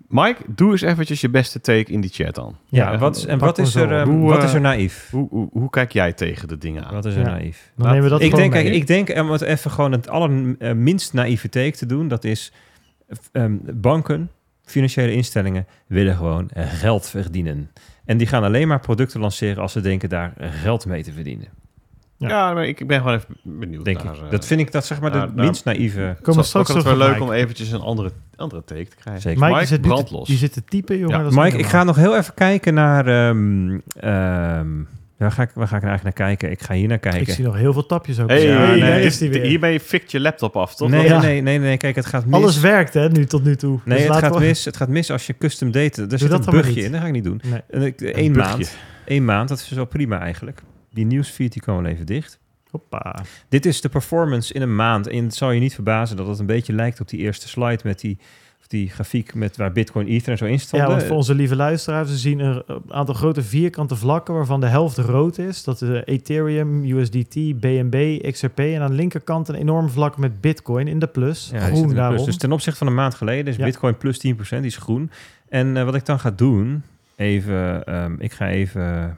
[0.09, 2.57] Mike, doe eens eventjes je beste take in die chat dan.
[2.69, 5.09] Ja, Ja, wat, is- en wat is, er, ehm, Hoe, wat eh, is er naïef?
[5.11, 6.95] Hoe, hoe, hoe kijk jij tegen de dingen aan?
[6.95, 7.27] Wat is er Ja.
[7.31, 7.73] naïef?
[7.77, 8.71] Dan nemen we dat ik denk, mee.
[8.71, 12.53] ik denk, om het even gewoon het allerminst naïeve take te doen, dat is
[13.33, 14.31] ehm, banken,
[14.65, 17.71] financiële instellingen willen gewoon eh, geld verdienen.
[18.07, 21.49] En die gaan alleen maar producten lanceren als ze denken daar geld mee te verdienen.
[22.19, 22.29] Ja.
[22.29, 24.15] Ja, maar ik ben gewoon even benieuwd Denk naar...
[24.15, 24.23] ik.
[24.23, 26.17] eh, Dat vind ik dat zeg maar de minst naïeve.
[26.23, 27.23] We het ook wel leuk Mike.
[27.23, 29.23] om eventjes een andere, andere take te krijgen.
[29.23, 29.39] Zeker.
[29.41, 30.29] Mike, Mike, die zit, brandlos.
[30.29, 31.17] die zit te typen, jongen.
[31.17, 33.07] Ja, dat is Mike, ik ga nog heel even kijken naar.
[33.07, 34.83] ehm ehm,
[35.17, 36.51] waar, ga ik, waar ga ik nou eigenlijk naar kijken?
[36.51, 37.21] Ik ga hier naar kijken.
[37.21, 38.29] Ik zie nog heel veel tapjes ook.
[38.29, 39.43] Hey, Ja, Hey, nee, daar is die weer.
[39.45, 40.89] Hiermee fikt je laptop af, toch?
[40.89, 41.21] nee, Ja.
[41.21, 42.35] nee, nee, nee, nee, kijk, het gaat mis.
[42.35, 43.79] Alles werkt, hè, nu tot nu toe.
[43.85, 46.03] Nee, Dus het gaat, we- mis, het gaat mis als je custom data.
[46.11, 47.41] Er zit dat een bugje in, dat ga ik niet doen.
[47.51, 47.61] Nee.
[47.71, 48.49] En ik, Een bugje.
[48.51, 48.77] maand.
[49.05, 50.63] Één maand, dat is wel prima eigenlijk.
[50.93, 52.39] Die nieuwsfeed die komen wel even dicht.
[52.71, 53.25] Hoppa.
[53.49, 55.09] Dit is de performance in een maand.
[55.09, 57.81] En het zal je niet verbazen dat het een beetje lijkt op die eerste slide
[57.85, 58.19] met die,
[58.69, 60.89] die grafiek met waar Bitcoin, Ether en zo in Ja, stonden.
[60.89, 64.67] want voor onze lieve luisteraars, we zien een een aantal grote vierkante vlakken waarvan de
[64.67, 65.65] helft rood is.
[65.65, 68.59] Dat is Ethereum, USDT, BNB, XRP.
[68.59, 71.51] En aan de linkerkant een enorm vlak met Bitcoin in de plus.
[71.53, 71.95] Ja, groen plus.
[71.95, 72.25] daarom.
[72.25, 73.65] Dus ten opzichte van een maand geleden is Ja.
[73.65, 75.11] Bitcoin plus 10%, die is groen.
[75.49, 76.83] En eh, wat ik dan ga doen,
[77.17, 79.17] even, ehm, ik ga even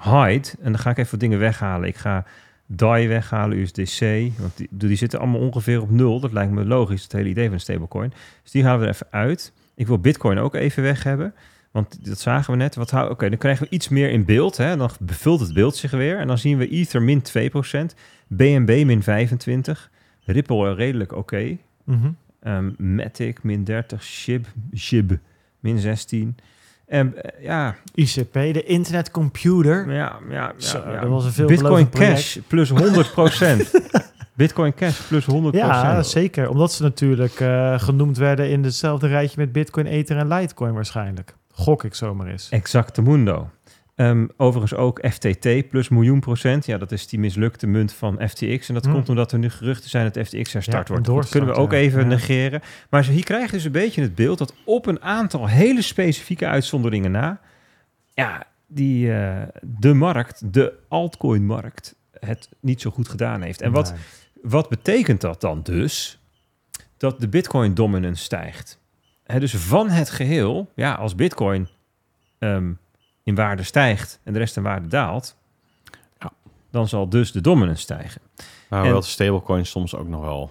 [0.00, 1.88] hide en dan ga ik even wat dingen weghalen.
[1.88, 2.24] Ik ga
[2.72, 4.00] DAI weghalen, USDC,
[4.38, 6.20] want die, die zitten allemaal ongeveer op nul.
[6.20, 8.12] Dat lijkt me logisch, het hele idee van een stablecoin.
[8.42, 9.52] Dus die halen we er even uit.
[9.74, 11.34] Ik wil Bitcoin ook even weg hebben.
[11.70, 12.74] Want dat zagen we net.
[12.74, 14.56] Wat hou- Oké, dan krijgen we iets meer in beeld.
[14.56, 14.76] Hè?
[14.76, 16.18] Dan bevult het beeld zich weer.
[16.18, 17.94] En dan zien we Ether min 2%,
[18.28, 19.90] BNB min 25%,
[20.24, 21.56] Ripple redelijk oké.
[21.84, 22.10] Mhm.
[22.40, 25.10] Ehm, Matic min 30, Shib, Shib
[25.60, 26.36] min 16.
[26.90, 29.92] En eh, ja, ICP, de internetcomputer.
[29.92, 31.00] ja, ja, ja, ja.
[31.00, 32.14] dat was een Bitcoin veelbelovend project.
[32.14, 33.70] Cash plus 100%
[34.40, 36.48] Bitcoin Cash plus 100% Ja, zeker.
[36.48, 41.34] Omdat ze natuurlijk eh, genoemd werden in hetzelfde rijtje met Bitcoin, Ether en Litecoin waarschijnlijk.
[41.52, 42.48] Gok ik zomaar eens.
[42.48, 43.50] Exacte mundo.
[44.00, 46.66] Ehm, overigens ook FTT plus miljoen procent.
[46.66, 48.68] Ja, dat is die mislukte munt van FTX.
[48.68, 48.92] En dat Hmm.
[48.92, 51.06] komt omdat er nu geruchten zijn dat FTX herstart Ja, wordt.
[51.06, 52.06] Dat kunnen we ook even Ja.
[52.06, 52.60] negeren.
[52.90, 56.46] Maar hier krijg je dus een beetje het beeld dat op een aantal hele specifieke
[56.46, 57.40] uitzonderingen na...
[58.14, 63.60] Ja, die, eh, de markt, de altcoin-markt, het niet zo goed gedaan heeft.
[63.60, 64.00] En wat, Nee.
[64.42, 66.20] wat betekent dat dan dus?
[66.96, 68.78] Dat de Bitcoin dominance stijgt.
[69.38, 71.68] Dus van het geheel, ja, als Bitcoin
[72.38, 72.72] ehm,
[73.22, 75.36] in waarde stijgt en de rest in waarde daalt,
[76.18, 76.32] Ja.
[76.70, 78.20] dan zal dus de dominance stijgen.
[78.68, 80.50] Maar En- wel stablecoins soms ook nog wel.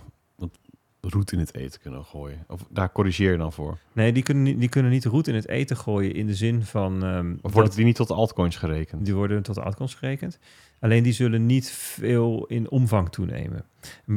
[1.01, 2.43] Roet in het eten kunnen gooien.
[2.47, 3.77] Of daar corrigeer je dan voor.
[3.93, 6.63] Nee, die kunnen, niet, die kunnen niet roet in het eten gooien in de zin
[6.63, 7.03] van...
[7.03, 9.05] ehm, Of worden die niet tot altcoins gerekend?
[9.05, 10.39] Die worden tot de outcomes gerekend.
[10.79, 13.65] Alleen die zullen niet veel in omvang toenemen.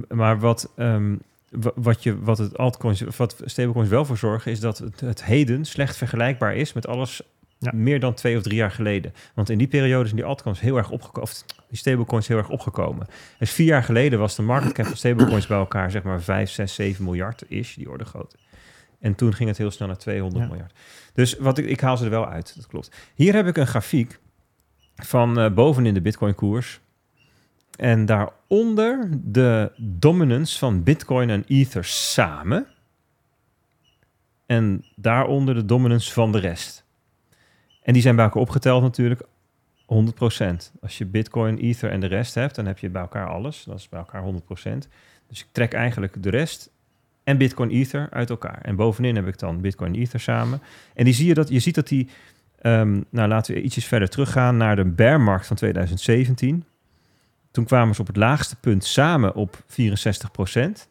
[0.08, 1.16] Maar wat, ehm,
[1.50, 5.24] wa- wat, je, wat het altcoins, wat stablecoins wel voor zorgen, is dat het, het
[5.24, 7.22] heden slecht vergelijkbaar is met alles
[7.64, 7.70] Ja.
[7.74, 9.14] meer dan twee of drie jaar geleden.
[9.34, 11.30] Want in die periode zijn die altcoins heel erg opgekomen,
[11.68, 13.06] die stablecoins heel erg opgekomen.
[13.39, 16.51] Dus vier jaar geleden was de market cap van stablecoins bij elkaar zeg maar 5,
[16.51, 18.36] 6, 7 miljard is, die orde groot.
[19.01, 20.48] En toen ging het heel snel naar 200 Ja.
[20.51, 20.72] miljard.
[21.14, 22.97] Dus wat ik, ik haal ze er wel uit, dat klopt.
[23.14, 24.18] Hier heb ik een grafiek
[24.94, 26.80] van eh, bovenin de Bitcoin-koers.
[27.76, 32.66] En daaronder de dominance van Bitcoin en Ether samen.
[34.47, 36.81] En daaronder de dominance van de rest.
[37.82, 39.26] En die zijn bij elkaar opgeteld natuurlijk 100%.
[40.80, 43.64] Als je Bitcoin, Ether en de rest hebt, dan heb je bij elkaar alles.
[43.64, 44.88] Dat is bij elkaar 100%.
[45.28, 46.70] Dus ik trek eigenlijk de rest
[47.24, 48.59] en Bitcoin, Ether uit elkaar.
[48.62, 50.62] En bovenin heb ik dan Bitcoin Ether samen.
[50.94, 52.09] En die zie je, dat, je ziet dat die
[52.62, 56.64] Ehm, nou, laten we ietsjes verder teruggaan naar de bearmarkt van 2017.
[57.50, 60.88] Toen kwamen ze op het laagste punt samen op 64%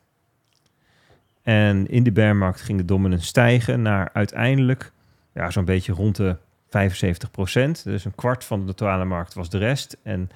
[1.42, 4.92] En in die bearmarkt ging de dominance stijgen naar uiteindelijk
[5.34, 6.38] ja, zo'n beetje rond de
[6.72, 9.98] 75% Dus een kwart van de totale markt was de rest.
[10.04, 10.30] En,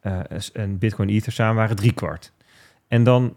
[0.00, 0.20] eh,
[0.52, 2.32] en Bitcoin Ether samen waren drie kwart.
[2.88, 3.36] En dan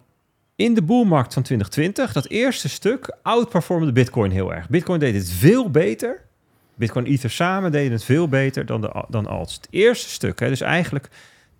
[0.56, 4.70] in de boelmarkt van 2020, dat eerste stuk, outperformde Bitcoin heel erg.
[4.70, 6.22] Bitcoin deed het veel beter.
[6.76, 9.56] Bitcoin Ether samen deden het veel beter dan, de, dan alts.
[9.56, 11.10] Het eerste stuk, hè, dus eigenlijk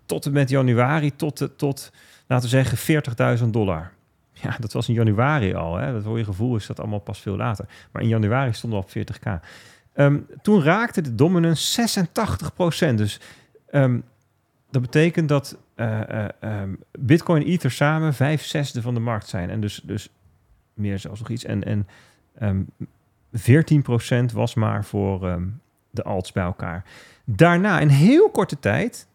[0.06, 1.92] tot en met januari, tot, de, tot
[2.26, 3.92] laten we zeggen 40.000 dollar.
[4.32, 5.76] Ja, dat was in januari al.
[5.76, 5.92] Hè.
[5.92, 7.68] Dat voor je gevoel is dat allemaal pas veel later.
[7.92, 9.44] Maar in januari stonden we op 40k.
[9.98, 12.98] Ehm, toen raakte de dominance 86%.
[12.98, 13.20] Dus
[13.70, 14.00] ehm,
[14.70, 19.28] dat betekent dat eh, eh, ehm, Bitcoin en Ether samen vijf zesde van de markt
[19.28, 19.50] zijn.
[19.50, 20.08] En dus, dus
[20.74, 21.44] meer zelfs nog iets.
[21.44, 21.86] En, en
[22.38, 22.62] ehm,
[23.32, 25.40] 14% was maar voor
[25.90, 26.84] de alts bij elkaar.
[27.24, 29.08] Daarna, in heel korte tijd,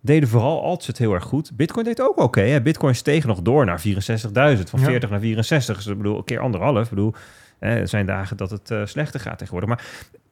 [0.00, 1.56] deden vooral alts het heel erg goed.
[1.56, 2.60] Bitcoin deed ook oké.
[2.60, 4.70] Bitcoin steeg nog door naar 64.000.
[4.70, 4.86] Van Ja.
[4.86, 5.76] 40 naar 64.
[5.76, 6.84] Dus ik bedoel, een keer anderhalf.
[6.84, 7.14] Ik bedoel,
[7.58, 9.68] er zijn dagen dat het eh, slechter gaat tegenwoordig.
[9.68, 9.84] Maar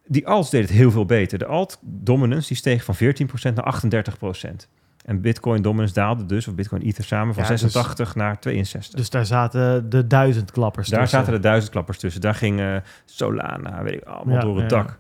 [0.07, 1.39] die alts deed het heel veel beter.
[1.39, 4.69] De alt dominance die steeg van 14% naar 38%.
[5.05, 8.99] En Bitcoin dominance daalde dus, of Bitcoin Ether samen, van Ja, dus- 86 naar 62.
[8.99, 11.19] Dus daar zaten de duizend klappers Daar tussen.
[11.19, 12.20] zaten de duizend klappers tussen.
[12.20, 14.77] Daar ging eh, Solana, weet ik, allemaal Ja, door het ja.
[14.77, 14.99] dak.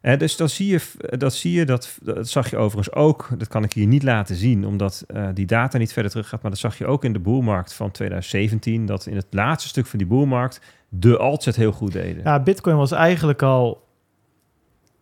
[0.00, 0.80] Eh, dus dan zie je,
[1.18, 3.28] dat zie je, dat, dat zag je overigens ook.
[3.38, 6.42] Dat kan ik hier niet laten zien, omdat eh, die data niet verder terug gaat.
[6.42, 8.86] Maar dat zag je ook in de boelmarkt van 2017.
[8.86, 12.22] Dat in het laatste stuk van die boelmarkt de alts het heel goed deden.
[12.24, 13.83] Ja, Bitcoin was eigenlijk al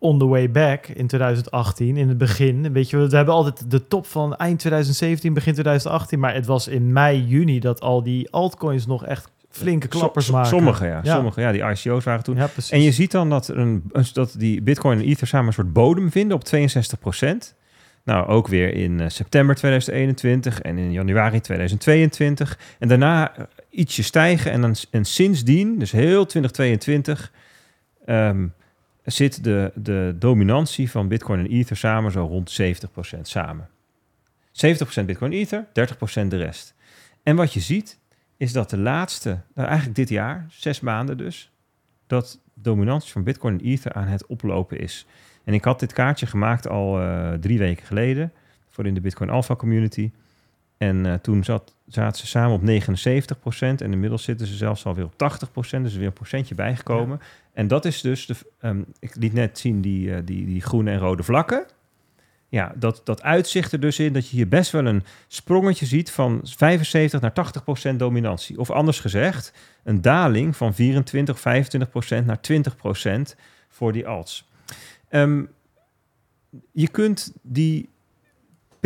[0.03, 2.73] on the way back in 2018, in het begin.
[2.73, 6.19] Weet je, we hebben altijd de top van eind 2017, begin 2018.
[6.19, 10.49] Maar het was in mei, juni dat al die altcoins nog echt flinke klappers maken.
[10.49, 10.99] Sommige, ja.
[11.03, 11.15] Ja.
[11.15, 11.51] Sommige, ja.
[11.51, 12.35] Die ICO's waren toen.
[12.35, 12.49] Ja.
[12.69, 16.11] En je ziet dan dat, een, dat die Bitcoin en Ether samen een soort bodem
[16.11, 17.55] vinden op 62%
[18.03, 22.59] Nou, ook weer in eh, september 2021 en in januari 2022.
[22.79, 24.51] En daarna eh, ietsje stijgen.
[24.51, 27.31] En, dan, en sindsdien, dus heel 2022,
[28.05, 28.45] ehm,
[29.03, 33.69] zit de, de dominantie van Bitcoin en Ether samen zo rond 70% samen.
[35.01, 36.75] 70% Bitcoin Ether, 30% de rest.
[37.23, 37.99] En wat je ziet,
[38.37, 41.51] is dat de laatste, nou eigenlijk dit jaar, zes maanden dus,
[42.07, 45.05] dat dominantie van Bitcoin en Ether aan het oplopen is.
[45.43, 48.31] En ik had dit kaartje gemaakt al eh, drie weken geleden
[48.69, 50.11] voor in de Bitcoin Alpha community.
[50.77, 52.65] En eh, toen zat, zaten ze samen op 79%
[53.59, 57.19] en inmiddels zitten ze zelfs alweer op 80% dus er weer een procentje bijgekomen.
[57.53, 60.91] En dat is dus, de, ehm, ik liet net zien die, eh, die, die groene
[60.91, 61.65] en rode vlakken.
[62.49, 66.11] Ja, dat, dat uitzicht er dus in dat je hier best wel een sprongetje ziet
[66.11, 68.59] van 75 naar 80 procent dominantie.
[68.59, 73.35] Of anders gezegd, een daling van 24, 25 procent naar 20 procent
[73.69, 74.49] voor die alts.
[75.09, 75.43] Ehm,
[76.71, 77.89] je kunt die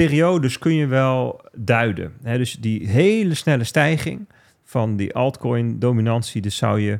[0.05, 2.13] periodes kun je wel duiden.
[2.23, 2.37] Hè?
[2.37, 4.25] Dus die hele snelle stijging
[4.63, 6.99] van die altcoin dominantie, dus zou je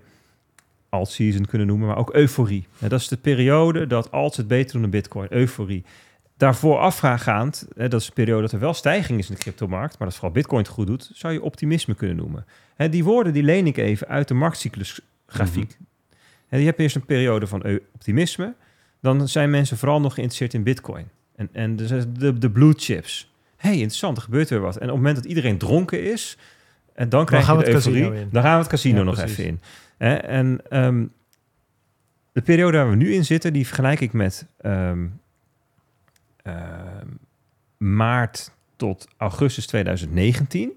[0.89, 2.67] alt season kunnen noemen, maar ook euforie.
[2.79, 5.83] Hè, dat is de periode dat alts het beter doen dan bitcoin, euforie.
[6.37, 9.97] Daarvoor afgaand, hè, dat is de periode dat er wel stijging is in de cryptomarkt,
[9.97, 12.45] maar dat vooral bitcoin het goed doet, zou je optimisme kunnen noemen.
[12.75, 15.77] Hè, die woorden die leen ik even uit de marktcyclus grafiek.
[16.49, 18.53] En je hebt eerst een periode van optimisme,
[19.01, 21.07] dan zijn mensen vooral nog geïnteresseerd in bitcoin.
[21.37, 23.31] En, en de, de, de blue chips.
[23.55, 24.75] hey, interessant, er gebeurt weer wat.
[24.75, 26.37] En op het moment dat iedereen dronken is,
[26.93, 28.29] en dan krijg gaan je we de euforie.
[28.29, 29.37] Dan gaan we het casino Ja, nog precies.
[29.37, 29.59] even in.
[29.97, 31.05] Hè, en ehm,
[32.31, 35.07] de periode waar we nu in zitten, die vergelijk ik met ehm,
[36.43, 37.07] ehm,
[37.77, 40.71] maart tot augustus 2019.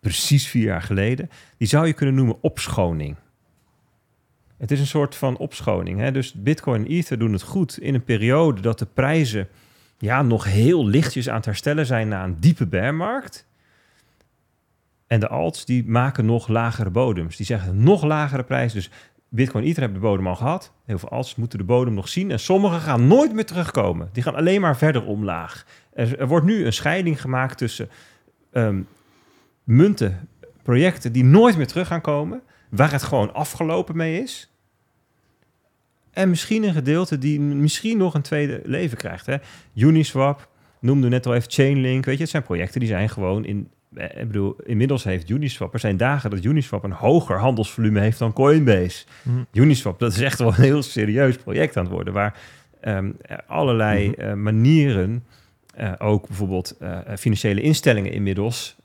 [0.00, 3.16] precies vier jaar geleden, die zou je kunnen noemen opschoning.
[4.58, 5.98] Het is een soort van opschoning.
[6.00, 6.12] Hè?
[6.12, 9.48] Dus Bitcoin en Ether doen het goed in een periode dat de prijzen
[9.98, 13.46] ja, nog heel lichtjes aan het herstellen zijn na een diepe bearmarkt.
[15.06, 17.36] En de alts die maken nog lagere bodems.
[17.36, 18.78] Die zeggen nog lagere prijzen.
[18.78, 18.90] Dus
[19.28, 20.72] Bitcoin Ether hebben de bodem al gehad.
[20.84, 22.30] Heel veel alts moeten de bodem nog zien.
[22.30, 24.08] En sommige gaan nooit meer terugkomen.
[24.12, 25.66] Die gaan alleen maar verder omlaag.
[25.92, 27.88] Er, wordt nu een scheiding gemaakt tussen
[28.52, 28.80] ehm,
[29.64, 30.28] munten,
[30.62, 32.42] projecten die nooit meer terug gaan komen.
[32.68, 34.52] Waar het gewoon afgelopen mee is.
[36.10, 39.26] En misschien een gedeelte die misschien nog een tweede leven krijgt.
[39.26, 39.36] Hè?
[39.74, 40.48] Uniswap,
[40.80, 42.04] noemde net al even Chainlink.
[42.04, 43.68] Weet je, het zijn projecten die zijn gewoon in...
[43.94, 45.72] eh, Ik bedoel, inmiddels heeft Uniswap...
[45.74, 49.04] Er zijn dagen dat Uniswap een hoger handelsvolume heeft dan Coinbase.
[49.22, 49.38] Mhm.
[49.52, 52.12] Uniswap, dat is echt wel een heel serieus project aan het worden.
[52.12, 52.38] Waar
[52.80, 54.20] ehm, er allerlei Mhm.
[54.20, 55.24] eh, manieren...
[55.74, 56.76] eh, ook bijvoorbeeld
[57.18, 58.76] financiële instellingen inmiddels...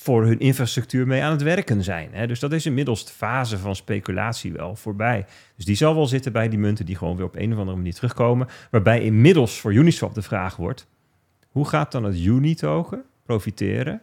[0.00, 2.08] voor hun infrastructuur mee aan het werken zijn.
[2.12, 2.26] Hè?
[2.26, 5.26] Dus dat is inmiddels de fase van speculatie wel voorbij.
[5.56, 7.76] Dus die zal wel zitten bij die munten die gewoon weer op een of andere
[7.76, 8.48] manier terugkomen.
[8.70, 10.86] Waarbij inmiddels voor Uniswap de vraag wordt:
[11.48, 14.02] hoe gaat dan het Uni-token profiteren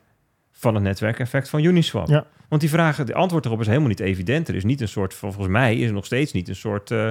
[0.51, 2.07] van het netwerkeffect van Uniswap?
[2.07, 2.25] Ja.
[2.49, 4.47] Want die vragen, de antwoord erop is helemaal niet evident.
[4.47, 6.91] Er is niet een soort van, volgens mij is er nog steeds niet een soort
[6.91, 7.09] eh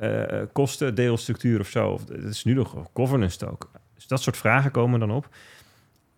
[0.00, 1.88] eh, kostendeelstructuur of zo.
[1.88, 3.68] Of, het is nu nog governance token.
[3.94, 5.28] Dus dat soort vragen komen dan op.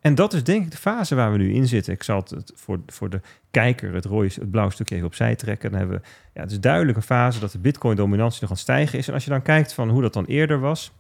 [0.02, 1.92] En dat is denk ik de fase waar we nu in zitten.
[1.92, 3.20] Ik zal het- voor, voor de
[3.50, 5.70] kijker het, rode, het blauwe stukje even opzij trekken.
[5.70, 6.04] Dan hebben we,
[6.34, 9.08] ja, het is duidelijk een fase dat de bitcoin-dominantie nog aan het stijgen is.
[9.08, 10.92] En als je dan kijkt van hoe dat dan eerder was...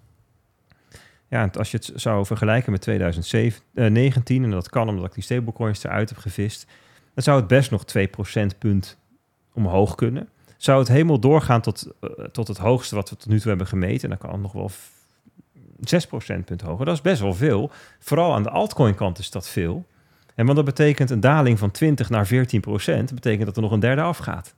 [1.28, 5.22] Ja, en als je het zou vergelijken met 2019, en dat kan omdat ik die
[5.22, 6.66] stablecoins eruit heb gevist,
[7.14, 8.98] dan zou het best nog 2 procentpunt
[9.52, 10.28] omhoog kunnen.
[10.56, 13.66] Zou het helemaal doorgaan tot, eh, tot het hoogste wat we tot nu toe hebben
[13.66, 14.70] gemeten, dan kan het nog wel
[15.82, 16.84] v- 6 procentpunt hoger.
[16.84, 17.70] Dat is best wel veel.
[17.98, 19.86] Vooral aan de altcoin kant is dat veel.
[20.34, 23.72] En want dat betekent een daling van 20 naar 14 procent, betekent dat er nog
[23.72, 24.54] een derde afgaat.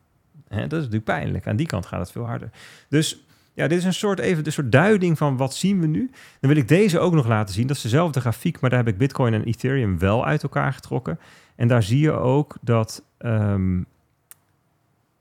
[0.49, 1.47] Hè, dat is natuurlijk pijnlijk.
[1.47, 2.51] Aan die kant gaat het veel harder.
[2.89, 3.25] Dus
[3.55, 6.11] ja, dit is een soort, even een soort duiding van wat zien we nu.
[6.41, 7.67] Dan wil ik deze ook nog laten zien.
[7.67, 11.19] Dat is dezelfde grafiek, maar daar heb ik Bitcoin en Ethereum wel uit elkaar getrokken.
[11.57, 13.83] En daar zie je ook dat ehm,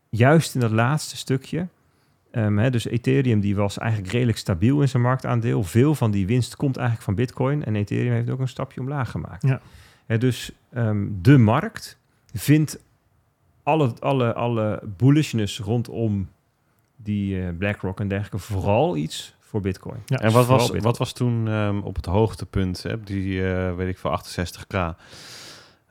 [0.10, 1.68] juist in dat laatste stukje,
[2.36, 5.64] ehm, hè, dus Ethereum die was eigenlijk redelijk stabiel in zijn marktaandeel.
[5.64, 9.12] Veel van die winst komt eigenlijk van Bitcoin en Ethereum heeft ook een stapje omlaag
[9.12, 9.48] gemaakt.
[9.48, 9.62] Ja.
[10.06, 11.98] Hè, dus ehm, de markt
[12.34, 12.80] vindt
[13.64, 16.30] alle, alle, alle bullishness rondom
[16.96, 20.02] die eh, BlackRock en dergelijke vooral iets voor Bitcoin.
[20.06, 20.82] Ja, en wat was, Bitcoin.
[20.82, 24.96] wat was toen ehm, op het hoogtepunt, hè, die eh, weet ik voor 68k,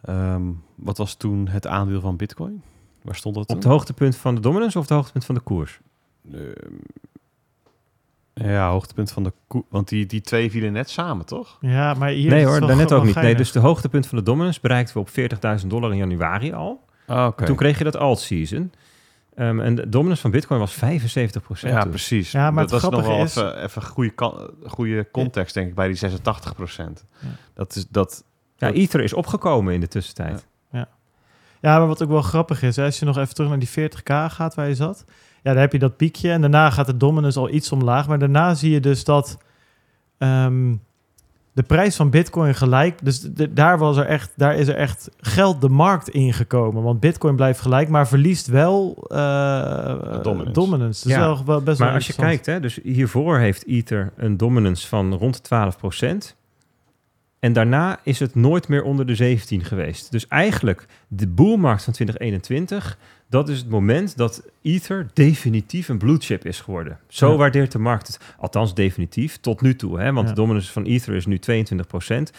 [0.03, 0.43] Ehm,
[0.75, 2.63] wat was toen het aandeel van Bitcoin?
[3.03, 5.81] Waar stond dat Op het hoogtepunt van de dominance of het hoogtepunt van de koers?
[6.33, 6.75] Ehm,
[8.35, 9.65] ja, hoogtepunt van de koe.
[9.69, 11.57] Want die, die twee vielen net samen, toch?
[11.61, 13.15] Ja, maar hier nee hoor, daarnet ook niet.
[13.15, 16.85] Nee, dus de hoogtepunt van de dominance bereikten we op 40.000 dollar in januari al.
[17.07, 17.45] Ah, Oké.
[17.45, 18.73] Toen kreeg je dat alt-season.
[19.35, 21.73] Ehm, en de dominance van Bitcoin was 75 procent.
[21.73, 22.33] Ja, precies.
[22.33, 25.69] Ja, maar dat, het dat is nog wel is- even, even goede, goede context, denk
[25.69, 26.89] ik, bij die 86 Ja.
[27.55, 28.25] Dat is dat.
[28.57, 30.47] Ja, Ether is opgekomen in de tussentijd.
[31.61, 33.69] Ja, maar wat ook wel grappig is, hè, als je nog even terug naar die
[33.69, 35.05] 40k gaat waar je zat.
[35.43, 38.09] Ja, dan heb je dat piekje en daarna gaat de dominance al iets omlaag.
[38.09, 39.39] Maar daarna zie je dus dat
[40.19, 40.75] ehm,
[41.53, 43.05] de prijs van bitcoin gelijk...
[43.05, 46.83] Dus de- daar, was er echt, daar is er echt geld de markt ingekomen.
[46.83, 50.53] Want bitcoin blijft gelijk, maar verliest wel eh, Dominance.
[50.53, 51.03] dominance.
[51.09, 54.13] Dus Ja, wel, wel best Maar wel als je kijkt, hè, dus hiervoor heeft Ether
[54.17, 56.37] een dominance van rond de 12 procent.
[57.39, 60.11] En daarna is het nooit meer onder de 17 geweest.
[60.11, 62.99] Dus eigenlijk de boelmarkt van 2021,
[63.33, 66.99] dat is het moment dat Ether definitief een blue chip is geworden.
[67.09, 67.37] Zo Ja.
[67.37, 68.19] waardeert de markt het.
[68.39, 70.01] Althans definitief, tot nu toe.
[70.01, 70.13] Hè?
[70.13, 70.35] Want Ja.
[70.35, 72.33] de dominance van Ether is nu 22 procent.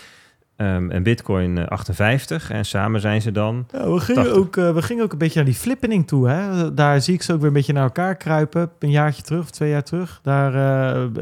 [0.55, 2.51] en Bitcoin eh, 58.
[2.51, 3.67] En samen zijn ze dan...
[3.71, 4.41] Ja, we, gingen 80.
[4.41, 6.29] ook, eh, we gingen ook een beetje naar die flippening toe.
[6.29, 6.73] Hè?
[6.73, 8.69] Daar zie ik ze ook weer een beetje naar elkaar kruipen.
[8.79, 10.19] Een jaartje terug, of twee jaar terug.
[10.23, 10.53] Daar,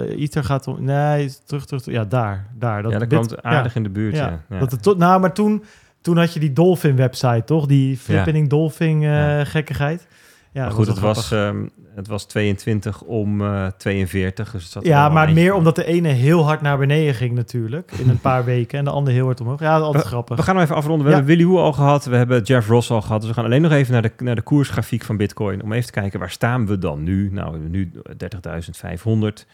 [0.02, 0.84] eh Ether gaat om...
[0.84, 1.98] Nee, terug, terug, terug.
[1.98, 2.48] Ja, daar.
[2.58, 4.16] daar dat ja, dat Bit- kwam aardig in de buurt.
[4.16, 4.42] Ja.
[4.60, 5.64] Dat het tot, nou, maar toen,
[6.02, 7.66] toen had je die Dolphin-website, toch?
[7.66, 10.08] Die flippening Dolphin eh, gekkigheid.
[10.54, 11.66] Ja, maar goed, het wel was, ehm,
[11.96, 14.52] het was 22 om eh 42.
[14.52, 17.92] Dus het zat Ja, maar meer omdat de ene heel hard naar beneden ging natuurlijk.
[17.92, 18.78] In een paar weken.
[18.80, 19.60] En de andere heel hard omhoog.
[19.60, 20.36] Ja, altijd We- grappig.
[20.38, 21.04] We gaan nog even afronden.
[21.06, 21.18] We Ja.
[21.18, 22.06] hebben Willy Hoe al gehad.
[22.06, 23.20] We hebben Jeff Ross al gehad.
[23.20, 25.64] Dus we gaan alleen nog even naar de, naar de koersgrafiek van Bitcoin.
[25.64, 27.30] Om even te kijken, waar staan we dan nu?
[27.32, 29.46] Nou, we hebben nu 30.500.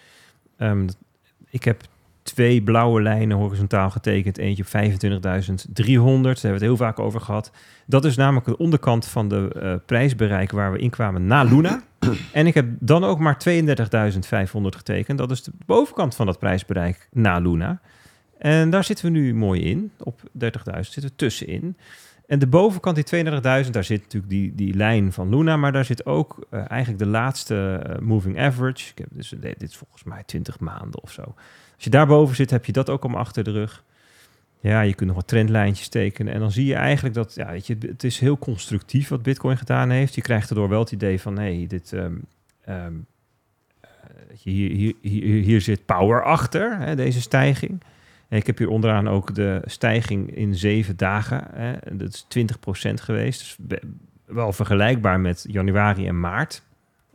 [0.58, 0.88] Ehm,
[1.50, 1.82] ik heb
[2.28, 4.38] twee blauwe lijnen horizontaal getekend.
[4.38, 5.22] Eentje op 25.300.
[5.22, 7.52] Daar hebben we het heel vaak over gehad.
[7.86, 11.82] Dat is namelijk de onderkant van de eh, prijsbereik waar we inkwamen na Luna.
[12.32, 13.62] en ik heb dan ook maar 32.500
[14.52, 15.18] getekend.
[15.18, 17.80] Dat is de bovenkant van dat prijsbereik na Luna.
[18.38, 19.92] En daar zitten we nu mooi in.
[19.98, 20.30] Op 30.000
[20.80, 21.78] zitten we tussenin.
[22.28, 25.86] En de bovenkant, die 32.000, daar zit natuurlijk die, die lijn van Luna, maar daar
[25.86, 28.90] zit ook eh, eigenlijk de laatste eh, moving average.
[28.92, 31.36] Ik heb dus, dit is volgens mij 20 maanden of zo.
[31.78, 33.84] Als je daarboven zit, heb je dat ook allemaal achter de rug.
[34.60, 36.34] Ja, je kunt nog wat trendlijntjes tekenen.
[36.34, 39.58] En dan zie je eigenlijk dat, ja, weet je, het is heel constructief wat Bitcoin
[39.58, 40.16] gedaan heeft.
[40.16, 42.86] Je krijgt erdoor wel het idee van, nee, dit, eh,
[44.44, 47.84] hier, hier, hier, hier zit power achter, hè, deze stijging.
[48.28, 51.48] En ik heb hier onderaan ook de stijging in zeven dagen.
[51.54, 53.40] Hè, en dat is 20% geweest.
[53.40, 53.58] Dus
[54.26, 56.64] wel vergelijkbaar met januari en maart.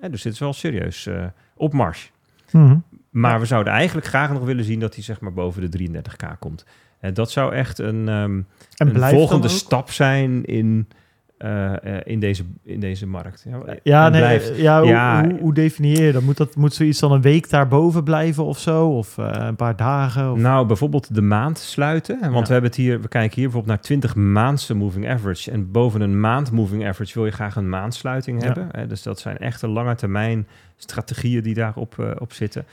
[0.00, 1.24] Hè, dus dit is wel serieus eh,
[1.56, 2.12] op mars.
[2.50, 2.76] Mhm.
[3.12, 6.38] Maar we zouden eigenlijk graag nog willen zien dat hij zeg maar boven de 33k
[6.38, 6.64] komt.
[7.00, 8.40] En dat zou echt een, ehm,
[8.76, 10.88] En een volgende stap zijn in,
[11.42, 13.46] eh, eh, in, deze, in deze markt.
[13.82, 14.56] Ja, nee, blijft.
[14.56, 16.22] ja, hoe, Ja, hoe, hoe definieer je dat?
[16.22, 16.56] Moet, dat?
[16.56, 18.88] moet zoiets dan een week daarboven blijven of zo?
[18.88, 20.32] Of eh, een paar dagen?
[20.32, 20.38] Of...
[20.38, 22.20] Nou, bijvoorbeeld de maand sluiten.
[22.20, 22.40] Want Ja.
[22.42, 25.50] we hebben het hier, we kijken hier bijvoorbeeld naar 20 maandse moving average.
[25.50, 28.68] En boven een maand moving average wil je graag een maandsluiting hebben.
[28.70, 30.46] Hè, dus dat zijn echte lange termijn
[30.76, 32.64] strategieën die daarop eh, op zitten.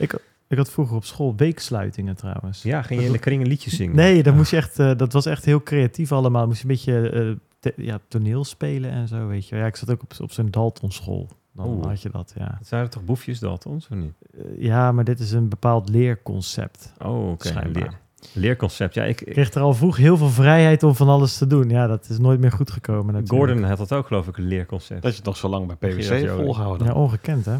[0.49, 2.63] Ik had vroeger op school weeksluitingen trouwens.
[2.63, 3.95] Ja, ging je in de kring een liedje zingen?
[3.95, 6.47] Nee, dan moest je echt, eh, dat was echt heel creatief allemaal.
[6.47, 9.55] Moest je een beetje eh, te- ja, toneel spelen en zo, weet je.
[9.55, 11.29] Ja, ik zat ook op, op zo'n Dalton school.
[11.53, 11.85] Dan Oeh.
[11.85, 12.55] had je dat, ja.
[12.59, 14.13] Dat waren toch boefjes Daltons, of niet?
[14.33, 16.93] Eh, ja, maar dit is een bepaald leerconcept.
[17.05, 17.47] Oh, oké.
[17.47, 17.81] Schijnbaar.
[17.81, 17.93] Leer,
[18.33, 18.93] leerconcept.
[18.93, 21.69] Ja, ik, Ik kreeg er al vroeg heel veel vrijheid om van alles te doen.
[21.69, 23.49] Ja, dat is nooit meer goed gekomen natuurlijk.
[23.49, 25.01] Gordon had dat ook, geloof ik, een leerconcept.
[25.01, 26.87] Dat je het nog zo lang bij PwC volgehouden.
[26.87, 27.57] Ja, ongekend hè?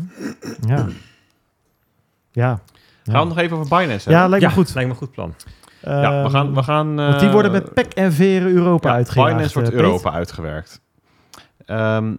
[0.67, 0.87] Ja.
[2.31, 2.59] Ja.
[3.03, 4.29] Gaan we nog even over Binance Ja, hebben?
[4.29, 4.73] lijkt me ja, goed.
[4.73, 5.33] lijkt me een goed plan.
[5.81, 6.53] Ja, we gaan...
[6.53, 9.31] We gaan Want die worden eh, met pek en veren Europa ja, uitgejaagd.
[9.31, 9.75] Binance wordt eh.
[9.75, 10.81] Europa uitgewerkt.
[11.65, 12.15] Ehm,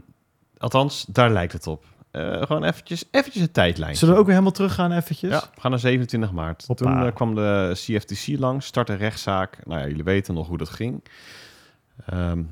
[0.59, 1.85] althans, daar lijkt het op.
[2.11, 3.97] Eh, gewoon eventjes, eventjes een tijdlijn.
[3.97, 5.31] Zullen we ook weer helemaal teruggaan eventjes?
[5.31, 6.65] Ja, we gaan naar 27 maart.
[6.67, 7.03] Hoppa.
[7.03, 9.59] Toen kwam de CFTC langs, startte een rechtszaak.
[9.65, 11.05] Nou ja, jullie weten nog hoe dat ging.
[12.07, 12.43] Ehm,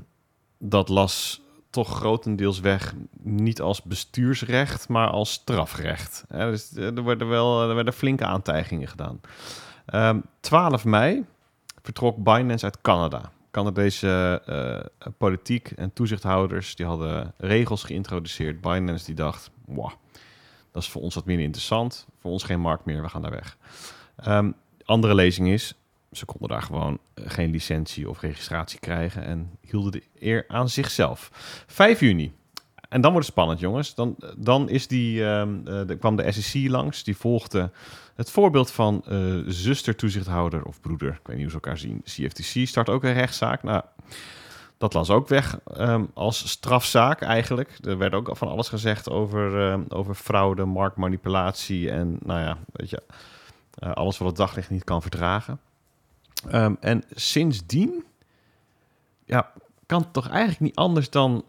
[0.58, 1.40] dat las
[1.70, 6.24] toch grotendeels weg, niet als bestuursrecht, maar als strafrecht.
[6.28, 9.20] Dus er werden wel er werden flinke aantijgingen gedaan.
[9.88, 11.24] Ehm 12 mei
[11.82, 13.32] vertrok Binance uit Canada.
[13.50, 18.60] Canadese eh, politiek en toezichthouders die hadden regels geïntroduceerd.
[18.60, 19.90] Binance die dacht, wow,
[20.72, 22.06] dat is voor ons wat minder interessant.
[22.20, 23.56] Voor ons geen markt meer, we gaan daar weg.
[24.16, 24.50] Ehm,
[24.84, 25.74] andere lezing is,
[26.12, 30.68] ze konden daar gewoon eh, geen licentie of registratie krijgen en hielden de eer aan
[30.68, 31.30] zichzelf.
[31.66, 32.32] 5 juni.
[32.88, 33.94] En dan wordt het spannend, jongens.
[33.94, 37.04] Dan, dan is die, ehm, er kwam de SEC langs.
[37.04, 37.70] Die volgde
[38.18, 41.08] het voorbeeld van eh zuster-toezichthouder of broeder.
[41.08, 42.02] Ik weet niet hoe ze elkaar zien.
[42.02, 43.62] CFTC start ook een rechtszaak.
[43.62, 43.82] Nou,
[44.78, 47.78] dat las ook weg ehm, als strafzaak eigenlijk.
[47.82, 52.90] Er werd ook van alles gezegd over, ehm, over fraude, marktmanipulatie en nou ja, weet
[52.90, 53.02] je,
[53.74, 55.60] eh, alles wat het daglicht niet kan verdragen.
[56.48, 58.04] Ehm, en sindsdien
[59.24, 59.52] ja,
[59.86, 61.44] kan het toch eigenlijk niet anders dan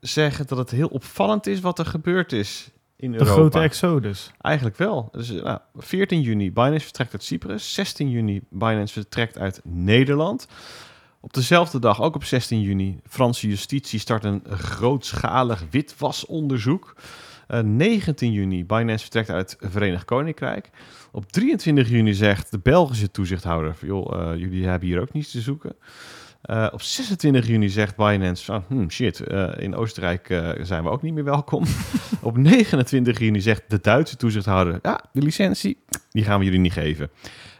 [0.00, 2.70] zeggen dat het heel opvallend is wat er gebeurd is
[3.02, 3.32] in De Europa.
[3.34, 4.30] grote exodus.
[4.40, 5.08] Eigenlijk wel.
[5.12, 7.74] Dus, eh, nou, 14 juni, Binance vertrekt uit Cyprus.
[7.74, 10.46] 16 juni, Binance vertrekt uit Nederland.
[11.20, 16.94] Op dezelfde dag, ook op 16 juni, Franse justitie start een grootschalig witwasonderzoek.
[17.46, 20.70] Eh 19 juni, Binance vertrekt uit het Verenigd Koninkrijk.
[21.12, 23.76] Op 23 juni zegt de Belgische toezichthouder...
[23.80, 25.74] joh, eh, jullie hebben hier ook niets te zoeken.
[26.42, 28.44] Eh, op 26 juni zegt Binance...
[28.44, 31.64] van, hmm, shit, eh, in Oostenrijk eh, zijn we ook niet meer welkom.
[32.20, 34.78] op 29 juni zegt de Duitse toezichthouder...
[34.82, 35.78] ja, de licentie,
[36.10, 37.10] die gaan we jullie niet geven.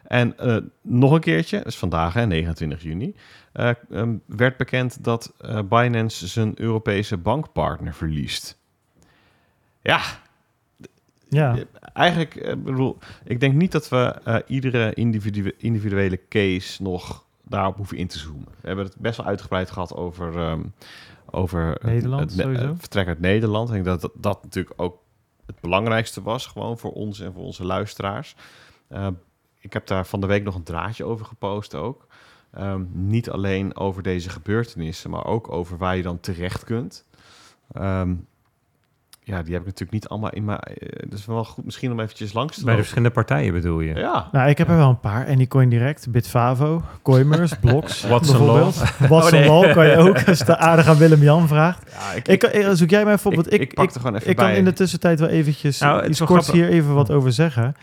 [0.06, 0.34] En
[0.82, 3.14] nog een keertje, dat is vandaag, hè, 29 juni...
[3.52, 5.32] eh, ehm, werd bekend dat
[5.68, 8.58] Binance zijn Europese bankpartner verliest.
[9.82, 10.00] Ja,
[11.28, 11.56] Ja.
[11.92, 17.96] eigenlijk, eh, bedoel, ik denk niet dat we iedere individue- individuele case nog daarop hoeven
[17.96, 18.48] in te zoomen.
[18.60, 20.60] We hebben het best wel uitgebreid gehad over, ehm,
[21.30, 22.66] over het- Nederland, het, sowieso.
[22.66, 23.68] het vertrek uit Nederland.
[23.68, 24.98] Ik denk dat, dat dat natuurlijk ook
[25.46, 28.34] het belangrijkste was, gewoon voor ons en voor onze luisteraars.
[28.88, 29.06] Eh,
[29.58, 32.06] ik heb daar van de week nog een draadje over gepost ook.
[32.52, 37.04] Ehm, niet alleen over deze gebeurtenissen, maar ook over waar je dan terecht kunt.
[37.72, 38.14] Ehm,
[39.24, 41.92] ja, die heb ik natuurlijk niet allemaal in, maar eh, het is wel goed misschien
[41.92, 42.84] om eventjes langs te Bij de lopen.
[42.84, 43.94] verschillende partijen bedoel je?
[43.94, 45.26] Ja, Nou, ik heb er wel een paar.
[45.26, 48.00] Anycoin Direct, Bitfavo, Coimers, Blocks.
[48.08, 48.76] Bijvoorbeeld.
[48.98, 49.46] Watson Oh, nee.
[49.46, 51.90] Law kan je ook, als de aardig aan Willem-Jan vraagt.
[51.90, 53.46] ja ik, Ik, ik, zoek jij mij bijvoorbeeld...
[53.46, 56.06] ik, Ik, ik pak er gewoon even ik kan in de tussentijd wel eventjes Nou,
[56.08, 56.66] iets wel korts grappig.
[56.66, 57.74] hier even wat over zeggen.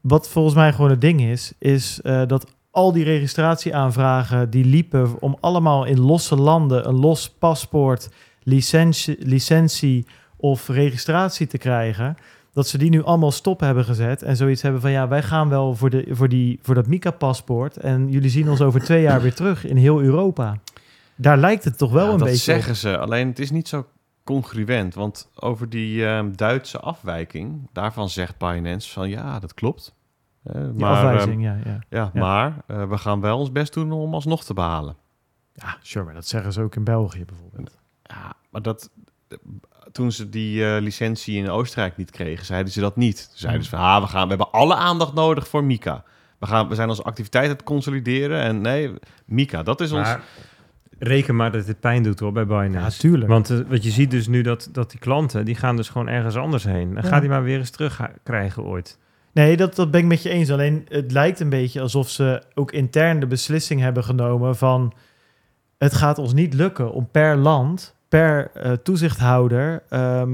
[0.00, 5.20] Wat volgens mij gewoon het ding is, is eh, dat al die registratieaanvragen die liepen
[5.20, 8.08] om allemaal in losse landen een los paspoort,
[8.42, 10.06] licentie, licentie
[10.50, 12.16] of registratie te krijgen,
[12.52, 15.48] dat ze die nu allemaal stop hebben gezet en zoiets hebben van ja, wij gaan
[15.48, 19.20] wel voor, de, voor, die, voor dat Mica-paspoort en jullie zien ons over twee jaar
[19.22, 20.58] weer terug in heel Europa.
[21.16, 22.98] Daar lijkt het toch wel Ja, een dat beetje zeggen ze.
[22.98, 23.86] Alleen het is niet zo
[24.24, 24.94] congruent.
[24.94, 29.94] Want over die ehm, Duitse afwijking, daarvan zegt Binance van ja, dat klopt.
[30.44, 30.52] Op.
[30.52, 31.64] Die maar afwijzing, ja, ja.
[31.64, 32.20] ehm, ja, Ja.
[32.20, 34.96] maar eh, we gaan wel ons best doen om alsnog te behalen.
[35.52, 37.78] Ja, sure, maar dat zeggen ze ook in België bijvoorbeeld.
[38.02, 38.90] Ja, maar dat,
[39.96, 43.28] toen ze die eh, licentie in Oostenrijk niet kregen, zeiden ze dat niet.
[43.28, 46.04] Toen zeiden ze van, ah, we, gaan, we hebben alle aandacht nodig voor Mika.
[46.38, 48.40] We, gaan, we zijn onze activiteit aan het consolideren.
[48.40, 48.92] En nee,
[49.24, 50.06] Mika, dat is ons...
[50.08, 50.20] Maar
[50.98, 52.78] reken maar dat het pijn doet hoor bij Binance.
[52.78, 53.30] Ja, tuurlijk.
[53.30, 56.08] Want eh, wat je ziet dus nu dat, dat die klanten, die gaan dus gewoon
[56.08, 56.94] ergens anders heen.
[56.94, 57.08] Dan Ja.
[57.08, 58.98] gaat hij maar weer eens terug krijgen ooit.
[59.32, 60.50] Nee, dat, dat ben ik met je eens.
[60.50, 64.92] Alleen het lijkt een beetje alsof ze ook intern de beslissing hebben genomen van...
[65.78, 69.82] het gaat ons niet lukken om per land, per eh, toezichthouder...
[69.88, 70.30] ehm,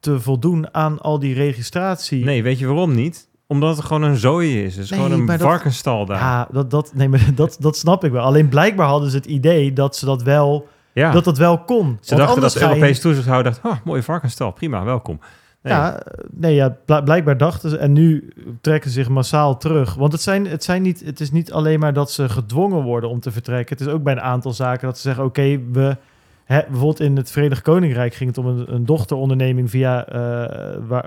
[0.00, 2.24] te voldoen aan al die registratie.
[2.24, 3.28] Nee, weet je waarom niet?
[3.46, 4.74] Omdat het gewoon een zooi is.
[4.74, 6.18] Het is Nee, gewoon een dat- varkenstal daar.
[6.18, 8.22] Ja, dat, dat, nee, maar dat, dat snap ik wel.
[8.24, 11.10] Alleen blijkbaar hadden ze het idee dat ze dat wel, Ja.
[11.12, 11.84] dat dat wel kon.
[11.86, 15.20] Want Ze dachten dat de Europese toezichthouder dacht, oh, mooie varkenstal, prima, welkom.
[15.62, 15.72] Nee.
[15.72, 17.76] Ja, nee, ja, bl- blijkbaar dachten ze.
[17.78, 19.94] En nu trekken ze zich massaal terug.
[19.94, 23.10] Want het, zijn, het, zijn niet, het is niet alleen maar dat ze gedwongen worden
[23.10, 23.76] om te vertrekken.
[23.78, 25.96] Het is ook bij een aantal zaken dat ze zeggen: oké, we.
[26.50, 30.98] Bijvoorbeeld in het Verenigd Koninkrijk ging het om een, een dochteronderneming via, eh,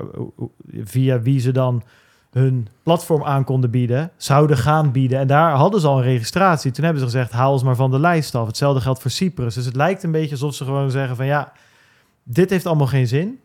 [0.83, 1.83] via wie ze dan
[2.31, 5.19] hun platform aan konden bieden, zouden gaan bieden.
[5.19, 6.71] En daar hadden ze al een registratie.
[6.71, 8.47] Toen hebben ze gezegd, haal ons maar van de lijst af.
[8.47, 9.53] Hetzelfde geldt voor Cyprus.
[9.53, 11.51] Dus het lijkt een beetje alsof ze gewoon zeggen van ja,
[12.23, 13.39] dit heeft allemaal geen zin.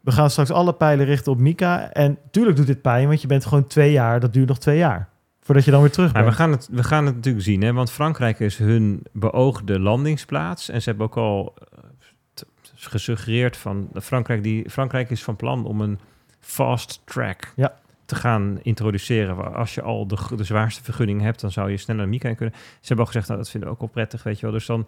[0.00, 1.92] We gaan straks alle pijlen richten op Mika.
[1.92, 4.20] En tuurlijk doet dit pijn, want je bent gewoon twee jaar.
[4.20, 5.08] Dat duurt nog twee jaar.
[5.50, 6.34] Voordat je dan weer terug Maar bent.
[6.34, 7.72] we, gaan het, we gaan het natuurlijk zien, hè?
[7.72, 10.68] want Frankrijk is hun beoogde landingsplaats.
[10.68, 12.44] En ze hebben ook al eh,
[12.74, 15.98] gesuggereerd van Frankrijk, die, Frankrijk is van plan om een
[16.40, 17.74] fast track Ja.
[18.04, 19.36] te gaan introduceren.
[19.36, 22.34] Waar Als je al de, de zwaarste vergunning hebt, dan zou je sneller naar Mika
[22.34, 22.54] kunnen.
[22.56, 24.54] Ze hebben ook gezegd, nou, dat vinden we ook wel prettig, weet je wel.
[24.54, 24.86] Dus dan,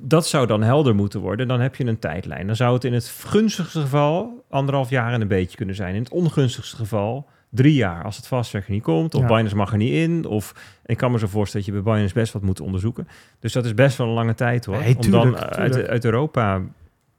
[0.00, 1.48] dat zou dan helder moeten worden.
[1.48, 2.46] Dan heb je een tijdlijn.
[2.46, 5.94] Dan zou het in het gunstigste geval anderhalf jaar en een beetje kunnen zijn.
[5.94, 9.14] In het ongunstigste geval drie jaar als het er niet komt.
[9.14, 9.26] Of Ja.
[9.26, 10.24] Binance mag er niet in.
[10.26, 10.54] Of
[10.86, 13.08] ik kan me zo voorstellen dat je bij Binance best wat moet onderzoeken.
[13.40, 14.78] Dus dat is best wel een lange tijd hoor.
[14.78, 15.90] Nee, om dan uit, tuurlijk.
[15.90, 16.60] uit Europa.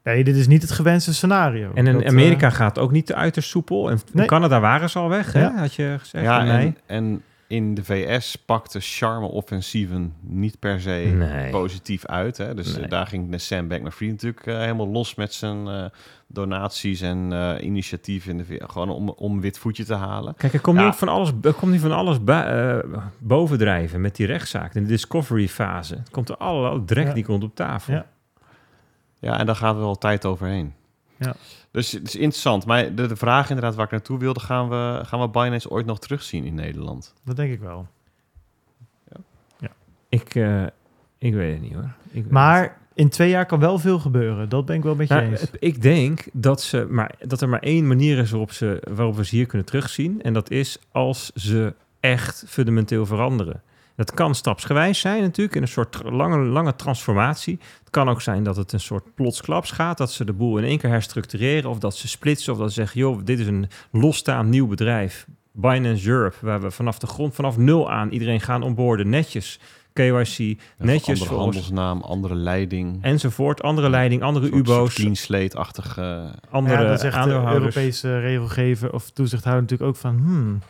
[0.04, 1.72] Nee, dit is niet het gewenste scenario.
[1.74, 3.90] En in Dat, eh, Amerika gaat ook niet uiterst soepel.
[3.90, 4.26] En in Nee.
[4.26, 5.48] Canada waren ze al weg, hè?
[5.50, 6.24] Had je gezegd.
[6.24, 7.22] ja, en, en
[7.52, 11.52] in de VS pakte charme-offensieven niet per se Nee.
[11.52, 12.38] positief uit.
[12.38, 12.54] Hè?
[12.54, 12.84] Dus Nee.
[12.84, 15.86] eh, daar ging de Sam Bankman-Fried natuurlijk eh, helemaal los met zijn eh,
[16.28, 18.72] donaties en eh, initiatieven in de VS.
[18.72, 20.36] Gewoon om, om een wit voetje te halen.
[20.38, 20.88] Kijk, er komt nu Ja.
[20.90, 22.78] ook van alles, er komt nu van alles eh,
[23.18, 24.76] bovendrijven met die rechtszaak.
[24.76, 25.96] In de discovery fase.
[25.96, 27.14] Het komt er allerlei drek Ja.
[27.14, 27.94] die komt op tafel.
[27.94, 28.06] Ja.
[29.20, 30.74] Ja, en daar gaat wel tijd overheen.
[31.18, 31.34] Ja.
[31.72, 32.66] Dus het is interessant.
[32.66, 35.86] Maar de, de vraag inderdaad waar ik naartoe wilde, gaan we, gaan we Binance ooit
[35.86, 37.14] nog terugzien in Nederland?
[37.24, 37.88] Dat denk ik wel.
[40.10, 40.64] Ik, eh,
[41.18, 41.84] ik weet het niet hoor.
[41.84, 44.50] Ik weet het Maar in twee jaar kan wel veel gebeuren.
[44.50, 45.46] Dat ben ik wel met je Nou, eens.
[45.60, 49.26] ik denk dat, ze maar, dat er maar één manier is waarop, ze, waarop we
[49.26, 50.22] ze hier kunnen terugzien.
[50.22, 53.62] En dat is als ze echt fundamenteel veranderen.
[53.96, 57.60] Dat kan stapsgewijs zijn natuurlijk, in een soort lange, lange transformatie.
[57.80, 60.64] Het kan ook zijn dat het een soort plotsklaps gaat, dat ze de boel in
[60.64, 61.70] één keer herstructureren...
[61.70, 65.26] of dat ze splitsen of dat ze zeggen, joh, dit is een losstaand nieuw bedrijf.
[65.52, 69.60] Binance Europe, waar we vanaf de grond, vanaf nul aan iedereen gaan onboorden, netjes.
[69.94, 72.98] KYC, netjes Andere handelsnaam, andere leiding.
[73.02, 73.62] enzovoort.
[73.62, 75.98] Andere leiding, andere UBO's, Clean slate-achtig...
[75.98, 77.30] eh, andere ja, dan zegt de.
[77.32, 80.18] Europese regelgever of toezichthouder natuurlijk ook van...
[80.18, 80.62] Hmm,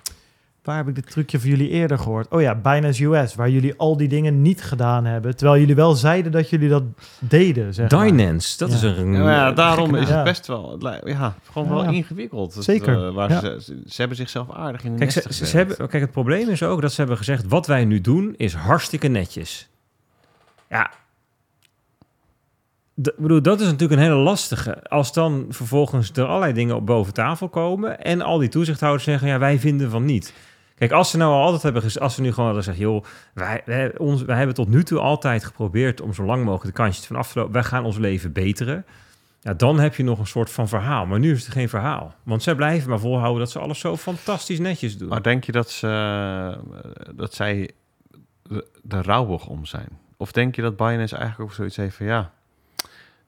[0.64, 2.28] waar heb ik dit trucje voor jullie eerder gehoord?
[2.30, 5.36] Oh ja, Binance US, waar jullie al die dingen niet gedaan hebben.
[5.36, 6.84] Terwijl jullie wel zeiden dat jullie dat
[7.20, 8.06] deden, zeg maar.
[8.06, 8.76] Binance, dat Ja.
[8.76, 9.14] is een...
[9.14, 11.90] Ja, ja, daarom is het best wel, ja, gewoon Ja, wel ja.
[11.90, 12.54] ingewikkeld.
[12.56, 13.40] Het, Zeker, eh, waar ja.
[13.40, 16.64] ze, ze, ze hebben zichzelf aardig in de Kijk, ze, hebben, kijk, het probleem is
[16.64, 17.48] ook dat ze hebben gezegd...
[17.48, 19.70] wat wij nu doen is hartstikke netjes.
[20.70, 20.92] Ja.
[23.02, 24.84] D- bedoel, dat is natuurlijk een hele lastige.
[24.90, 28.00] Als dan vervolgens er allerlei dingen op boven tafel komen...
[28.04, 30.34] en al die toezichthouders zeggen, ja, wij vinden van niet.
[30.82, 32.00] Kijk, als ze nou al altijd hebben...
[32.00, 32.80] als ze nu gewoon hadden gezegd...
[32.80, 33.04] joh,
[33.34, 36.02] wij, wij, hebben tot nu toe altijd geprobeerd...
[36.02, 37.54] om zo lang mogelijk de kansjes van af te lopen...
[37.54, 38.86] wij gaan ons leven beteren...
[39.42, 41.06] Ja, dan heb je nog een soort van verhaal.
[41.06, 42.16] Maar nu is het geen verhaal.
[42.24, 45.08] Want zij blijven maar volhouden dat ze alles zo fantastisch netjes doen.
[45.10, 46.58] Maar denk je dat, ze,
[47.16, 47.72] dat zij
[48.88, 50.00] er rouwig om zijn?
[50.18, 52.32] Of denk je dat Binance eigenlijk ook zoiets heeft van ja...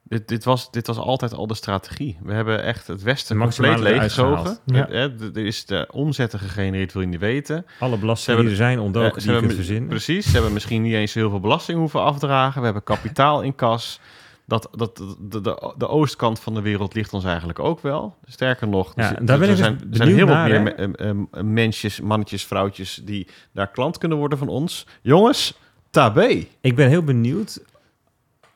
[0.08, 2.18] Dit, dit, was, dit was altijd al de strategie.
[2.22, 4.58] We hebben echt het Westen compleet leeggezogen.
[4.66, 7.66] Eh, eh, d- Er is de omzetten gegenereerd, wil je niet weten.
[7.78, 9.88] Alle belastingen hebben- die er zijn ontdoken, Eh, die hebben, verzinnen.
[9.88, 12.58] Precies, ze hebben misschien niet eens heel veel belasting hoeven afdragen.
[12.58, 14.00] We hebben kapitaal in kas.
[14.46, 18.16] Dat, dat, de, de, de oostkant van de wereld ligt ons eigenlijk ook wel.
[18.26, 20.34] Sterker nog, Ja, er, en daar ben er ik dus zijn, er zijn heel wat
[20.34, 20.88] naar, meer hè?
[20.88, 23.00] me- em, em, mensjes, mannetjes, vrouwtjes...
[23.04, 24.86] die daar klant kunnen worden van ons.
[25.02, 25.58] Jongens,
[25.90, 26.46] tabé.
[26.60, 27.60] Ik ben heel benieuwd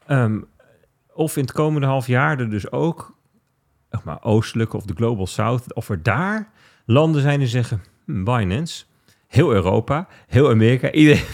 [0.07, 0.39] Ehm,
[1.19, 3.17] of in het komende half jaar er dus ook,
[3.91, 6.51] zeg maar, oostelijke of de Global South, of er daar
[6.85, 8.85] landen zijn die zeggen, hm, Binance,
[9.27, 11.25] heel Europa, heel Amerika, iedereen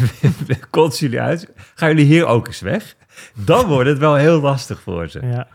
[0.70, 2.96] komt jullie uit, gaan jullie hier ook eens weg?
[3.34, 5.26] Dan wordt het wel heel lastig voor ze.
[5.26, 5.48] Ja.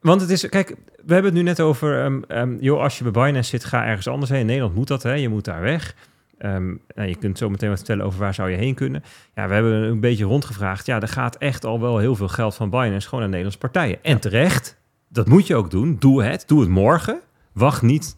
[0.00, 0.68] Want het is, kijk,
[1.04, 4.08] we hebben het nu net over, ehm, joh, als je bij Binance zit, ga ergens
[4.08, 4.40] anders heen.
[4.40, 5.12] In Nederland moet dat, hè?
[5.12, 5.94] je moet daar weg.
[6.38, 9.02] Nou, je kunt zo meteen wat vertellen over waar zou je heen kunnen.
[9.34, 10.86] Ja, we hebben een beetje rondgevraagd.
[10.86, 13.98] Ja, er gaat echt al wel heel veel geld van Binance gewoon naar Nederlandse partijen.
[14.02, 15.96] En terecht, dat moet je ook doen.
[15.98, 17.20] Doe het, doe het morgen.
[17.52, 18.16] Wacht niet,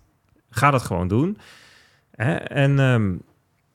[0.50, 1.38] ga dat gewoon doen.
[2.10, 2.34] Hè?
[2.34, 3.14] En ehm,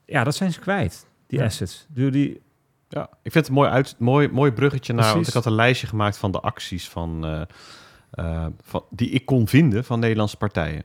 [0.06, 1.44] ja, dat zijn ze kwijt, die Ja.
[1.44, 1.86] assets.
[1.88, 2.42] Doe die,
[2.88, 5.14] Ja, ik vind het een mooi, uit, mooi, mooi bruggetje naar...
[5.14, 7.40] Want ik had een lijstje gemaakt van de acties van, eh,
[8.10, 10.82] eh, van, die ik kon vinden van Nederlandse partijen.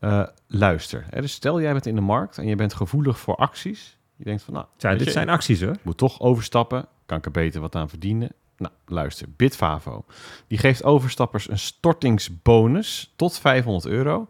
[0.00, 3.36] Eh, luister, hè, dus stel jij bent in de markt en je bent gevoelig voor
[3.36, 3.98] acties.
[4.16, 5.76] Je denkt van, nou, ja, dit je, zijn acties hoor.
[5.82, 6.86] moet toch overstappen.
[7.06, 8.32] Kan ik er beter wat aan verdienen?
[8.56, 10.04] Nou, luister, Bitfavo.
[10.46, 14.28] Die geeft overstappers een stortingsbonus tot 500 euro.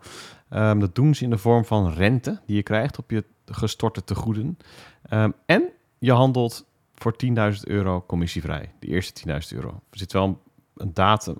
[0.48, 4.05] Ehm, dat doen ze in de vorm van rente die je krijgt op je gestorte
[4.05, 4.59] tegoeden.
[5.02, 5.68] Ehm, en
[5.98, 8.72] je handelt voor 10.000 euro commissievrij.
[8.78, 9.68] De eerste 10.000 euro.
[9.68, 10.38] Er zit wel een,
[10.77, 11.36] een datum.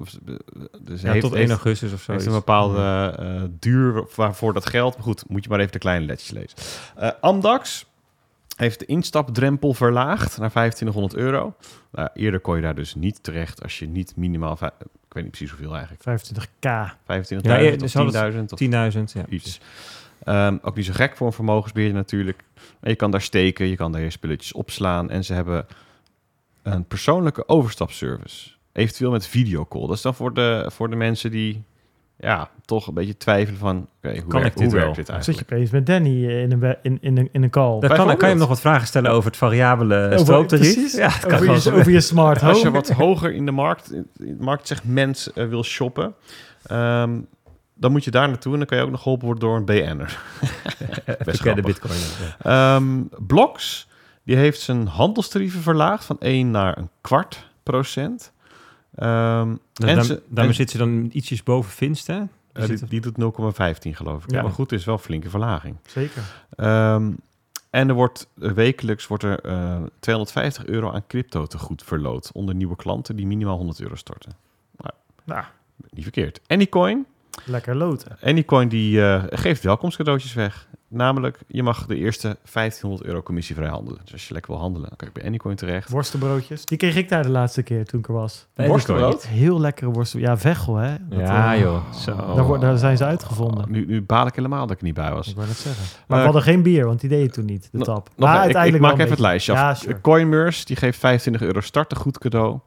[0.81, 2.13] Dus Ja, heeft, tot 1 heeft, augustus of zo.
[2.13, 4.97] heeft een bepaalde eh, duur waarvoor dat geldt.
[4.97, 6.59] Maar goed, moet je maar even de kleine letjes lezen.
[6.97, 7.87] Eh, Amdax
[8.57, 11.55] heeft de instapdrempel verlaagd naar 2500 euro.
[11.91, 14.53] Nou, eerder kon je daar dus niet terecht als je niet minimaal...
[14.53, 16.03] Ik weet niet precies hoeveel eigenlijk.
[16.03, 16.95] 25k.
[17.03, 18.69] 25.000 Ja, ja, of dus hadden 10.000 of 10.000,
[19.13, 19.27] ja.
[19.29, 19.61] iets.
[20.25, 22.43] Ehm, ook niet zo gek voor een vermogensbeheerder natuurlijk.
[22.81, 25.11] Maar je kan daar steken, je kan daar je spulletjes opslaan.
[25.11, 25.67] En ze hebben
[26.63, 28.51] een persoonlijke overstapservice.
[28.77, 29.87] Eventueel met videocall.
[29.87, 31.65] Dat is dan voor de, voor de mensen die
[32.19, 33.89] ja, toch een beetje twijfelen van...
[33.97, 34.95] oké, hoe, Kan werkt, ik dit hoe wel?
[34.95, 35.53] werkt dit Zit je eigenlijk?
[35.53, 37.81] opeens met Danny eh, in een, in, in, een, in een call.
[37.81, 40.93] Dan kan, kan je hem nog wat vragen stellen over het variabele precies.
[40.95, 42.53] Ja, het kan over, je, over je smart home.
[42.53, 46.15] Als je wat hoger in de markt, in het marktsegment eh, wil shoppen...
[46.63, 47.19] ehm,
[47.75, 49.65] dan moet je daar naartoe en dan kan je ook nog geholpen worden door een
[49.65, 50.19] BN'er.
[51.05, 51.65] Bekende grappig.
[51.65, 51.99] bitcoin.
[52.43, 52.77] Ja.
[52.77, 53.89] Ehm Bloks,
[54.23, 58.33] die heeft zijn handelstarieven verlaagd van 1 naar een kwart procent.
[58.97, 62.21] Ehm, Dus en daar- ze- daarmee en- zit ze dan ietsjes boven Finst, hè?
[62.55, 64.31] Zit die, die doet 0,15 geloof ik.
[64.31, 64.43] Ja.
[64.43, 65.77] Maar goed, het is wel een flinke verlaging.
[65.87, 66.23] Zeker.
[66.57, 67.11] Ehm,
[67.71, 72.31] en er wordt eh, wekelijks wordt er eh, 250 euro aan crypto te goed verloot
[72.33, 74.33] onder nieuwe klanten die minimaal 100 euro storten.
[75.25, 75.45] Nou,
[75.91, 76.41] Niet verkeerd.
[76.47, 77.07] Anycoin,
[77.45, 78.17] lekker loten.
[78.23, 80.69] Anycoin die eh, geeft welkomstcadeautjes weg.
[80.89, 84.01] Namelijk, je mag de eerste 1500 euro commissievrij handelen.
[84.05, 85.89] Dus als je lekker wil handelen, dan kan je bij Anycoin terecht.
[85.91, 86.65] Worstenbroodjes.
[86.65, 88.47] Die kreeg ik daar de laatste keer toen ik er was.
[88.55, 89.27] Worstenbrood?
[89.27, 90.21] Heel lekkere worsten.
[90.21, 90.95] Ja, Veghel, hè?
[91.09, 91.93] Dat, Ja, eh, joh.
[91.93, 92.59] Zo.
[92.59, 93.65] Daar, zijn ze uitgevonden.
[93.65, 95.29] Oh, nu, nu baal ik helemaal dat ik er niet bij was.
[95.29, 95.85] Ik wou net zeggen.
[96.07, 98.09] Maar Eh, we hadden geen bier, want die deed je toen niet, de tap.
[98.17, 99.59] Nog, maar ik- ik, uiteindelijk maak even het lijstje af.
[99.59, 100.01] Ja, sure.
[100.01, 102.59] Coinmers, die geeft 25 euro startegoed cadeau.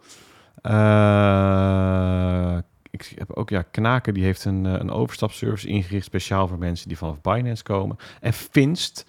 [0.61, 2.57] Eh,
[3.03, 6.87] ik heb ook, ja, Knaken, die heeft een, eh, een overstapservice ingericht, speciaal voor mensen
[6.87, 7.97] die vanaf Binance komen.
[8.21, 9.05] En Finst,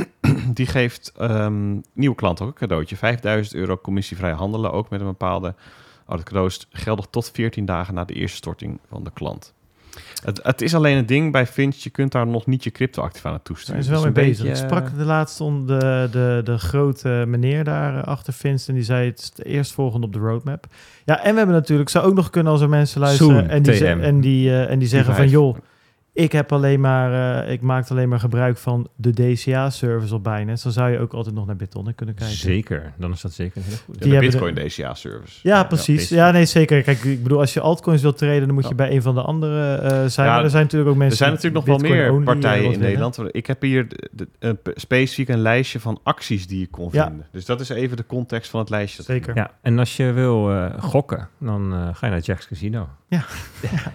[0.54, 2.96] die geeft ehm, nieuwe klanten ook een cadeautje.
[2.96, 5.54] 5000 euro commissievrij handelen, ook met een bepaalde...
[6.06, 9.54] Oh, geldig tot 14 dagen na de eerste storting van de klant.
[10.24, 13.30] Het, het is alleen een ding bij Finst, je kunt daar nog niet je crypto-activa
[13.30, 13.80] naartoe Daar sturen.
[13.80, 14.44] is wel mee Het bezig.
[14.46, 18.68] beetje, Ik sprak de laatste on de, de, de grote meneer daar eh, achter Vinst
[18.68, 20.66] en die zei het is de eerstvolgende op de roadmap.
[21.04, 23.84] Ja, en we hebben natuurlijk, zou ook nog kunnen als er mensen luisteren en die,
[23.86, 25.56] en die, eh, en die zeggen van joh,
[26.14, 30.62] ik heb alleen maar, eh, ik maak alleen maar gebruik van de DCA-service op Binance.
[30.62, 32.36] Dan zou je ook altijd nog naar Bitcoin kunnen kijken.
[32.36, 32.92] Zeker.
[32.98, 33.62] Dan is dat zeker.
[33.68, 35.38] Ja, Die de Bitcoin de- DCA-service.
[35.42, 36.08] Ja, precies.
[36.08, 36.82] Ja, nee, zeker.
[36.82, 38.74] Kijk, ik bedoel, als je altcoins wilt traden, dan moet je Ja.
[38.74, 40.26] bij een van de andere eh, zijn.
[40.26, 42.72] Ja, maar er zijn natuurlijk ook Er mensen zijn die natuurlijk nog wel meer partijen
[42.72, 42.78] in.
[42.78, 43.18] Nederland.
[43.30, 47.06] Ik heb hier de, de- een specifiek een lijstje van acties die je kon Ja.
[47.06, 47.26] vinden.
[47.32, 49.02] Dus dat is even de context van het lijstje.
[49.02, 49.36] Zeker.
[49.36, 52.88] Ja, en als je wil eh, gokken, dan eh, ga je naar Jack's Casino.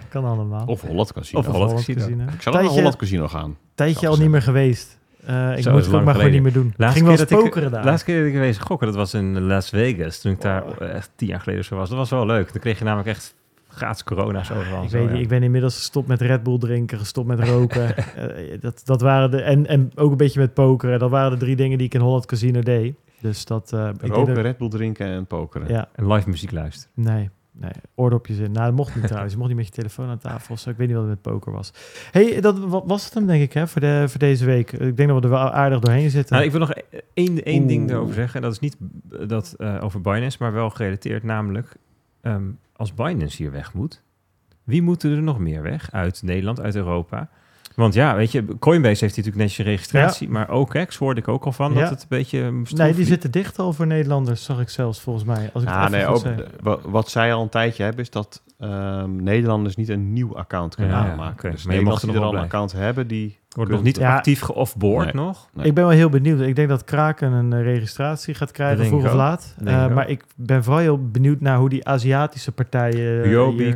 [0.08, 0.66] Kan allemaal.
[0.66, 1.38] Of Holland Casino.
[1.40, 2.06] Of Holland Holland Casino.
[2.16, 2.32] Casino.
[2.32, 3.56] Ik zou naar Holland Casino gaan.
[3.74, 4.98] tijdje al niet meer geweest.
[5.26, 6.74] Eh, ik Zo, moet het ook maar gewoon niet meer doen.
[6.76, 7.84] Laatste Ging wel keer dat ik- pokeren daar.
[7.84, 10.20] Laatste keer dat ik geweest gokken, dat was in Las Vegas.
[10.20, 11.88] Toen ik daar eh, echt tien jaar geleden of zo was.
[11.88, 12.52] Dat was wel leuk.
[12.52, 13.34] Dan kreeg je namelijk echt
[13.68, 14.82] gratis corona's overal.
[14.82, 15.12] ik Zo, weet ja.
[15.12, 17.94] niet, ik ben inmiddels gestopt met Red Bull drinken, gestopt met roken.
[17.96, 20.98] Eh, dat, dat waren de, en, en ook een beetje met pokeren.
[20.98, 22.94] Dat waren de drie dingen die ik in Holland Casino deed.
[23.20, 23.72] Dus dat...
[23.72, 25.68] eh, ik denk Roken, Red Bull drinken en pokeren.
[25.68, 26.90] ja, En live muziek luisteren.
[26.94, 27.30] nee.
[27.60, 28.52] Nee, oordopjes in.
[28.52, 29.32] Nou, dat mocht niet trouwens.
[29.32, 30.54] Je mocht niet met je telefoon aan tafel.
[30.54, 30.70] of zo.
[30.70, 31.72] ik weet niet wat het met poker was.
[32.10, 34.72] hey, dat wa- was het hem denk ik hè, voor, de, voor deze week.
[34.72, 36.34] Ik denk dat we er wel aardig doorheen zitten.
[36.34, 36.72] Nou, ik wil nog
[37.14, 37.90] één, één ding Oeh.
[37.90, 38.34] daarover zeggen.
[38.36, 38.76] En dat is niet
[39.28, 41.22] dat, eh, over Binance, maar wel gerelateerd.
[41.22, 41.74] Namelijk,
[42.20, 42.44] ehm,
[42.76, 44.02] als Binance hier weg moet,
[44.64, 45.92] wie moeten er nog meer weg?
[45.92, 47.28] Uit Nederland, uit Europa.
[47.78, 51.52] Want ja, weet je, Coinbase heeft natuurlijk netjes registratie, maar OKEx hoorde ik ook al
[51.52, 51.80] van Ja.
[51.80, 53.06] dat het een beetje Nee, die liep.
[53.06, 55.50] zitten dicht al voor Nederlanders, zag ik zelfs volgens mij.
[55.52, 58.10] Als ik Ja, het nee, even goed ook, wat zij al een tijdje hebben, is
[58.10, 61.50] dat ehm, Nederlanders niet een nieuw account kunnen Ja, aanmaken.
[61.50, 63.38] Dus Maar je Nederlanders die er al nog een account hebben, die...
[63.48, 64.16] Wordt nog niet Ja.
[64.16, 65.24] actief geoffboard Nee.
[65.24, 65.48] nog.
[65.52, 65.66] Nee.
[65.66, 66.40] Ik ben wel heel benieuwd.
[66.40, 69.54] Ik denk dat Kraken een eh, registratie gaat krijgen, vroeg of laat.
[69.64, 73.30] Eh, maar ik ben vooral heel benieuwd naar hoe die Aziatische partijen...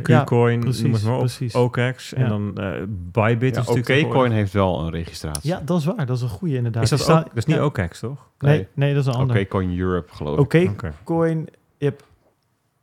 [0.05, 0.23] ja,
[0.59, 1.19] precies, maar op.
[1.19, 1.55] precies.
[1.55, 2.71] OKEx en dan eh
[3.11, 3.55] Bybit.
[3.55, 5.49] Ja, is natuurlijk OKCoin tegenwoordig- heeft wel een registratie.
[5.49, 6.05] Ja, dat is waar.
[6.05, 6.83] Dat is een goede inderdaad.
[6.83, 7.15] Is dat ook?
[7.23, 7.63] Dat is niet ja.
[7.63, 8.27] OKEx, toch?
[8.39, 8.67] Nee, Nee.
[8.73, 9.39] nee, dat is een ander.
[9.39, 10.39] OKCoin Europe, geloof ik.
[10.39, 10.91] Oké, Oké.
[11.03, 11.47] Coin,
[11.77, 12.03] je hebt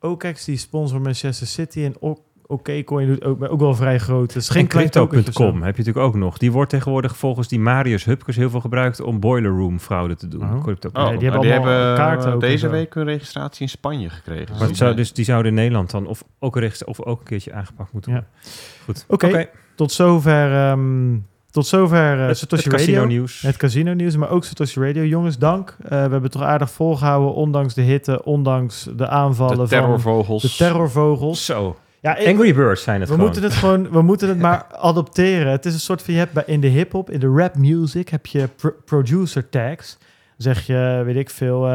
[0.00, 4.32] OKEx die sponsor Manchester City en O- Oké Coin doet ook, ook wel vrij groot.
[4.34, 4.66] Het is geen.
[4.66, 6.38] Crypto.com heb je natuurlijk ook nog.
[6.38, 10.28] Die wordt tegenwoordig volgens die Marius Hupkes heel veel gebruikt om boiler room fraude te
[10.28, 10.42] doen.
[10.42, 10.62] Oh.
[10.62, 10.88] Crypto.
[10.92, 14.56] Oh, Nee, die hebben kaarten eh, ook deze week hun registratie in Spanje gekregen.
[14.58, 17.26] Maar zou, dus die zouden in Nederland dan of ook een, register- of ook een
[17.26, 18.16] keertje aangepakt moeten Ja.
[18.16, 18.52] worden.
[18.84, 19.04] Goed.
[19.08, 19.48] Oké.
[19.74, 21.12] Tot zover, ehm,
[21.50, 23.08] tot zover Het, Satoshi het casino Radio.
[23.16, 23.40] nieuws.
[23.42, 25.04] Het casino nieuws, maar ook Satoshi Radio.
[25.04, 25.76] Jongens, dank.
[25.82, 29.68] Eh, we hebben het toch aardig volgehouden, ondanks de hitte, ondanks de aanvallen de van
[29.68, 30.42] terrorvogels.
[30.42, 31.44] de terrorvogels.
[31.44, 31.76] Zo.
[32.00, 33.30] Ja, ik- Angry Birds zijn het we gewoon.
[33.30, 35.52] moeten het gewoon, we moeten het maar adopteren.
[35.52, 38.08] Het is een soort van, je hebt bij, in de hip-hop, in de rap music,
[38.08, 39.96] heb je pro- producer tags.
[40.00, 41.66] Dan zeg je, weet ik veel,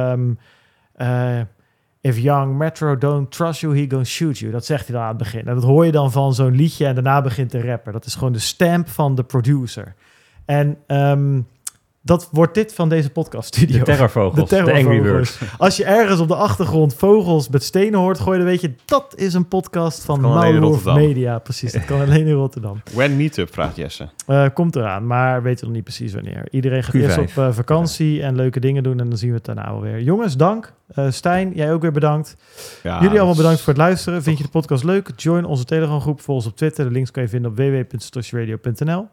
[0.96, 1.40] eh,
[2.06, 4.52] if young Metro don't trust you, he gonna shoot you.
[4.52, 5.48] Dat zegt hij dan aan het begin.
[5.48, 7.94] En dat hoor je dan van zo'n liedje en daarna begint de rapper.
[7.94, 9.96] Dat is gewoon de stamp van de producer.
[10.46, 11.42] En ehm,
[12.06, 13.78] dat wordt dit van deze podcast studio.
[13.78, 14.50] de terrorvogels.
[14.50, 15.38] De De, Angry terrorvogels.
[15.38, 15.58] Birds.
[15.58, 19.14] Als je ergens op de achtergrond vogels met stenen hoort gooien, dan weet je, dat
[19.16, 20.96] is een podcast van Rotterdam.
[20.96, 21.40] Media.
[21.40, 22.82] Precies, dat kan alleen in Rotterdam.
[22.94, 24.10] When Meetup, vraagt Jesse.
[24.28, 26.48] Eh, komt eraan, maar weten we nog niet precies wanneer.
[26.52, 27.00] Iedereen gaat Q5.
[27.00, 29.82] eerst op eh, vakantie en leuke dingen doen en dan zien we het daarna wel
[29.82, 30.02] weer.
[30.02, 30.74] Jongens, dank.
[30.88, 32.36] Eh, Stijn, jij ook weer bedankt.
[32.84, 34.24] Ja, Jullie allemaal bedankt voor het luisteren.
[34.24, 35.12] Vind je de podcast leuk?
[35.16, 36.86] Join onze Telegram groep, volg ons op Twitter.
[36.86, 39.08] De links kan je vinden op www.satoshiradio.nl.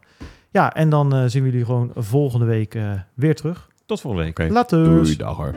[0.53, 3.69] Ja, en dan eh, zien we jullie gewoon volgende week eh, weer terug.
[3.87, 4.51] Tot volgende week.
[4.51, 4.85] Later.
[4.85, 5.55] Doei, dag hoor.